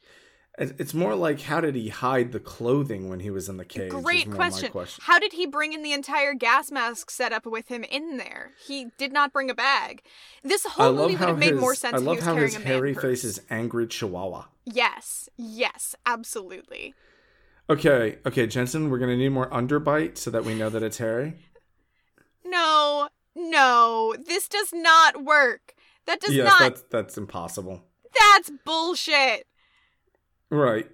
It- 0.57 0.77
It's 0.79 0.95
more 0.95 1.15
like 1.17 1.41
how 1.43 1.61
did 1.61 1.75
he 1.75 1.89
hide 1.89 2.33
the 2.33 2.39
clothing 2.41 3.09
when 3.09 3.21
he 3.21 3.31
was 3.31 3.49
in 3.49 3.57
the 3.57 3.65
cage? 3.65 3.91
Great 3.91 4.31
question. 4.31 4.71
Question. 4.71 5.03
How 5.05 5.19
did 5.19 5.33
he 5.33 5.47
bring 5.47 5.73
in 5.73 5.83
the 5.83 5.93
entire 5.93 6.33
gas 6.35 6.71
mask 6.71 7.11
setup 7.11 7.45
with 7.45 7.69
him 7.69 7.83
in 7.85 8.19
there? 8.19 8.53
He 8.65 8.87
did 8.97 9.13
not 9.13 9.33
bring 9.33 9.51
a 9.51 9.55
bag. 9.55 10.03
This 10.45 10.65
whole 10.65 10.93
movie 10.93 11.15
would 11.15 11.21
have 11.21 11.39
made 11.39 11.53
his, 11.53 11.61
more 11.61 11.75
sense 11.75 11.95
I 11.95 11.99
if 11.99 12.05
love 12.05 12.15
he 12.15 12.19
was 12.19 12.25
how 12.25 12.35
carrying 12.35 12.55
his 12.55 12.63
hairy 12.63 12.95
face 12.95 13.25
is 13.25 13.41
angry 13.51 13.87
chihuahua. 13.89 14.45
Yes. 14.65 15.29
Yes. 15.37 15.97
Absolutely. 16.07 16.95
Okay, 17.69 18.19
okay, 18.27 18.47
Jensen, 18.47 18.91
we're 18.91 18.99
gonna 18.99 19.17
need 19.17 19.31
more 19.31 19.49
underbite 19.51 20.19
so 20.19 20.31
that 20.31 20.45
we 20.45 20.55
know 20.55 20.69
that 20.71 20.83
it's 20.83 20.99
hairy. 20.99 21.35
No. 22.45 23.09
No. 23.35 24.15
This 24.25 24.49
does 24.49 24.73
not 24.73 25.25
work. 25.25 25.75
That 26.07 26.21
does 26.21 26.35
yes, 26.35 26.47
not. 26.47 26.61
that's 26.61 26.83
that's 26.91 27.17
impossible. 27.19 27.83
That's 28.19 28.51
bullshit. 28.65 29.47
Right. 30.55 30.89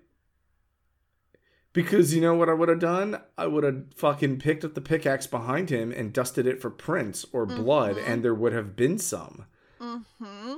Because 1.72 2.14
you 2.14 2.20
know 2.20 2.34
what 2.34 2.48
I 2.48 2.54
would 2.54 2.68
have 2.70 2.80
done? 2.80 3.20
I 3.38 3.46
would 3.46 3.62
have 3.62 3.84
fucking 3.94 4.38
picked 4.40 4.64
up 4.64 4.74
the 4.74 4.80
pickaxe 4.80 5.26
behind 5.26 5.70
him 5.70 5.92
and 5.92 6.12
dusted 6.12 6.46
it 6.46 6.60
for 6.60 6.70
prints 6.70 7.24
or 7.32 7.44
blood, 7.46 7.96
Mhm. 7.96 8.08
and 8.08 8.24
there 8.24 8.34
would 8.34 8.52
have 8.52 8.74
been 8.74 8.98
some. 8.98 9.46
Mm-hmm. 9.80 10.54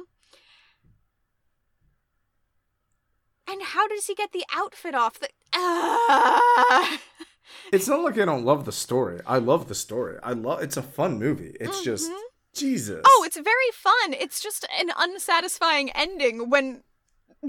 And 3.48 3.62
how 3.62 3.88
does 3.88 4.06
he 4.06 4.14
get 4.14 4.32
the 4.32 4.44
outfit 4.54 4.94
off? 4.94 5.18
The! 5.18 5.28
It's 7.72 7.86
not 7.88 8.02
like 8.02 8.18
I 8.18 8.24
don't 8.24 8.44
love 8.44 8.64
the 8.64 8.72
story. 8.72 9.20
I 9.26 9.36
love 9.38 9.68
the 9.68 9.74
story. 9.74 10.18
I 10.22 10.32
love. 10.32 10.62
It's 10.62 10.76
a 10.78 10.82
fun 10.82 11.18
movie. 11.18 11.54
It's 11.60 11.82
just 11.82 12.10
Mhm. 12.10 12.20
Jesus. 12.54 13.02
Oh, 13.06 13.24
it's 13.26 13.36
very 13.36 13.70
fun. 13.72 14.14
It's 14.14 14.40
just 14.40 14.66
an 14.78 14.90
unsatisfying 14.96 15.90
ending 15.90 16.48
when 16.50 16.82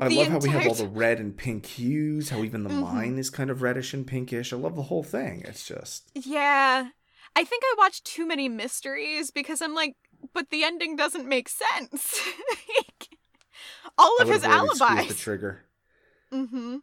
I 0.02 0.08
the 0.10 0.16
love 0.16 0.28
how 0.28 0.38
we 0.40 0.50
have 0.50 0.68
all 0.68 0.74
the 0.74 0.88
red 0.88 1.20
and 1.20 1.38
pink 1.38 1.66
hues. 1.68 2.30
How 2.30 2.44
even 2.44 2.64
the 2.64 2.70
Mhm. 2.70 2.82
mine 2.82 3.18
is 3.20 3.30
kind 3.30 3.50
of 3.52 3.62
reddish 3.62 3.94
and 3.94 4.08
pinkish. 4.08 4.52
I 4.52 4.56
love 4.56 4.76
the 4.76 4.84
whole 4.84 5.04
thing. 5.04 5.42
It's 5.46 5.66
just 5.66 6.10
Yeah. 6.16 6.90
I 7.36 7.44
think 7.44 7.64
I 7.66 7.76
watched 7.78 8.06
too 8.06 8.26
many 8.28 8.48
mysteries 8.50 9.30
because 9.32 9.62
I'm 9.62 9.74
like, 9.76 9.96
but 10.34 10.50
the 10.50 10.64
ending 10.64 10.96
doesn't 10.96 11.28
make 11.28 11.48
sense. 11.50 12.20
All 13.98 14.18
of 14.20 14.28
his 14.28 14.44
already 14.44 14.66
squeezed 14.68 14.80
the 14.82 14.86
alibis. 14.86 15.20
trigger. 15.20 15.66
Mm-hmm. 16.32 16.78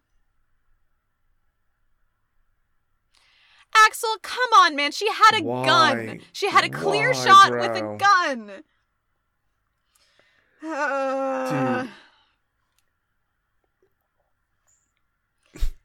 Axel, 3.86 4.16
come 4.22 4.52
on, 4.54 4.74
man. 4.76 4.92
She 4.92 5.08
had 5.08 5.40
a 5.40 5.44
Why? 5.44 5.64
gun. 5.64 6.20
She 6.32 6.48
had 6.50 6.64
a 6.64 6.68
clear 6.70 7.12
Why, 7.12 7.24
shot 7.24 7.52
with 7.52 7.76
a 7.76 7.96
gun. 7.98 8.64
Uh, 10.62 11.82
Dude. 11.82 11.90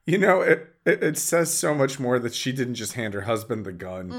You 0.06 0.20
know, 0.20 0.42
it, 0.42 0.76
it 0.86 1.02
it 1.04 1.18
says 1.18 1.52
so 1.52 1.74
much 1.74 2.00
more 2.00 2.20
that 2.20 2.36
she 2.36 2.52
didn't 2.52 2.76
just 2.76 2.94
hand 2.94 3.16
her 3.16 3.22
husband 3.22 3.66
the 3.66 3.72
gun. 3.72 4.10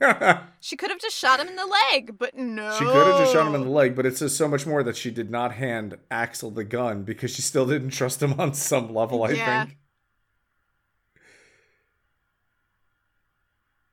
mhm. 0.00 0.46
She 0.60 0.76
could 0.76 0.90
have 0.90 1.00
just 1.00 1.16
shot 1.16 1.40
him 1.40 1.48
in 1.48 1.56
the 1.56 1.66
leg, 1.66 2.16
but 2.16 2.36
no. 2.36 2.70
She 2.78 2.84
could 2.84 3.06
have 3.06 3.16
just 3.16 3.32
shot 3.32 3.46
him 3.46 3.54
in 3.56 3.62
the 3.62 3.70
leg, 3.70 3.96
but 3.96 4.06
it 4.06 4.16
says 4.16 4.36
so 4.36 4.46
much 4.46 4.66
more 4.66 4.82
that 4.84 4.96
she 4.96 5.10
did 5.10 5.30
not 5.30 5.52
hand 5.52 5.98
Axel 6.10 6.50
the 6.50 6.64
gun 6.64 7.02
because 7.02 7.34
she 7.34 7.42
still 7.42 7.66
didn't 7.66 7.90
trust 7.90 8.22
him 8.22 8.38
on 8.40 8.54
some 8.54 8.94
level, 8.94 9.24
I 9.24 9.32
Yeah. 9.32 9.64
think. 9.64 9.76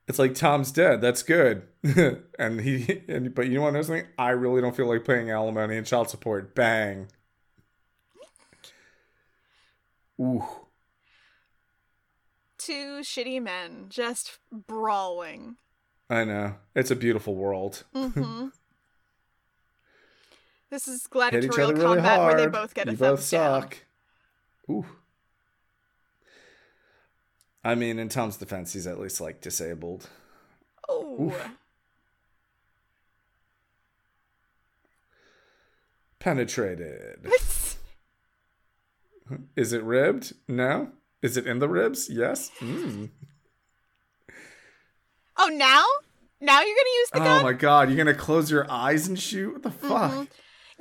It's 0.07 0.19
like 0.19 0.35
Tom's 0.35 0.71
dead. 0.71 1.01
That's 1.01 1.21
good. 1.23 1.63
and 2.39 2.61
he, 2.61 3.01
and, 3.09 3.33
but 3.35 3.47
you 3.47 3.55
know 3.55 3.63
what? 3.63 3.69
Another 3.69 3.83
thing, 3.95 4.05
I 4.17 4.29
really 4.29 4.61
don't 4.61 4.75
feel 4.75 4.87
like 4.87 5.03
paying 5.03 5.29
alimony 5.31 5.75
and 5.77 5.85
child 5.85 6.09
support. 6.09 6.55
Bang. 6.55 7.07
Ooh. 10.21 10.43
Two 12.67 12.99
shitty 12.99 13.41
men 13.41 13.85
just 13.87 14.39
brawling. 14.51 15.55
I 16.09 16.25
know. 16.25 16.55
It's 16.75 16.91
a 16.91 16.97
beautiful 16.97 17.33
world. 17.33 17.85
Mm-hmm. 17.95 18.47
this 20.69 20.85
is 20.85 21.07
gladiatorial 21.07 21.69
other 21.69 21.75
really 21.75 21.95
combat 21.95 22.19
where 22.19 22.35
they 22.35 22.47
both 22.47 22.73
get 22.73 22.89
a 22.89 22.91
you 22.91 22.97
thumbs 22.97 23.21
both 23.21 23.31
down. 23.31 23.61
suck. 23.61 23.77
Ooh. 24.69 24.85
I 27.63 27.73
mean, 27.73 27.99
in 27.99 28.09
Tom's 28.09 28.35
defense, 28.35 28.73
he's 28.73 28.85
at 28.85 28.99
least 28.99 29.21
like 29.21 29.39
disabled. 29.39 30.09
Oh, 30.89 31.33
Penetrated. 36.19 37.27
Is 39.55 39.71
it 39.71 39.83
ribbed? 39.83 40.33
No. 40.49 40.91
Is 41.21 41.37
it 41.37 41.47
in 41.47 41.59
the 41.59 41.67
ribs? 41.67 42.09
Yes. 42.09 42.51
Mm. 42.59 43.09
oh, 45.37 45.47
now, 45.47 45.83
now 46.39 46.61
you're 46.61 46.75
gonna 46.75 46.97
use 46.99 47.09
the 47.11 47.19
gun? 47.19 47.41
Oh 47.41 47.43
my 47.43 47.53
god, 47.53 47.89
you're 47.89 47.97
gonna 47.97 48.13
close 48.13 48.51
your 48.51 48.69
eyes 48.69 49.07
and 49.07 49.19
shoot? 49.19 49.53
What 49.53 49.63
the 49.63 49.71
fuck? 49.71 50.11
Mhm. 50.11 50.27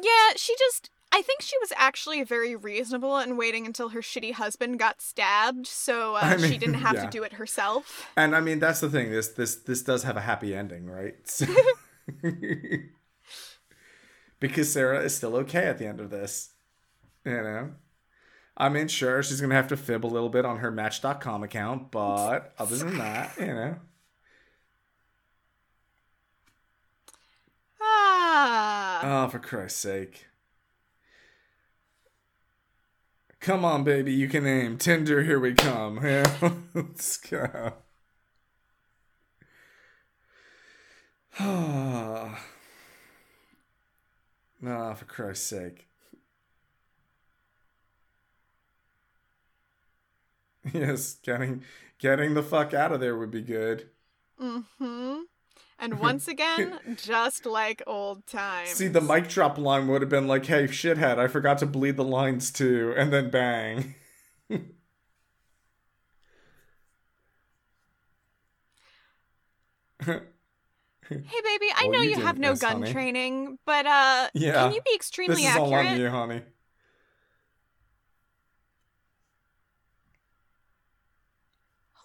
Yeah, 0.00 0.32
she 0.36 0.54
just. 0.58 0.90
I 1.12 1.22
think 1.22 1.40
she 1.40 1.56
was 1.58 1.72
actually 1.76 2.24
very 2.24 2.54
reasonable 2.56 3.18
in 3.18 3.36
waiting 3.38 3.64
until 3.64 3.90
her 3.90 4.00
shitty 4.00 4.32
husband 4.34 4.78
got 4.78 5.00
stabbed, 5.00 5.66
so 5.66 6.16
uh, 6.16 6.20
I 6.22 6.36
she 6.36 6.58
didn't 6.58 6.74
have 6.74 6.96
yeah. 6.96 7.04
to 7.04 7.10
do 7.10 7.22
it 7.22 7.34
herself. 7.34 8.06
And 8.16 8.36
I 8.36 8.40
mean, 8.40 8.58
that's 8.58 8.80
the 8.80 8.90
thing. 8.90 9.10
This 9.10 9.28
this 9.28 9.54
this 9.54 9.82
does 9.82 10.02
have 10.02 10.16
a 10.16 10.20
happy 10.20 10.54
ending, 10.54 10.86
right? 10.86 11.14
So- 11.26 11.46
because 14.40 14.72
Sarah 14.72 15.02
is 15.02 15.16
still 15.16 15.34
okay 15.36 15.66
at 15.66 15.78
the 15.78 15.86
end 15.86 16.00
of 16.00 16.10
this. 16.10 16.50
You 17.24 17.42
know? 17.42 17.70
I 18.56 18.68
mean, 18.70 18.88
sure, 18.88 19.22
she's 19.22 19.40
gonna 19.40 19.54
have 19.54 19.68
to 19.68 19.76
fib 19.76 20.04
a 20.04 20.08
little 20.08 20.30
bit 20.30 20.46
on 20.46 20.58
her 20.58 20.70
Match.com 20.70 21.42
account, 21.42 21.90
but 21.90 22.54
other 22.58 22.76
than 22.76 22.96
that, 22.98 23.32
you 23.38 23.46
know. 23.46 23.76
Ah. 27.80 29.24
Oh, 29.24 29.28
for 29.28 29.38
Christ's 29.38 29.80
sake. 29.80 30.26
Come 33.40 33.64
on, 33.64 33.84
baby, 33.84 34.12
you 34.12 34.28
can 34.28 34.46
aim. 34.46 34.78
Tinder, 34.78 35.22
here 35.22 35.38
we 35.38 35.54
come. 35.54 36.00
Yeah, 36.02 36.24
let's 36.74 37.16
go. 37.18 37.74
Ah, 44.64 44.90
oh, 44.90 44.94
for 44.94 45.04
Christ's 45.04 45.46
sake. 45.46 45.86
Yes, 50.72 51.14
getting 51.22 51.62
getting 51.98 52.34
the 52.34 52.42
fuck 52.42 52.74
out 52.74 52.92
of 52.92 53.00
there 53.00 53.16
would 53.16 53.30
be 53.30 53.42
good. 53.42 53.88
Mm-hmm. 54.40 55.20
And 55.78 55.94
once 56.00 56.28
again, 56.28 56.78
just 56.96 57.46
like 57.46 57.82
old 57.86 58.26
times. 58.26 58.70
See, 58.72 58.88
the 58.88 59.00
mic 59.00 59.28
drop 59.28 59.58
line 59.58 59.88
would 59.88 60.02
have 60.02 60.10
been 60.10 60.26
like, 60.26 60.46
"Hey, 60.46 60.64
shithead, 60.64 61.18
I 61.18 61.28
forgot 61.28 61.58
to 61.58 61.66
bleed 61.66 61.96
the 61.96 62.04
lines 62.04 62.50
too," 62.50 62.94
and 62.96 63.12
then 63.12 63.30
bang. 63.30 63.94
Hey, 71.24 71.40
baby, 71.42 71.66
I 71.74 71.84
Well, 71.86 71.92
know 71.92 72.02
you 72.02 72.16
you, 72.16 72.26
have 72.26 72.38
no 72.38 72.54
gun 72.54 72.78
honey. 72.78 72.84
training, 72.84 73.58
but 73.64 73.86
uh, 73.86 74.28
Yeah. 74.34 74.62
can 74.62 74.72
you 74.72 74.80
be 74.84 74.90
this 74.92 74.94
extremely 74.94 75.44
is 75.44 75.56
all 75.56 75.72
accurate? 75.72 75.74
on 75.74 76.00
you, 76.00 76.10
honey. 76.10 76.42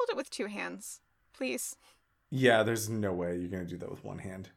Hold 0.01 0.09
it 0.09 0.17
with 0.17 0.31
two 0.31 0.47
hands, 0.47 0.99
please. 1.31 1.75
Yeah, 2.31 2.63
there's 2.63 2.89
no 2.89 3.13
way 3.13 3.37
you're 3.37 3.51
gonna 3.51 3.65
do 3.65 3.77
that 3.77 3.91
with 3.91 4.03
one 4.03 4.17
hand. 4.17 4.49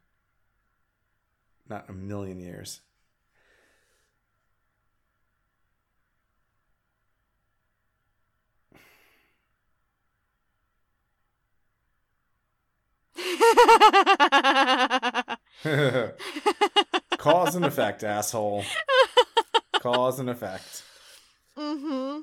Not 1.68 1.86
in 1.86 1.94
a 1.94 1.98
million 1.98 2.40
years. 2.40 2.80
Cause 17.18 17.54
and 17.54 17.66
effect, 17.66 18.02
asshole. 18.02 18.64
Cause 19.80 20.20
and 20.20 20.30
effect. 20.30 20.82
mm-hmm. 21.58 22.20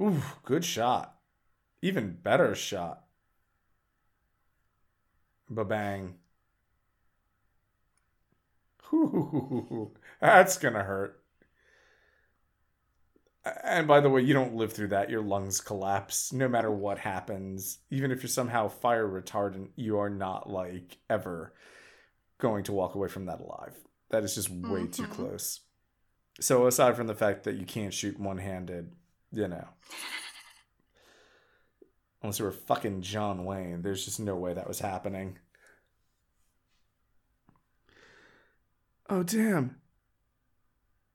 Ooh, 0.00 0.22
good 0.44 0.64
shot. 0.64 1.15
Even 1.82 2.16
better 2.22 2.54
shot. 2.54 3.04
Ba-bang. 5.48 6.18
That's 10.20 10.58
gonna 10.58 10.82
hurt. 10.82 11.22
And 13.62 13.86
by 13.86 14.00
the 14.00 14.10
way, 14.10 14.22
you 14.22 14.34
don't 14.34 14.56
live 14.56 14.72
through 14.72 14.88
that. 14.88 15.08
Your 15.08 15.22
lungs 15.22 15.60
collapse 15.60 16.32
no 16.32 16.48
matter 16.48 16.70
what 16.70 16.98
happens. 16.98 17.78
Even 17.90 18.10
if 18.10 18.22
you're 18.22 18.28
somehow 18.28 18.68
fire 18.68 19.06
retardant, 19.06 19.68
you 19.76 19.98
are 19.98 20.10
not 20.10 20.50
like 20.50 20.98
ever 21.08 21.52
going 22.38 22.64
to 22.64 22.72
walk 22.72 22.94
away 22.96 23.08
from 23.08 23.26
that 23.26 23.40
alive. 23.40 23.76
That 24.10 24.24
is 24.24 24.34
just 24.34 24.50
way 24.50 24.86
too 24.88 25.04
Mhm. 25.04 25.10
close. 25.10 25.60
So 26.40 26.66
aside 26.66 26.96
from 26.96 27.06
the 27.06 27.14
fact 27.14 27.44
that 27.44 27.56
you 27.56 27.66
can't 27.66 27.94
shoot 27.94 28.18
one-handed, 28.18 28.92
you 29.32 29.48
know, 29.48 29.68
unless 32.22 32.38
you 32.38 32.44
were 32.44 32.52
fucking 32.52 33.02
John 33.02 33.44
Wayne, 33.44 33.82
there's 33.82 34.04
just 34.04 34.20
no 34.20 34.36
way 34.36 34.54
that 34.54 34.68
was 34.68 34.80
happening. 34.80 35.38
Oh 39.08 39.22
damn! 39.22 39.76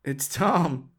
It's 0.03 0.27
Tom. 0.27 0.89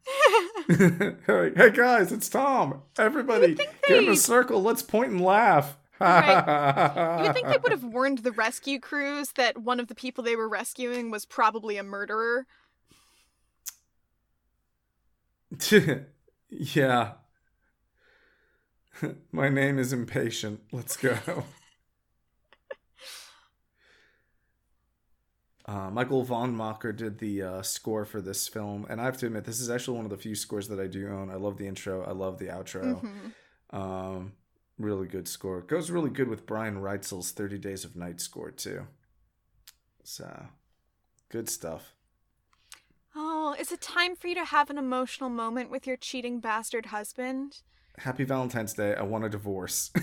hey, 0.69 1.53
hey 1.57 1.71
guys, 1.71 2.13
it's 2.13 2.29
Tom. 2.29 2.83
Everybody, 2.99 3.55
get 3.89 4.05
in 4.05 4.09
a 4.09 4.17
circle. 4.17 4.63
Let's 4.63 4.83
point 4.83 5.11
and 5.11 5.21
laugh. 5.21 5.77
Right. 6.03 7.19
You 7.19 7.25
would 7.27 7.35
think 7.35 7.49
they 7.49 7.59
would 7.63 7.73
have 7.73 7.85
warned 7.85 8.19
the 8.19 8.33
rescue 8.33 8.81
crews 8.81 9.33
that 9.37 9.59
one 9.59 9.79
of 9.81 9.87
the 9.89 9.95
people 9.95 10.25
they 10.25 10.37
were 10.37 10.49
rescuing 10.49 11.11
was 11.11 11.25
probably 11.25 11.77
a 11.77 11.83
murderer. 11.83 12.47
yeah. 16.49 17.13
My 19.33 19.49
name 19.49 19.79
is 19.79 19.93
Impatient. 19.93 20.61
Let's 20.73 20.97
go. 20.97 21.45
Uh, 25.65 25.91
Michael 25.91 26.27
Wandmacher 26.27 26.95
did 26.95 27.19
the 27.19 27.41
uh, 27.41 27.63
score 27.63 28.05
for 28.05 28.21
this 28.21 28.49
film, 28.49 28.85
and 28.91 29.01
I 29.01 29.05
have 29.05 29.17
to 29.19 29.27
admit, 29.27 29.45
this 29.45 29.61
is 29.61 29.71
actually 29.71 29.97
one 29.97 30.05
of 30.05 30.11
the 30.11 30.17
few 30.17 30.35
scores 30.35 30.67
that 30.69 30.81
I 30.81 30.89
do 30.89 31.09
own. 31.09 31.31
I 31.31 31.37
love 31.37 31.57
the 31.57 31.69
intro, 31.69 32.03
I 32.05 32.11
love 32.11 32.39
the 32.39 32.47
outro. 32.47 33.01
Mhm. 33.01 33.79
Um, 33.79 34.33
really 34.77 35.07
good 35.07 35.29
score. 35.29 35.61
It 35.61 35.69
goes 35.69 35.91
really 35.91 36.11
good 36.11 36.27
with 36.29 36.47
Brian 36.47 36.79
Reitzell's 36.83 37.31
30 37.31 37.59
Days 37.59 37.85
of 37.85 37.95
Night 37.95 38.21
score, 38.21 38.51
too. 38.51 38.89
So, 40.03 40.49
good 41.29 41.49
stuff. 41.49 41.95
Oh, 43.15 43.55
is 43.59 43.71
it 43.71 43.81
time 43.81 44.17
for 44.17 44.27
you 44.27 44.35
to 44.35 44.45
have 44.45 44.69
an 44.69 44.79
emotional 44.79 45.31
moment 45.31 45.71
with 45.71 45.87
your 45.87 45.97
cheating 45.97 46.41
bastard 46.41 46.87
husband? 46.87 47.63
Happy 47.99 48.25
Valentine's 48.25 48.75
Day. 48.75 48.95
I 48.95 49.03
want 49.03 49.25
a 49.25 49.29
divorce. 49.29 49.91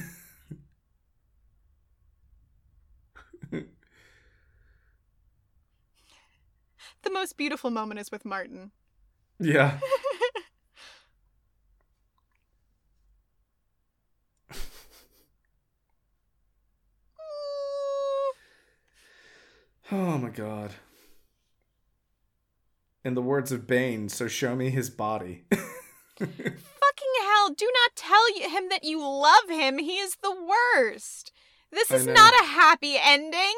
The 7.01 7.09
most 7.11 7.37
beautiful 7.37 7.71
moment 7.71 7.99
is 7.99 8.11
with 8.11 8.25
Martin. 8.25 8.71
yeah. 9.39 9.79
Oh 19.91 20.17
my 20.19 20.29
god. 20.29 20.71
In 23.03 23.15
the 23.15 23.21
words 23.21 23.51
of 23.51 23.65
Bane, 23.65 24.09
so 24.09 24.27
show 24.27 24.55
me 24.55 24.69
his 24.69 24.89
body. 24.89 25.45
Do 27.49 27.71
not 27.83 27.95
tell 27.95 28.49
him 28.49 28.69
that 28.69 28.83
you 28.83 28.99
love 29.01 29.49
him. 29.49 29.77
He 29.77 29.97
is 29.97 30.17
the 30.21 30.35
worst. 30.35 31.31
This 31.71 31.91
is 31.91 32.07
not 32.07 32.33
a 32.33 32.45
happy 32.45 32.95
ending. 33.01 33.55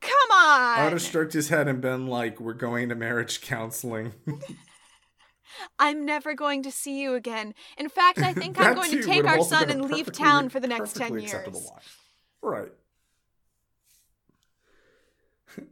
Come 0.00 0.30
on. 0.32 0.78
I 0.78 0.84
would 0.84 0.92
have 0.92 1.02
stroked 1.02 1.32
his 1.32 1.48
head 1.48 1.68
and 1.68 1.80
been 1.80 2.06
like, 2.06 2.38
we're 2.38 2.52
going 2.52 2.90
to 2.90 2.94
marriage 2.94 3.40
counseling. 3.40 4.12
I'm 5.78 6.04
never 6.04 6.34
going 6.34 6.62
to 6.64 6.70
see 6.70 7.00
you 7.00 7.14
again. 7.14 7.54
In 7.78 7.88
fact, 7.88 8.18
I 8.18 8.34
think 8.34 8.60
I'm 8.60 8.74
going 8.74 8.90
to 8.90 9.02
take 9.02 9.24
our 9.24 9.42
son 9.42 9.70
and 9.70 9.90
leave 9.90 10.12
town 10.12 10.48
for 10.50 10.60
the 10.60 10.68
next 10.68 10.96
10 10.96 11.18
years. 11.18 11.32
line. 11.32 11.80
Right. 12.42 12.72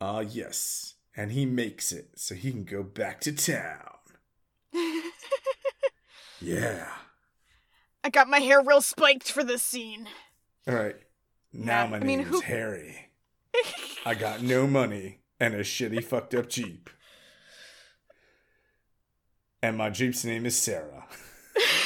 Ah, 0.00 0.20
yes. 0.20 0.94
And 1.16 1.32
he 1.32 1.46
makes 1.46 1.90
it 1.90 2.10
so 2.16 2.34
he 2.34 2.50
can 2.50 2.64
go 2.64 2.82
back 2.82 3.22
to 3.22 3.32
town. 3.32 3.93
Yeah. 6.44 6.86
I 8.02 8.10
got 8.10 8.28
my 8.28 8.40
hair 8.40 8.60
real 8.62 8.82
spiked 8.82 9.30
for 9.32 9.42
this 9.42 9.62
scene. 9.62 10.08
All 10.68 10.74
right. 10.74 10.96
Now 11.52 11.86
my 11.86 11.96
I 11.96 12.00
mean, 12.00 12.18
name's 12.18 12.30
who- 12.30 12.40
Harry. 12.40 13.08
I 14.06 14.14
got 14.14 14.42
no 14.42 14.66
money 14.66 15.20
and 15.40 15.54
a 15.54 15.60
shitty 15.60 16.04
fucked 16.04 16.34
up 16.34 16.48
Jeep. 16.48 16.90
And 19.62 19.78
my 19.78 19.88
Jeep's 19.88 20.24
name 20.24 20.44
is 20.44 20.56
Sarah. 20.58 21.06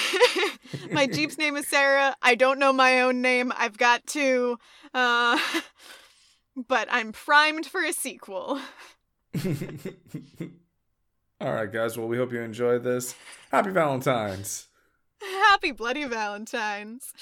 my 0.90 1.06
Jeep's 1.06 1.38
name 1.38 1.56
is 1.56 1.68
Sarah. 1.68 2.16
I 2.20 2.34
don't 2.34 2.58
know 2.58 2.72
my 2.72 3.02
own 3.02 3.22
name. 3.22 3.52
I've 3.56 3.78
got 3.78 4.04
two. 4.06 4.58
Uh, 4.92 5.38
but 6.68 6.88
I'm 6.90 7.12
primed 7.12 7.66
for 7.66 7.84
a 7.84 7.92
sequel. 7.92 8.58
All 11.40 11.52
right, 11.52 11.70
guys. 11.72 11.96
Well, 11.96 12.08
we 12.08 12.16
hope 12.16 12.32
you 12.32 12.40
enjoyed 12.40 12.82
this. 12.82 13.14
Happy 13.52 13.70
Valentine's. 13.70 14.66
Happy 15.22 15.70
Bloody 15.70 16.04
Valentine's. 16.04 17.12